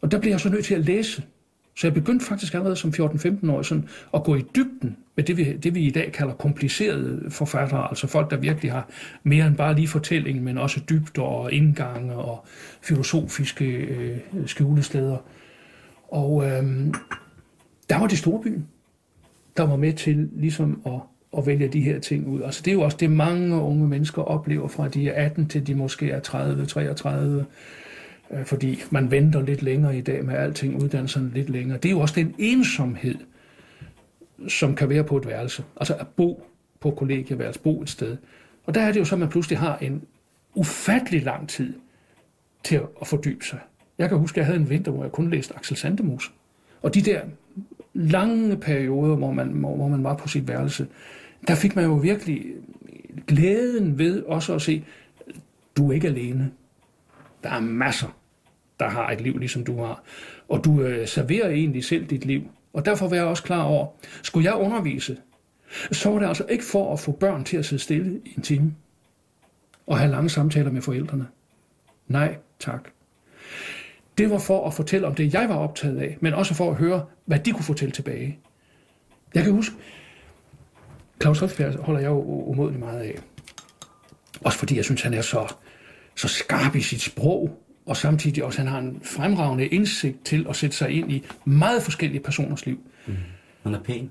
Og 0.00 0.10
der 0.10 0.20
blev 0.20 0.30
jeg 0.30 0.40
så 0.40 0.48
nødt 0.48 0.64
til 0.64 0.74
at 0.74 0.84
læse. 0.84 1.22
Så 1.76 1.86
jeg 1.86 1.94
begyndte 1.94 2.26
faktisk 2.26 2.54
allerede 2.54 2.76
som 2.76 2.90
14-15 2.90 3.50
år 3.50 3.62
sådan 3.62 3.88
at 4.14 4.24
gå 4.24 4.34
i 4.34 4.42
dybden 4.54 4.96
med 5.16 5.24
det 5.24 5.36
vi, 5.36 5.56
det, 5.56 5.74
vi 5.74 5.80
i 5.80 5.90
dag 5.90 6.12
kalder 6.12 6.34
komplicerede 6.34 7.30
forfattere, 7.30 7.88
altså 7.88 8.06
folk, 8.06 8.30
der 8.30 8.36
virkelig 8.36 8.72
har 8.72 8.88
mere 9.22 9.46
end 9.46 9.56
bare 9.56 9.74
lige 9.74 9.88
fortælling, 9.88 10.42
men 10.42 10.58
også 10.58 10.80
dybder 10.90 11.22
og 11.22 11.52
indgange 11.52 12.14
og 12.14 12.44
filosofiske 12.82 13.66
øh, 13.66 14.18
skjulesteder. 14.46 15.16
Og 16.08 16.44
øh, 16.44 16.64
der 17.90 17.98
var 17.98 18.06
det 18.06 18.18
storbyen. 18.18 18.66
der 19.56 19.62
var 19.62 19.76
med 19.76 19.92
til 19.92 20.28
ligesom 20.32 20.82
at, 20.86 21.00
at 21.38 21.46
vælge 21.46 21.68
de 21.68 21.80
her 21.80 22.00
ting 22.00 22.28
ud. 22.28 22.42
Altså 22.42 22.62
det 22.64 22.70
er 22.70 22.74
jo 22.74 22.82
også 22.82 22.96
det, 23.00 23.10
mange 23.10 23.56
unge 23.56 23.88
mennesker 23.88 24.22
oplever 24.22 24.68
fra 24.68 24.88
de 24.88 25.08
er 25.08 25.24
18 25.24 25.48
til 25.48 25.66
de 25.66 25.74
måske 25.74 26.10
er 26.10 26.20
30, 26.20 26.66
33, 26.66 27.44
øh, 28.30 28.44
fordi 28.44 28.82
man 28.90 29.10
venter 29.10 29.42
lidt 29.42 29.62
længere 29.62 29.98
i 29.98 30.00
dag 30.00 30.24
med 30.24 30.34
alting, 30.34 30.82
uddannelserne 30.82 31.30
lidt 31.34 31.50
længere. 31.50 31.78
Det 31.78 31.88
er 31.88 31.92
jo 31.92 32.00
også 32.00 32.14
den 32.16 32.34
ensomhed, 32.38 33.14
som 34.48 34.74
kan 34.74 34.88
være 34.88 35.04
på 35.04 35.16
et 35.16 35.26
værelse. 35.26 35.64
Altså 35.76 35.94
at 35.94 36.06
bo 36.08 36.46
på 36.80 36.90
kollegieværelse, 36.90 37.60
bo 37.60 37.82
et 37.82 37.88
sted. 37.88 38.16
Og 38.64 38.74
der 38.74 38.80
er 38.80 38.92
det 38.92 39.00
jo 39.00 39.04
så, 39.04 39.14
at 39.14 39.18
man 39.18 39.28
pludselig 39.28 39.58
har 39.58 39.78
en 39.78 40.02
ufattelig 40.54 41.22
lang 41.22 41.48
tid 41.48 41.74
til 42.64 42.80
at 43.00 43.06
fordybe 43.06 43.44
sig. 43.44 43.58
Jeg 43.98 44.08
kan 44.08 44.18
huske, 44.18 44.34
at 44.34 44.38
jeg 44.38 44.46
havde 44.46 44.60
en 44.60 44.70
vinter, 44.70 44.92
hvor 44.92 45.02
jeg 45.02 45.12
kun 45.12 45.30
læste 45.30 45.56
Axel 45.56 45.76
Sandemus. 45.76 46.32
Og 46.82 46.94
de 46.94 47.00
der 47.02 47.20
lange 47.94 48.56
perioder, 48.56 49.16
hvor 49.16 49.32
man, 49.32 49.48
hvor 49.48 49.88
man 49.88 50.04
var 50.04 50.16
på 50.16 50.28
sit 50.28 50.48
værelse, 50.48 50.86
der 51.48 51.54
fik 51.54 51.76
man 51.76 51.84
jo 51.84 51.94
virkelig 51.94 52.44
glæden 53.26 53.98
ved 53.98 54.22
også 54.22 54.54
at 54.54 54.62
se, 54.62 54.84
du 55.76 55.90
er 55.90 55.94
ikke 55.94 56.08
alene. 56.08 56.50
Der 57.42 57.50
er 57.50 57.60
masser, 57.60 58.16
der 58.80 58.88
har 58.88 59.10
et 59.10 59.20
liv, 59.20 59.38
ligesom 59.38 59.64
du 59.64 59.78
har. 59.78 60.02
Og 60.48 60.64
du 60.64 60.82
øh, 60.82 61.08
serverer 61.08 61.50
egentlig 61.50 61.84
selv 61.84 62.06
dit 62.06 62.24
liv. 62.24 62.42
Og 62.72 62.84
derfor 62.84 63.08
var 63.08 63.16
jeg 63.16 63.24
også 63.24 63.42
klar 63.42 63.62
over, 63.62 63.86
skulle 64.22 64.50
jeg 64.50 64.54
undervise, 64.54 65.16
så 65.92 66.10
var 66.10 66.18
det 66.18 66.26
altså 66.26 66.44
ikke 66.48 66.64
for 66.64 66.92
at 66.92 67.00
få 67.00 67.12
børn 67.12 67.44
til 67.44 67.56
at 67.56 67.64
sidde 67.64 67.82
stille 67.82 68.20
i 68.24 68.32
en 68.36 68.42
time 68.42 68.74
og 69.86 69.98
have 69.98 70.10
lange 70.10 70.30
samtaler 70.30 70.70
med 70.70 70.82
forældrene. 70.82 71.26
Nej, 72.08 72.36
tak. 72.58 72.88
Det 74.18 74.30
var 74.30 74.38
for 74.38 74.66
at 74.66 74.74
fortælle 74.74 75.06
om 75.06 75.14
det, 75.14 75.34
jeg 75.34 75.48
var 75.48 75.56
optaget 75.56 76.00
af, 76.00 76.16
men 76.20 76.34
også 76.34 76.54
for 76.54 76.70
at 76.70 76.76
høre, 76.76 77.04
hvad 77.24 77.38
de 77.38 77.52
kunne 77.52 77.64
fortælle 77.64 77.92
tilbage. 77.92 78.38
Jeg 79.34 79.44
kan 79.44 79.52
huske, 79.52 79.74
Claus 81.20 81.42
Riffbjerg 81.42 81.74
holder 81.74 82.00
jeg 82.00 82.08
jo 82.08 82.22
umådelig 82.22 82.80
meget 82.80 83.00
af. 83.00 83.18
Også 84.40 84.58
fordi 84.58 84.76
jeg 84.76 84.84
synes, 84.84 85.02
han 85.02 85.14
er 85.14 85.22
så, 85.22 85.54
så 86.16 86.28
skarp 86.28 86.74
i 86.74 86.80
sit 86.80 87.00
sprog, 87.00 87.61
og 87.86 87.96
samtidig 87.96 88.44
også, 88.44 88.58
han 88.58 88.68
har 88.68 88.78
en 88.78 89.00
fremragende 89.04 89.66
indsigt 89.66 90.24
til 90.24 90.46
at 90.48 90.56
sætte 90.56 90.76
sig 90.76 90.90
ind 90.90 91.12
i 91.12 91.24
meget 91.44 91.82
forskellige 91.82 92.20
personers 92.20 92.66
liv. 92.66 92.80
Mm. 93.06 93.16
Han 93.62 93.74
er 93.74 93.80
pæn. 93.80 94.10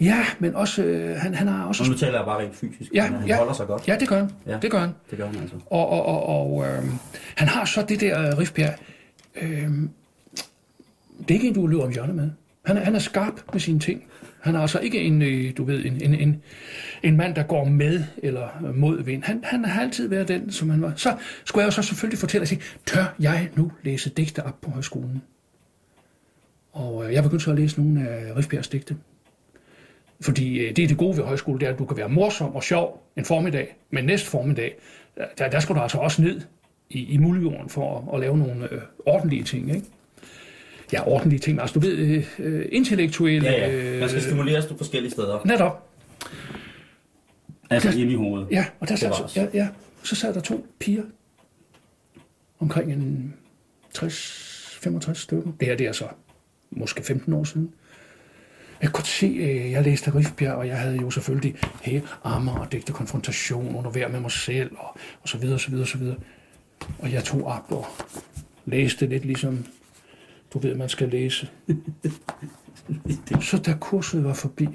Ja, 0.00 0.24
men 0.38 0.54
også, 0.54 0.82
øh, 0.82 1.16
han, 1.16 1.34
han 1.34 1.48
har 1.48 1.64
også... 1.64 1.82
Og 1.82 1.88
nu 1.88 1.94
taler 1.94 2.18
jeg 2.18 2.24
bare 2.24 2.38
rent 2.38 2.56
fysisk. 2.56 2.90
Ja, 2.94 3.02
han 3.02 3.26
ja, 3.26 3.36
holder 3.36 3.52
sig 3.52 3.66
godt. 3.66 3.88
Ja, 3.88 3.96
det 4.00 4.08
gør 4.08 4.18
han. 4.18 4.30
Ja. 4.46 4.58
Det 4.62 4.70
gør 4.70 4.78
han. 4.78 4.90
Det 5.10 5.18
gør 5.18 5.26
han 5.26 5.36
altså. 5.40 5.56
Og, 5.70 5.88
og, 5.88 6.06
og, 6.06 6.26
og 6.26 6.66
øh, 6.66 6.84
han 7.34 7.48
har 7.48 7.64
så 7.64 7.84
det 7.88 8.00
der, 8.00 8.38
Rifbjerg, 8.38 8.74
øh, 9.42 9.70
det 11.18 11.30
er 11.30 11.34
ikke 11.34 11.48
en, 11.48 11.54
du 11.54 11.66
løber 11.66 11.84
om 11.84 11.92
hjørnet 11.92 12.14
med. 12.14 12.30
Han 12.64 12.76
er, 12.76 12.84
han 12.84 12.94
er 12.94 12.98
skarp 12.98 13.34
med 13.52 13.60
sine 13.60 13.78
ting. 13.78 14.04
Han 14.40 14.54
er 14.54 14.60
altså 14.60 14.78
ikke 14.78 15.00
en, 15.00 15.22
øh, 15.22 15.56
du 15.56 15.64
ved, 15.64 15.84
en, 15.84 16.02
en, 16.02 16.14
en, 16.14 16.42
en 17.02 17.16
mand, 17.16 17.34
der 17.34 17.42
går 17.42 17.64
med 17.64 18.04
eller 18.22 18.72
mod 18.74 19.02
vind. 19.02 19.22
Han, 19.22 19.44
han 19.44 19.64
har 19.64 19.82
altid 19.82 20.08
været 20.08 20.28
den, 20.28 20.52
som 20.52 20.70
han 20.70 20.82
var. 20.82 20.92
Så 20.96 21.16
skulle 21.44 21.62
jeg 21.62 21.66
jo 21.66 21.70
så 21.70 21.82
selvfølgelig 21.82 22.18
fortælle 22.18 22.42
og 22.42 22.48
sige, 22.48 22.60
tør 22.86 23.14
jeg 23.20 23.50
nu 23.56 23.72
læse 23.82 24.10
digte 24.10 24.44
op 24.44 24.60
på 24.60 24.70
højskolen? 24.70 25.22
Og 26.72 27.06
øh, 27.06 27.12
jeg 27.12 27.22
begyndte 27.22 27.44
så 27.44 27.50
at 27.50 27.58
læse 27.58 27.82
nogle 27.82 28.08
af 28.08 28.36
Rifbjergs 28.36 28.68
digte. 28.68 28.96
Fordi 30.20 30.58
øh, 30.58 30.76
det 30.76 30.84
er 30.84 30.88
det 30.88 30.96
gode 30.96 31.16
ved 31.16 31.24
højskole, 31.24 31.60
det 31.60 31.66
er, 31.68 31.72
at 31.72 31.78
du 31.78 31.84
kan 31.84 31.96
være 31.96 32.08
morsom 32.08 32.54
og 32.54 32.62
sjov 32.62 33.06
en 33.16 33.24
formiddag, 33.24 33.76
men 33.90 34.04
næste 34.04 34.30
formiddag, 34.30 34.76
der, 35.38 35.48
der 35.48 35.60
skal 35.60 35.74
du 35.74 35.80
altså 35.80 35.98
også 35.98 36.22
ned 36.22 36.40
i, 36.90 37.04
i 37.04 37.16
muljorden 37.16 37.68
for 37.68 37.98
at, 37.98 38.14
at 38.14 38.20
lave 38.20 38.38
nogle 38.38 38.72
øh, 38.72 38.80
ordentlige 39.06 39.44
ting, 39.44 39.74
ikke? 39.74 39.86
Ja, 40.92 41.08
ordentlige 41.08 41.40
ting, 41.40 41.60
altså 41.60 41.74
du 41.74 41.80
ved, 41.80 41.92
øh, 41.98 42.24
øh, 42.38 42.66
intellektuelle... 42.72 43.48
Ja, 43.50 43.70
ja. 43.70 44.00
Man 44.00 44.08
skal 44.08 44.22
stimuleres 44.22 44.66
på 44.66 44.76
forskellige 44.76 45.10
steder. 45.12 45.40
Netop. 45.44 45.86
Altså 47.70 47.90
Der- 47.90 47.98
inde 47.98 48.12
i 48.12 48.14
hovedet. 48.14 48.48
Ja, 48.50 48.66
og 48.80 48.88
der 48.88 48.96
sad, 48.96 49.12
så, 49.12 49.40
ja, 49.40 49.46
ja, 49.54 49.68
så 50.02 50.14
sad 50.14 50.34
der 50.34 50.40
to 50.40 50.66
piger, 50.78 51.02
omkring 52.60 52.92
en 52.92 53.34
60-65 53.98 55.14
stykker. 55.14 55.52
Det 55.60 55.68
her, 55.68 55.76
det 55.76 55.86
er 55.86 55.92
så 55.92 56.04
måske 56.70 57.02
15 57.02 57.32
år 57.32 57.44
siden. 57.44 57.72
Jeg 58.82 58.92
kunne 58.92 59.04
se, 59.06 59.26
øh, 59.26 59.70
jeg 59.70 59.82
læste 59.82 60.14
Rifbjerg, 60.14 60.54
og 60.54 60.66
jeg 60.66 60.78
havde 60.78 60.96
jo 60.96 61.10
selvfølgelig 61.10 61.54
hey, 61.82 62.00
Ammer 62.24 62.58
og 62.58 62.72
digte 62.72 62.92
konfrontation 62.92 63.76
under 63.76 63.90
hver 63.90 64.08
med 64.08 64.20
mig 64.20 64.30
selv, 64.30 64.70
og, 64.78 64.96
og 65.22 65.28
så 65.28 65.38
videre, 65.38 65.54
og 65.56 65.60
så 65.60 65.68
videre, 65.70 65.84
og 65.84 65.88
så 65.88 65.98
videre. 65.98 66.16
Og 66.98 67.12
jeg 67.12 67.24
tog 67.24 67.44
op 67.46 67.64
og 67.72 67.86
læste 68.66 69.06
lidt 69.06 69.24
ligesom, 69.24 69.66
du 70.54 70.58
ved, 70.58 70.74
man 70.74 70.88
skal 70.88 71.08
læse. 71.08 71.48
Så 73.40 73.62
da 73.66 73.76
kurset 73.80 74.24
var 74.24 74.34
forbi, 74.34 74.68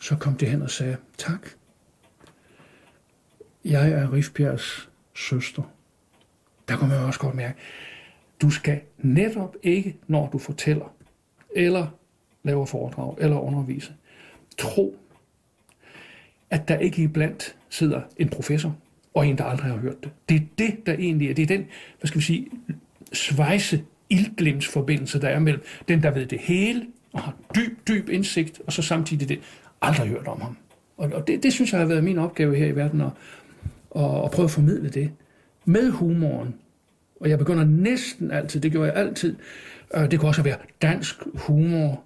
så 0.00 0.16
kom 0.16 0.36
det 0.36 0.50
hen 0.50 0.62
og 0.62 0.70
sagde, 0.70 0.96
tak, 1.18 1.48
jeg 3.64 3.90
er 3.90 4.12
Rifbjergs 4.12 4.88
søster. 5.14 5.62
Der 6.68 6.76
kunne 6.76 6.88
man 6.88 6.98
også 6.98 7.20
godt 7.20 7.34
mærke, 7.34 7.58
du 8.42 8.50
skal 8.50 8.80
netop 8.98 9.56
ikke, 9.62 9.96
når 10.06 10.28
du 10.30 10.38
fortæller, 10.38 10.94
eller 11.56 11.86
laver 12.42 12.66
foredrag, 12.66 13.16
eller 13.18 13.38
underviser, 13.38 13.92
tro, 14.58 14.98
at 16.50 16.68
der 16.68 16.78
ikke 16.78 17.02
iblandt 17.02 17.56
sidder 17.68 18.00
en 18.16 18.28
professor, 18.28 18.76
og 19.14 19.26
en, 19.26 19.38
der 19.38 19.44
aldrig 19.44 19.70
har 19.70 19.78
hørt 19.78 20.04
det. 20.04 20.10
Det 20.28 20.36
er 20.36 20.46
det, 20.58 20.86
der 20.86 20.92
egentlig 20.92 21.30
er. 21.30 21.34
Det 21.34 21.42
er 21.42 21.46
den, 21.46 21.66
hvad 22.00 22.08
skal 22.08 22.18
vi 22.18 22.24
sige, 22.24 22.48
svejse 23.12 23.84
ildglimtsforbindelse, 24.10 25.20
der 25.20 25.28
er 25.28 25.38
mellem 25.38 25.62
den, 25.88 26.02
der 26.02 26.10
ved 26.10 26.26
det 26.26 26.38
hele, 26.38 26.86
og 27.12 27.20
har 27.20 27.34
dyb, 27.54 27.88
dyb 27.88 28.08
indsigt, 28.08 28.60
og 28.66 28.72
så 28.72 28.82
samtidig 28.82 29.28
det, 29.28 29.40
aldrig 29.82 30.08
hørt 30.08 30.26
om 30.26 30.40
ham. 30.40 30.56
Og, 30.96 31.10
og 31.12 31.26
det, 31.26 31.42
det 31.42 31.52
synes 31.52 31.72
jeg 31.72 31.80
har 31.80 31.86
været 31.86 32.04
min 32.04 32.18
opgave 32.18 32.56
her 32.56 32.66
i 32.66 32.76
verden, 32.76 33.00
at, 33.00 33.10
at, 33.96 34.24
at 34.24 34.30
prøve 34.30 34.44
at 34.44 34.50
formidle 34.50 34.88
det 34.88 35.10
med 35.64 35.90
humoren. 35.90 36.54
Og 37.20 37.28
jeg 37.28 37.38
begynder 37.38 37.64
næsten 37.64 38.30
altid, 38.30 38.60
det 38.60 38.72
gjorde 38.72 38.92
jeg 38.92 38.96
altid, 38.96 39.36
øh, 39.94 40.10
det 40.10 40.20
kunne 40.20 40.30
også 40.30 40.42
være 40.42 40.58
dansk 40.82 41.16
humor, 41.34 42.02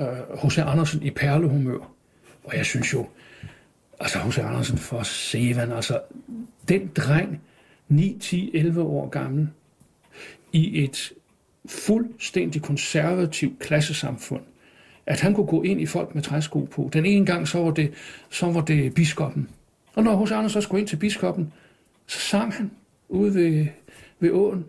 øh, 0.00 0.06
H.C. 0.42 0.58
Andersen 0.58 1.02
i 1.02 1.10
perlehumør. 1.10 1.90
Og 2.44 2.56
jeg 2.56 2.64
synes 2.64 2.92
jo, 2.92 3.06
altså 4.00 4.18
H.C. 4.18 4.38
Andersen 4.38 4.78
for 4.78 5.02
Sevan, 5.02 5.72
altså 5.72 6.00
den 6.68 6.90
dreng, 6.96 7.40
9, 7.88 8.18
10, 8.20 8.50
11 8.54 8.82
år 8.82 9.08
gammel, 9.08 9.48
i 10.56 10.84
et 10.84 11.12
fuldstændig 11.66 12.62
konservativt 12.62 13.58
klassesamfund, 13.58 14.42
at 15.06 15.20
han 15.20 15.34
kunne 15.34 15.46
gå 15.46 15.62
ind 15.62 15.80
i 15.80 15.86
folk 15.86 16.14
med 16.14 16.22
træsko 16.22 16.60
på. 16.60 16.90
Den 16.92 17.06
ene 17.06 17.26
gang, 17.26 17.48
så 17.48 17.58
var 17.58 17.70
det, 17.70 17.92
så 18.30 18.46
var 18.46 18.60
det 18.60 18.94
biskoppen. 18.94 19.48
Og 19.94 20.04
når 20.04 20.16
hos 20.16 20.30
Anders 20.30 20.52
så 20.52 20.60
skulle 20.60 20.80
ind 20.80 20.88
til 20.88 20.96
biskoppen, 20.96 21.52
så 22.06 22.18
sang 22.18 22.52
han 22.54 22.70
ude 23.08 23.34
ved, 23.34 23.66
ved 24.20 24.30
åen. 24.30 24.64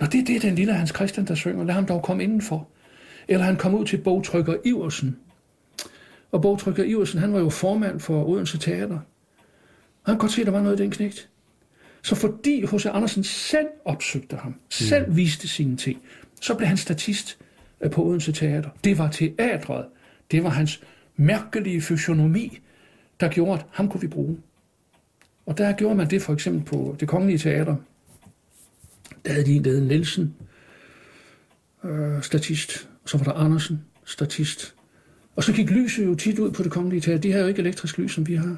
Nå, 0.00 0.06
det 0.06 0.20
er 0.20 0.24
det, 0.24 0.42
den 0.42 0.54
lille 0.54 0.72
Hans 0.72 0.90
Christian, 0.90 1.26
der 1.26 1.34
synger. 1.34 1.64
Lad 1.64 1.74
ham 1.74 1.86
dog 1.86 2.02
komme 2.02 2.22
indenfor. 2.22 2.68
Eller 3.28 3.44
han 3.44 3.56
kom 3.56 3.74
ud 3.74 3.84
til 3.84 3.96
bogtrykker 3.96 4.56
Iversen. 4.64 5.16
Og 6.32 6.42
bogtrykker 6.42 6.84
Iversen, 6.84 7.20
han 7.20 7.32
var 7.32 7.38
jo 7.38 7.50
formand 7.50 8.00
for 8.00 8.24
Odense 8.24 8.58
Teater. 8.58 8.98
Og 10.04 10.10
han 10.10 10.14
kunne 10.14 10.18
godt 10.18 10.32
se, 10.32 10.40
at 10.40 10.46
der 10.46 10.52
var 10.52 10.62
noget 10.62 10.80
i 10.80 10.82
den 10.82 10.90
knægt. 10.90 11.28
Så 12.04 12.14
fordi 12.14 12.66
H.C. 12.66 12.86
Andersen 12.86 13.24
selv 13.24 13.66
opsøgte 13.84 14.36
ham, 14.36 14.54
selv 14.70 15.16
viste 15.16 15.48
sine 15.48 15.76
ting, 15.76 16.02
så 16.40 16.54
blev 16.54 16.68
han 16.68 16.76
statist 16.76 17.38
øh, 17.80 17.90
på 17.90 18.04
Odense 18.04 18.32
Teater. 18.32 18.70
Det 18.84 18.98
var 18.98 19.10
teatret. 19.10 19.86
Det 20.30 20.44
var 20.44 20.50
hans 20.50 20.82
mærkelige 21.16 21.80
fysionomi, 21.80 22.58
der 23.20 23.28
gjorde, 23.28 23.60
at 23.60 23.66
ham 23.70 23.88
kunne 23.88 24.00
vi 24.00 24.06
bruge. 24.06 24.38
Og 25.46 25.58
der 25.58 25.72
gjorde 25.72 25.94
man 25.94 26.10
det 26.10 26.22
for 26.22 26.32
eksempel 26.32 26.64
på 26.64 26.96
det 27.00 27.08
kongelige 27.08 27.38
teater. 27.38 27.76
Der 29.24 29.32
havde 29.32 29.46
de 29.46 29.52
en, 29.52 29.64
der 29.64 29.70
hed 29.70 29.80
Nielsen, 29.80 30.34
øh, 31.84 32.22
statist. 32.22 32.88
Og 33.04 33.08
så 33.08 33.18
var 33.18 33.24
der 33.24 33.32
Andersen, 33.32 33.84
statist. 34.04 34.74
Og 35.36 35.44
så 35.44 35.52
gik 35.52 35.70
lyset 35.70 36.04
jo 36.06 36.14
tit 36.14 36.38
ud 36.38 36.50
på 36.50 36.62
det 36.62 36.72
kongelige 36.72 37.00
teater. 37.00 37.20
De 37.20 37.32
har 37.32 37.40
jo 37.40 37.46
ikke 37.46 37.60
elektrisk 37.60 37.98
lys, 37.98 38.12
som 38.12 38.26
vi 38.26 38.34
har. 38.34 38.56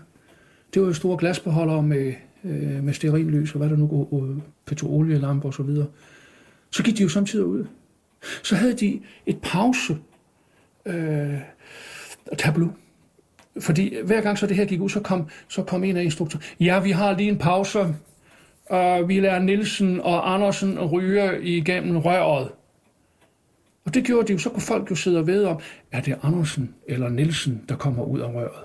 Det 0.74 0.82
var 0.82 0.88
jo 0.88 0.94
store 0.94 1.18
glasbeholdere 1.18 1.82
med, 1.82 2.14
øh, 2.45 2.84
med 2.84 2.93
stearinlys, 2.93 3.53
og 3.53 3.59
hvad 3.59 3.70
der 3.70 3.76
nu 3.76 3.87
går, 3.87 4.12
og 4.12 4.43
petrolielamper 4.66 5.49
osv., 5.49 5.57
så 5.57 5.62
videre. 5.62 5.87
Så 6.70 6.82
gik 6.82 6.99
de 6.99 7.03
jo 7.03 7.09
samtidig 7.09 7.47
ud. 7.47 7.66
Så 8.43 8.57
havde 8.57 8.74
de 8.74 9.01
et 9.26 9.39
pause 9.43 9.97
øh, 10.87 11.39
tableau. 12.39 12.72
Fordi 13.61 13.97
hver 14.05 14.20
gang 14.20 14.39
så 14.39 14.47
det 14.47 14.57
her 14.57 14.64
gik 14.64 14.80
ud, 14.80 14.89
så 14.89 15.01
kom, 15.01 15.28
så 15.49 15.62
kom 15.62 15.84
en 15.84 15.97
af 15.97 16.03
instruktørerne. 16.03 16.47
Ja, 16.61 16.80
vi 16.80 16.91
har 16.91 17.16
lige 17.16 17.28
en 17.28 17.39
pause. 17.39 17.78
Uh, 18.70 19.09
vi 19.09 19.20
lader 19.20 19.39
Nielsen 19.39 20.01
og 20.01 20.34
Andersen 20.34 20.80
ryge 20.80 21.43
igennem 21.43 21.97
røret. 21.97 22.49
Og 23.84 23.95
det 23.95 24.05
gjorde 24.05 24.28
de 24.28 24.32
jo, 24.32 24.39
så 24.39 24.51
kunne 24.51 24.62
folk 24.62 24.91
jo 24.91 24.95
sidde 24.95 25.18
og 25.18 25.26
vide 25.26 25.49
om, 25.49 25.61
er 25.93 26.01
det 26.01 26.18
Andersen 26.22 26.74
eller 26.89 27.09
Nielsen, 27.09 27.64
der 27.68 27.76
kommer 27.76 28.05
ud 28.05 28.20
af 28.20 28.34
røret? 28.34 28.64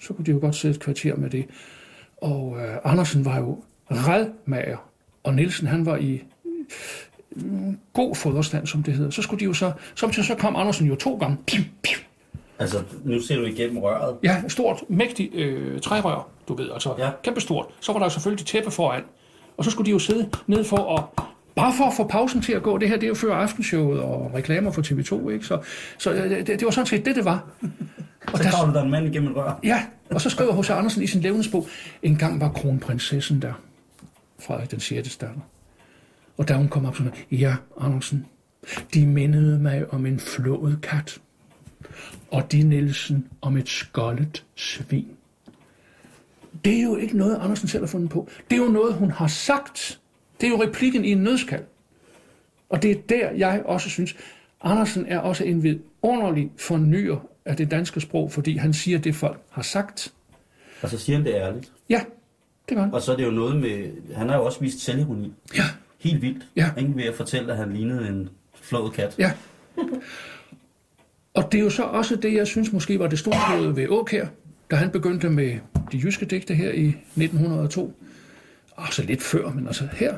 Så 0.00 0.14
kunne 0.14 0.26
de 0.26 0.30
jo 0.30 0.38
godt 0.40 0.54
sidde 0.54 0.74
et 0.74 0.80
kvarter 0.80 1.16
med 1.16 1.30
det. 1.30 1.46
Og 2.22 2.46
uh, 2.46 2.92
Andersen 2.92 3.24
var 3.24 3.38
jo 3.38 3.58
redmager, 3.90 4.76
og 5.24 5.34
Nielsen 5.34 5.66
han 5.68 5.86
var 5.86 5.96
i 5.96 6.22
mm, 7.36 7.78
god 7.92 8.14
foderstand, 8.14 8.66
som 8.66 8.82
det 8.82 8.94
hedder. 8.94 9.10
Så 9.10 9.22
skulle 9.22 9.40
de 9.40 9.44
jo 9.44 9.52
så, 9.52 9.72
samtidig 9.94 10.24
så 10.26 10.34
kom 10.34 10.56
Andersen 10.56 10.86
jo 10.86 10.94
to 10.94 11.16
gange, 11.16 11.36
piu, 11.46 11.62
piu, 11.82 11.98
Altså, 12.60 12.82
nu 13.04 13.20
ser 13.20 13.36
du 13.36 13.44
igennem 13.44 13.78
røret. 13.78 14.16
Ja, 14.22 14.42
stort, 14.48 14.82
mægtigt 14.88 15.34
øh, 15.34 15.80
trærør, 15.80 16.28
du 16.48 16.54
ved, 16.54 16.70
altså 16.72 16.94
Ja. 16.98 17.10
kæmpestort. 17.22 17.66
Så 17.80 17.92
var 17.92 17.98
der 17.98 18.06
jo 18.06 18.10
selvfølgelig 18.10 18.46
tæppe 18.46 18.70
foran. 18.70 19.02
Og 19.56 19.64
så 19.64 19.70
skulle 19.70 19.86
de 19.86 19.90
jo 19.90 19.98
sidde 19.98 20.30
ned 20.46 20.64
for 20.64 20.96
at, 20.98 21.24
bare 21.56 21.72
for 21.76 21.84
at 21.84 21.92
få 21.96 22.06
pausen 22.06 22.42
til 22.42 22.52
at 22.52 22.62
gå. 22.62 22.78
Det 22.78 22.88
her, 22.88 22.96
det 22.96 23.04
er 23.04 23.08
jo 23.08 23.14
før 23.14 23.34
aftenshowet 23.34 24.00
og 24.00 24.30
reklamer 24.34 24.70
for 24.70 24.82
TV2, 24.82 25.28
ikke? 25.30 25.46
Så, 25.46 25.58
så 25.98 26.12
øh, 26.12 26.30
det, 26.30 26.46
det 26.46 26.64
var 26.64 26.70
sådan 26.70 26.86
set 26.86 27.04
det, 27.04 27.16
det 27.16 27.24
var. 27.24 27.44
Og 28.32 28.38
Så 28.38 28.44
der, 28.44 28.50
kravler 28.50 28.72
der 28.72 28.82
en 28.82 28.90
mand 28.90 29.06
igennem 29.06 29.30
et 29.30 29.36
rør. 29.36 29.60
ja, 29.64 29.82
og 30.10 30.20
så 30.20 30.30
skriver 30.30 30.62
H.C. 30.62 30.70
Andersen 30.70 31.02
i 31.02 31.06
sin 31.06 31.20
levnedsbog, 31.20 31.68
en 32.02 32.16
gang 32.16 32.40
var 32.40 32.52
kronprinsessen 32.52 33.42
der, 33.42 33.52
Frederik 34.38 34.70
den 34.70 34.80
6. 34.80 35.16
datter. 35.16 35.40
Og 36.36 36.48
da 36.48 36.54
hun 36.54 36.68
kom 36.68 36.84
op, 36.84 36.96
så 36.96 37.10
ja, 37.30 37.56
Andersen, 37.80 38.26
de 38.94 39.06
mindede 39.06 39.58
mig 39.58 39.92
om 39.92 40.06
en 40.06 40.20
flået 40.20 40.78
kat, 40.82 41.20
og 42.30 42.52
de 42.52 42.62
Nielsen 42.62 43.28
om 43.40 43.56
et 43.56 43.68
skoldet 43.68 44.44
svin. 44.54 45.08
Det 46.64 46.78
er 46.78 46.82
jo 46.82 46.96
ikke 46.96 47.16
noget, 47.16 47.38
Andersen 47.42 47.68
selv 47.68 47.82
har 47.82 47.88
fundet 47.88 48.10
på. 48.10 48.28
Det 48.50 48.58
er 48.58 48.64
jo 48.64 48.70
noget, 48.70 48.94
hun 48.94 49.10
har 49.10 49.26
sagt. 49.26 50.00
Det 50.40 50.46
er 50.46 50.50
jo 50.50 50.62
replikken 50.62 51.04
i 51.04 51.12
en 51.12 51.18
nødskal. 51.18 51.64
Og 52.68 52.82
det 52.82 52.90
er 52.90 52.94
der, 53.08 53.30
jeg 53.30 53.62
også 53.64 53.90
synes, 53.90 54.16
Andersen 54.60 55.06
er 55.06 55.18
også 55.18 55.44
en 55.44 55.62
vidunderlig 55.62 56.50
fornyer 56.56 57.28
af 57.48 57.56
det 57.56 57.70
danske 57.70 58.00
sprog, 58.00 58.32
fordi 58.32 58.56
han 58.56 58.72
siger 58.72 58.98
det, 58.98 59.14
folk 59.14 59.40
har 59.50 59.62
sagt. 59.62 60.12
Og 60.82 60.90
så 60.90 60.98
siger 60.98 61.16
han 61.16 61.26
det 61.26 61.34
ærligt. 61.34 61.72
Ja, 61.90 62.00
det 62.68 62.76
gør 62.76 62.82
han. 62.82 62.94
Og 62.94 63.02
så 63.02 63.12
er 63.12 63.16
det 63.16 63.24
jo 63.24 63.30
noget 63.30 63.56
med... 63.56 63.90
Han 64.14 64.28
har 64.28 64.36
jo 64.36 64.44
også 64.44 64.60
vist 64.60 64.80
selvironi. 64.80 65.32
Ja, 65.56 65.62
Helt 65.98 66.22
vildt. 66.22 66.46
Ja. 66.56 66.70
Ikke 66.78 66.96
ved 66.96 67.04
at 67.04 67.14
fortælle, 67.14 67.52
at 67.52 67.58
han 67.58 67.72
lignede 67.72 68.08
en 68.08 68.28
flået 68.62 68.92
kat. 68.92 69.14
ja. 69.18 69.32
Og 71.34 71.52
det 71.52 71.58
er 71.58 71.62
jo 71.62 71.70
så 71.70 71.82
også 71.82 72.16
det, 72.16 72.34
jeg 72.34 72.46
synes 72.46 72.72
måske 72.72 72.98
var 72.98 73.06
det 73.06 73.18
store 73.18 73.76
ved 73.76 73.88
Åkær, 73.88 74.26
da 74.70 74.76
han 74.76 74.90
begyndte 74.90 75.30
med 75.30 75.58
de 75.92 75.98
jyske 75.98 76.26
digte 76.26 76.54
her 76.54 76.72
i 76.72 76.86
1902. 76.88 77.94
Altså 78.78 79.02
lidt 79.02 79.22
før, 79.22 79.50
men 79.50 79.66
altså 79.66 79.88
her. 79.92 80.14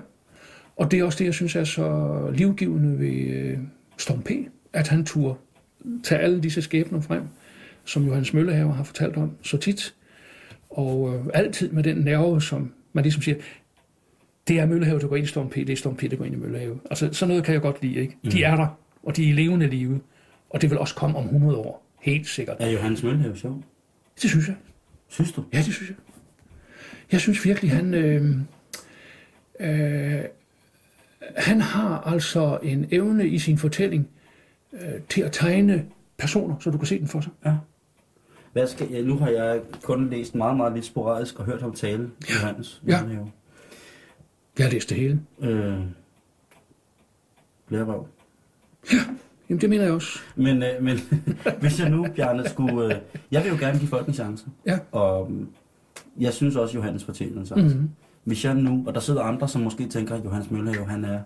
Og 0.77 0.91
det 0.91 0.99
er 0.99 1.05
også 1.05 1.19
det, 1.19 1.25
jeg 1.25 1.35
synes 1.35 1.57
er 1.57 1.65
så 1.65 2.31
livgivende 2.35 2.99
ved 2.99 3.37
øh, 3.37 3.59
Storm 3.99 4.23
P., 4.23 4.31
at 4.73 4.89
han 4.89 5.07
turde 5.07 5.35
tage 6.03 6.21
alle 6.21 6.43
disse 6.43 6.63
skæbner 6.63 7.01
frem, 7.01 7.23
som 7.85 8.07
Johannes 8.07 8.35
Møllehaver 8.35 8.73
har 8.73 8.85
fortalt 8.85 9.17
om 9.17 9.31
så 9.43 9.57
tit. 9.57 9.95
Og 10.71 11.15
øh, 11.15 11.27
altid 11.35 11.71
med 11.71 11.83
den 11.83 11.97
nerve, 11.97 12.43
som 12.43 12.73
man 12.93 13.05
ligesom 13.05 13.23
siger, 13.23 13.37
det 14.49 14.59
er 14.59 14.67
Møllehave, 14.67 15.01
der 15.01 15.07
går 15.07 15.17
ind 15.17 15.25
i 15.25 15.29
Storm 15.29 15.49
P, 15.49 15.55
det 15.55 15.71
er 15.71 15.77
Storm 15.77 15.97
P, 15.97 16.01
der 16.01 16.17
går 16.17 16.25
ind 16.25 16.35
i 16.35 16.39
Møllehave. 16.39 16.81
Altså, 16.91 17.09
sådan 17.13 17.29
noget 17.29 17.45
kan 17.45 17.55
jeg 17.55 17.63
godt 17.63 17.83
lide, 17.83 17.95
ikke? 17.95 18.17
De 18.33 18.43
er 18.43 18.57
der, 18.57 18.79
og 19.03 19.17
de 19.17 19.25
er 19.25 19.29
i 19.29 19.33
levende 19.33 19.67
live. 19.67 20.01
Og 20.51 20.63
det 20.63 20.71
vil 20.71 20.79
også 20.79 20.95
komme 20.95 21.19
om 21.19 21.25
100 21.25 21.57
år. 21.57 21.87
Helt 22.01 22.29
sikkert. 22.29 22.57
Er 22.61 22.71
Johannes 22.71 23.03
Møllenhave 23.03 23.37
sjov? 23.37 23.65
Det 24.23 24.31
synes 24.31 24.49
jeg. 24.49 24.57
Synes 25.09 25.33
du? 25.33 25.45
Ja, 25.53 25.59
det 25.59 25.75
synes 25.75 25.89
jeg. 25.89 25.97
Jeg 27.13 27.21
synes 27.21 27.45
virkelig, 27.45 27.71
han... 27.71 27.95
Øh, 27.95 28.37
øh, 29.61 30.25
han 31.37 31.61
har 31.61 32.01
altså 32.01 32.59
en 32.63 32.89
evne 32.91 33.29
i 33.29 33.39
sin 33.39 33.59
fortælling 33.59 34.09
øh, 34.73 35.01
til 35.09 35.23
at 35.23 35.33
tegne 35.33 35.87
personer, 36.19 36.57
så 36.61 36.71
du 36.71 36.79
kan 36.79 36.87
se 36.87 36.99
den 36.99 37.09
for 37.09 37.21
sig. 37.21 37.33
Ja. 37.45 37.55
Hvad 38.53 38.67
skal, 38.67 38.89
ja, 38.91 39.03
nu 39.03 39.17
har 39.19 39.29
jeg 39.29 39.61
kun 39.83 40.11
læst 40.11 40.35
meget, 40.35 40.57
meget 40.57 40.73
lidt 40.73 40.85
sporadisk 40.85 41.39
og 41.39 41.45
hørt 41.45 41.61
ham 41.61 41.73
tale, 41.73 42.11
Johannes 42.31 42.83
Ja. 42.87 43.01
Møllenhave. 43.03 43.33
Jeg 44.59 44.67
har 44.67 44.73
læst 44.73 44.91
det 44.91 44.97
hele. 44.99 45.21
Øh, 45.41 45.79
blærerøv. 47.67 48.07
Jamen, 49.49 49.61
det 49.61 49.71
mener 49.71 49.85
jeg 49.85 49.93
også. 49.93 50.19
Men, 50.37 50.63
øh, 50.63 50.83
men 50.83 50.99
hvis 51.61 51.81
jeg 51.81 51.91
nu, 51.91 52.07
Bjarne, 52.17 52.49
skulle... 52.49 52.95
Øh, 52.95 53.01
jeg 53.31 53.43
vil 53.45 53.51
jo 53.51 53.57
gerne 53.57 53.79
give 53.79 53.89
folk 53.89 54.09
en 54.09 54.15
chance. 54.15 54.45
Ja. 54.67 54.79
Og 54.93 55.31
øh, 55.33 55.47
jeg 56.21 56.33
synes 56.33 56.57
også, 56.57 56.75
Johannes 56.75 57.05
fortjener 57.05 57.41
en 57.41 57.47
chance. 57.47 57.65
Mhm. 57.65 57.75
Mm-hmm. 57.75 57.91
Hvis 58.25 58.45
jeg 58.45 58.55
nu... 58.55 58.85
Og 58.87 58.95
der 58.95 59.01
sidder 59.01 59.23
andre, 59.23 59.49
som 59.49 59.61
måske 59.63 59.89
tænker, 59.89 60.15
at 60.15 60.25
Johannes 60.25 60.51
Møllehave, 60.51 60.87
han 60.87 61.05
er 61.05 61.21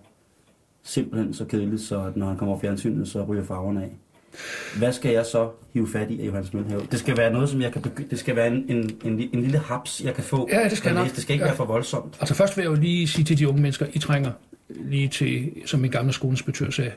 simpelthen 0.85 1.35
så 1.35 1.45
kedelig, 1.45 1.81
så 1.81 2.01
at 2.05 2.17
når 2.17 2.27
han 2.27 2.37
kommer 2.37 2.53
over 2.53 2.61
fjernsynet, 2.61 3.09
så 3.09 3.23
ryger 3.25 3.45
farverne 3.45 3.83
af. 3.83 3.91
Hvad 4.79 4.93
skal 4.93 5.13
jeg 5.13 5.27
så 5.27 5.51
hive 5.75 5.89
fat 5.89 6.11
i 6.11 6.21
af 6.23 6.27
Johannes 6.27 6.53
Møllehave? 6.55 6.83
Det 6.91 6.99
skal 6.99 7.17
være 7.17 7.33
noget, 7.33 7.49
som 7.49 7.61
jeg 7.61 7.73
kan 7.73 7.83
begynde... 7.83 8.11
Det 8.11 8.19
skal 8.19 8.37
være 8.37 8.47
en, 8.49 8.65
en, 8.69 8.91
en, 9.05 9.29
en 9.33 9.43
lille 9.43 9.59
haps, 9.59 10.03
jeg 10.05 10.15
kan 10.15 10.25
få. 10.25 10.49
Ja, 10.53 10.69
det 10.69 10.79
skal. 10.79 10.97
Det 10.97 11.17
skal 11.17 11.33
ikke 11.33 11.45
Ja. 11.45 11.49
være 11.49 11.57
for 11.57 11.65
voldsomt. 11.65 12.17
Altså 12.21 12.35
først 12.35 12.57
vil 12.57 12.63
jeg 12.63 12.71
jo 12.71 12.75
lige 12.77 13.09
sige 13.09 13.25
til 13.25 13.39
de 13.39 13.49
unge 13.49 13.63
mennesker, 13.63 13.87
I 13.93 13.99
trænger 13.99 14.31
lige 14.69 15.09
til, 15.09 15.53
som 15.67 15.81
min 15.81 15.91
gamle 15.91 16.13
skoleinspektør 16.13 16.71
sagde, 16.71 16.93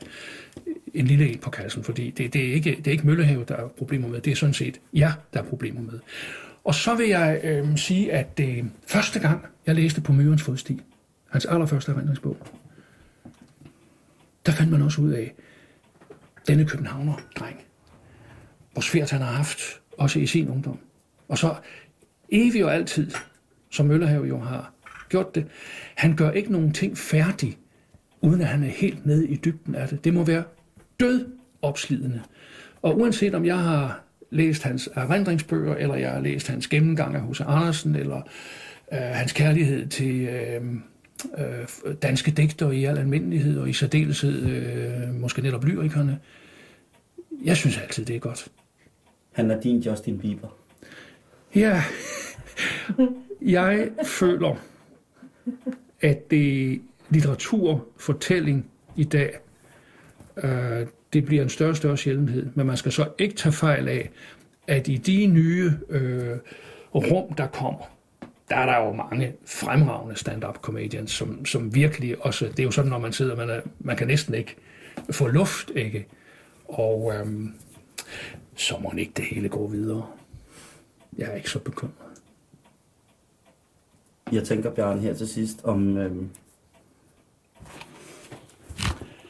en 0.94 1.06
lille 1.06 1.28
en 1.32 1.38
på 1.38 1.50
kassen, 1.50 1.84
fordi 1.84 2.10
det, 2.10 2.32
det, 2.32 2.48
er 2.48 2.52
ikke, 2.54 2.70
det 2.78 2.86
er 2.86 2.90
ikke 2.90 3.06
Møllehave, 3.06 3.44
der 3.48 3.54
er 3.56 3.68
problemer 3.68 4.08
med, 4.08 4.20
det 4.20 4.30
er 4.30 4.36
sådan 4.36 4.54
set 4.54 4.80
jer, 4.94 5.12
der 5.34 5.40
er 5.40 5.44
problemer 5.44 5.80
med. 5.80 5.98
Og 6.64 6.74
så 6.74 6.94
vil 6.94 7.08
jeg 7.08 7.40
øh, 7.44 7.76
sige, 7.76 8.12
at 8.12 8.40
øh, 8.40 8.64
første 8.86 9.18
gang, 9.18 9.46
jeg 9.66 9.74
læste 9.74 10.00
på 10.00 10.12
Mørens 10.12 10.42
Fodsti, 10.42 10.80
hans 11.30 11.44
allerførste 11.44 11.92
erindringsbog, 11.92 12.36
der 14.48 14.54
fandt 14.54 14.72
man 14.72 14.82
også 14.82 15.00
ud 15.00 15.10
af, 15.10 15.34
denne 16.46 16.64
københavner-dreng, 16.64 17.56
hvor 18.72 18.82
svært 18.82 19.10
han 19.10 19.20
har 19.20 19.32
haft, 19.32 19.58
også 19.98 20.18
i 20.18 20.26
sin 20.26 20.48
ungdom. 20.48 20.78
Og 21.28 21.38
så 21.38 21.54
evigt 22.28 22.64
og 22.64 22.74
altid, 22.74 23.10
som 23.70 23.86
Møllerhave 23.86 24.26
jo 24.26 24.38
har 24.38 24.72
gjort 25.08 25.34
det, 25.34 25.46
han 25.94 26.16
gør 26.16 26.30
ikke 26.30 26.52
nogen 26.52 26.72
ting 26.72 26.98
færdig, 26.98 27.58
uden 28.20 28.40
at 28.40 28.46
han 28.46 28.62
er 28.62 28.68
helt 28.68 29.06
nede 29.06 29.28
i 29.28 29.36
dybden 29.36 29.74
af 29.74 29.88
det. 29.88 30.04
Det 30.04 30.14
må 30.14 30.24
være 30.24 30.44
død 31.00 31.26
opslidende. 31.62 32.22
Og 32.82 32.98
uanset 32.98 33.34
om 33.34 33.44
jeg 33.44 33.58
har 33.58 34.00
læst 34.30 34.62
hans 34.62 34.88
erindringsbøger, 34.94 35.74
eller 35.74 35.94
jeg 35.94 36.10
har 36.10 36.20
læst 36.20 36.48
hans 36.48 36.68
gennemgang 36.68 37.14
af 37.14 37.22
H.C. 37.22 37.40
Andersen, 37.40 37.96
eller 37.96 38.22
øh, 38.92 38.98
hans 38.98 39.32
kærlighed 39.32 39.86
til 39.86 40.20
øh, 40.20 40.62
øh, 41.38 41.94
danske 42.02 42.30
digter 42.30 42.70
i 42.70 42.84
al 42.84 42.98
almindelighed, 42.98 43.58
og 43.58 43.68
i 43.68 43.72
særdeleshed 43.72 44.46
øh, 44.46 45.14
måske 45.14 45.42
netop 45.42 45.64
lyrikerne, 45.64 46.18
jeg 47.44 47.56
synes 47.56 47.78
altid, 47.78 48.04
det 48.04 48.16
er 48.16 48.20
godt. 48.20 48.48
Han 49.32 49.50
er 49.50 49.60
din 49.60 49.80
Justin 49.80 50.18
Bieber. 50.18 50.48
Ja, 51.54 51.82
jeg 53.42 53.90
føler, 54.04 54.56
at 56.00 56.30
det 56.30 56.80
litteratur, 57.10 57.86
fortælling 57.96 58.70
i 58.96 59.04
dag, 59.04 59.38
øh, 60.42 60.86
det 61.12 61.24
bliver 61.24 61.42
en 61.42 61.48
større 61.48 61.70
og 61.70 61.76
større 61.76 61.96
sjældenhed. 61.96 62.46
Men 62.54 62.66
man 62.66 62.76
skal 62.76 62.92
så 62.92 63.08
ikke 63.18 63.34
tage 63.34 63.52
fejl 63.52 63.88
af, 63.88 64.10
at 64.66 64.88
i 64.88 64.96
de 64.96 65.26
nye 65.26 65.72
øh, 65.88 66.36
rum, 66.94 67.34
der 67.34 67.46
kommer, 67.46 67.97
der 68.50 68.56
er 68.56 68.66
der 68.66 68.86
jo 68.86 68.92
mange 68.92 69.32
fremragende 69.46 70.16
stand-up 70.16 70.58
comedians, 70.58 71.10
som, 71.10 71.44
som 71.44 71.74
virkelig 71.74 72.24
også, 72.24 72.46
det 72.46 72.58
er 72.58 72.64
jo 72.64 72.70
sådan, 72.70 72.90
når 72.90 72.98
man 72.98 73.12
sidder, 73.12 73.36
man, 73.36 73.50
er, 73.50 73.60
man 73.78 73.96
kan 73.96 74.06
næsten 74.06 74.34
ikke 74.34 74.56
få 75.10 75.26
luft, 75.26 75.70
ikke? 75.74 76.06
Og 76.68 77.12
øhm, 77.14 77.54
så 78.54 78.78
må 78.78 78.92
ikke 78.98 79.12
det 79.16 79.24
hele 79.24 79.48
gå 79.48 79.66
videre. 79.66 80.06
Jeg 81.18 81.28
er 81.28 81.34
ikke 81.34 81.50
så 81.50 81.58
bekymret. 81.58 81.94
Jeg 84.32 84.44
tænker, 84.44 84.70
Bjarne, 84.70 85.00
her 85.00 85.14
til 85.14 85.28
sidst 85.28 85.64
om... 85.64 85.96
Øh... 85.96 86.12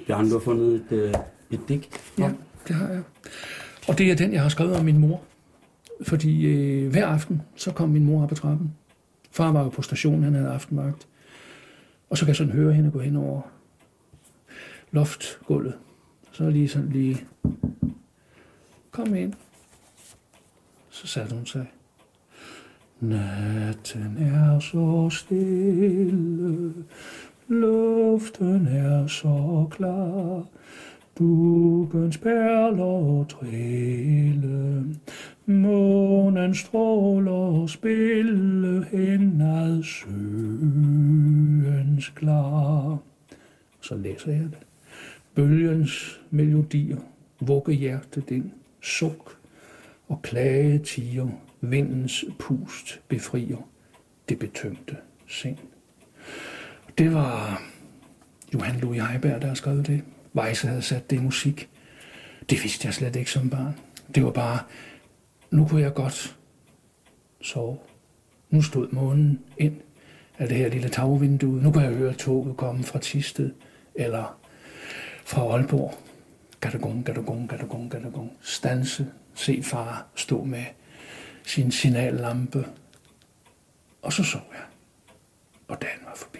Bjarne, 0.06 0.30
du 0.30 0.38
har 0.38 0.44
fundet 0.44 0.74
et, 0.74 0.92
øh, 0.92 1.14
et 1.50 1.60
digt. 1.68 2.14
Ja, 2.18 2.32
det 2.68 2.76
har 2.76 2.88
jeg. 2.88 3.02
Og 3.88 3.98
det 3.98 4.10
er 4.10 4.16
den, 4.16 4.32
jeg 4.32 4.42
har 4.42 4.48
skrevet 4.48 4.76
om 4.76 4.84
min 4.84 4.98
mor. 4.98 5.22
Fordi 6.02 6.46
øh, 6.46 6.90
hver 6.90 7.06
aften, 7.06 7.42
så 7.56 7.72
kom 7.72 7.88
min 7.88 8.04
mor 8.04 8.22
op 8.22 8.32
ad 8.32 8.36
trappen. 8.36 8.74
Far 9.38 9.52
var 9.52 9.62
jo 9.62 9.68
på 9.68 9.82
stationen, 9.82 10.22
han 10.22 10.34
havde 10.34 10.48
aftenvagt. 10.48 11.08
Og 12.10 12.18
så 12.18 12.24
kan 12.24 12.28
jeg 12.28 12.36
sådan 12.36 12.52
høre 12.52 12.72
hende 12.72 12.90
gå 12.90 12.98
hen 12.98 13.16
over 13.16 13.40
loftgulvet. 14.90 15.78
Så 16.32 16.50
lige 16.50 16.68
sådan 16.68 16.88
lige, 16.88 17.26
kom 18.90 19.14
ind. 19.14 19.32
Så 20.90 21.06
satte 21.06 21.34
hun 21.34 21.46
sig. 21.46 21.66
Natten 23.00 24.16
er 24.18 24.60
så 24.60 25.10
stille, 25.10 26.74
luften 27.48 28.66
er 28.66 29.06
så 29.06 29.66
klar, 29.70 30.46
dugens 31.18 32.18
perler 32.18 33.24
trille, 33.24 34.84
månen 35.48 36.54
stråler 36.54 37.66
spille 37.66 38.84
hen 38.84 39.40
ad 39.40 39.82
søens 39.82 40.88
klar. 42.08 42.98
Så 43.80 43.96
læser 43.96 44.32
jeg 44.32 44.40
det. 44.40 44.58
Bølgens 45.34 46.20
melodier, 46.30 46.98
vugge 47.40 47.72
hjertet 47.72 48.30
ind, 48.30 48.50
suk 48.80 49.38
og 50.08 50.22
klage 50.22 50.78
tiger, 50.78 51.28
vindens 51.60 52.24
pust 52.38 53.00
befrier 53.08 53.68
det 54.28 54.38
betyngte 54.38 54.96
sind. 55.26 55.56
Det 56.98 57.14
var 57.14 57.62
Johan 58.54 58.80
Louis 58.80 59.02
Heiberg, 59.02 59.42
der 59.42 59.48
har 59.48 59.54
skrevet 59.54 59.86
det. 59.86 60.02
Weisse 60.34 60.68
havde 60.68 60.82
sat 60.82 61.10
det 61.10 61.16
i 61.16 61.20
musik. 61.20 61.68
Det 62.50 62.62
vidste 62.62 62.86
jeg 62.86 62.94
slet 62.94 63.16
ikke 63.16 63.30
som 63.30 63.50
barn. 63.50 63.74
Det 64.14 64.24
var 64.24 64.30
bare, 64.30 64.58
nu 65.50 65.66
kunne 65.66 65.82
jeg 65.82 65.94
godt 65.94 66.36
sove. 67.40 67.78
Nu 68.50 68.62
stod 68.62 68.88
månen 68.92 69.44
ind 69.58 69.80
af 70.38 70.48
det 70.48 70.56
her 70.56 70.68
lille 70.68 70.88
tagvindue. 70.88 71.62
Nu 71.62 71.70
kan 71.70 71.82
jeg 71.82 71.92
høre 71.92 72.14
toget 72.14 72.56
komme 72.56 72.84
fra 72.84 72.98
Tisted 72.98 73.50
eller 73.94 74.38
fra 75.24 75.42
Aalborg. 75.42 75.94
Gadagong, 76.60 77.04
gadagong, 77.04 77.48
gadagong, 77.48 77.90
gadagong. 77.90 78.32
Stanse, 78.40 79.06
se 79.34 79.62
far 79.62 80.06
stå 80.14 80.44
med 80.44 80.64
sin 81.46 81.70
signallampe. 81.70 82.66
Og 84.02 84.12
så 84.12 84.22
sov 84.24 84.42
jeg. 84.52 84.64
Og 85.68 85.82
dagen 85.82 86.00
var 86.04 86.14
forbi. 86.16 86.38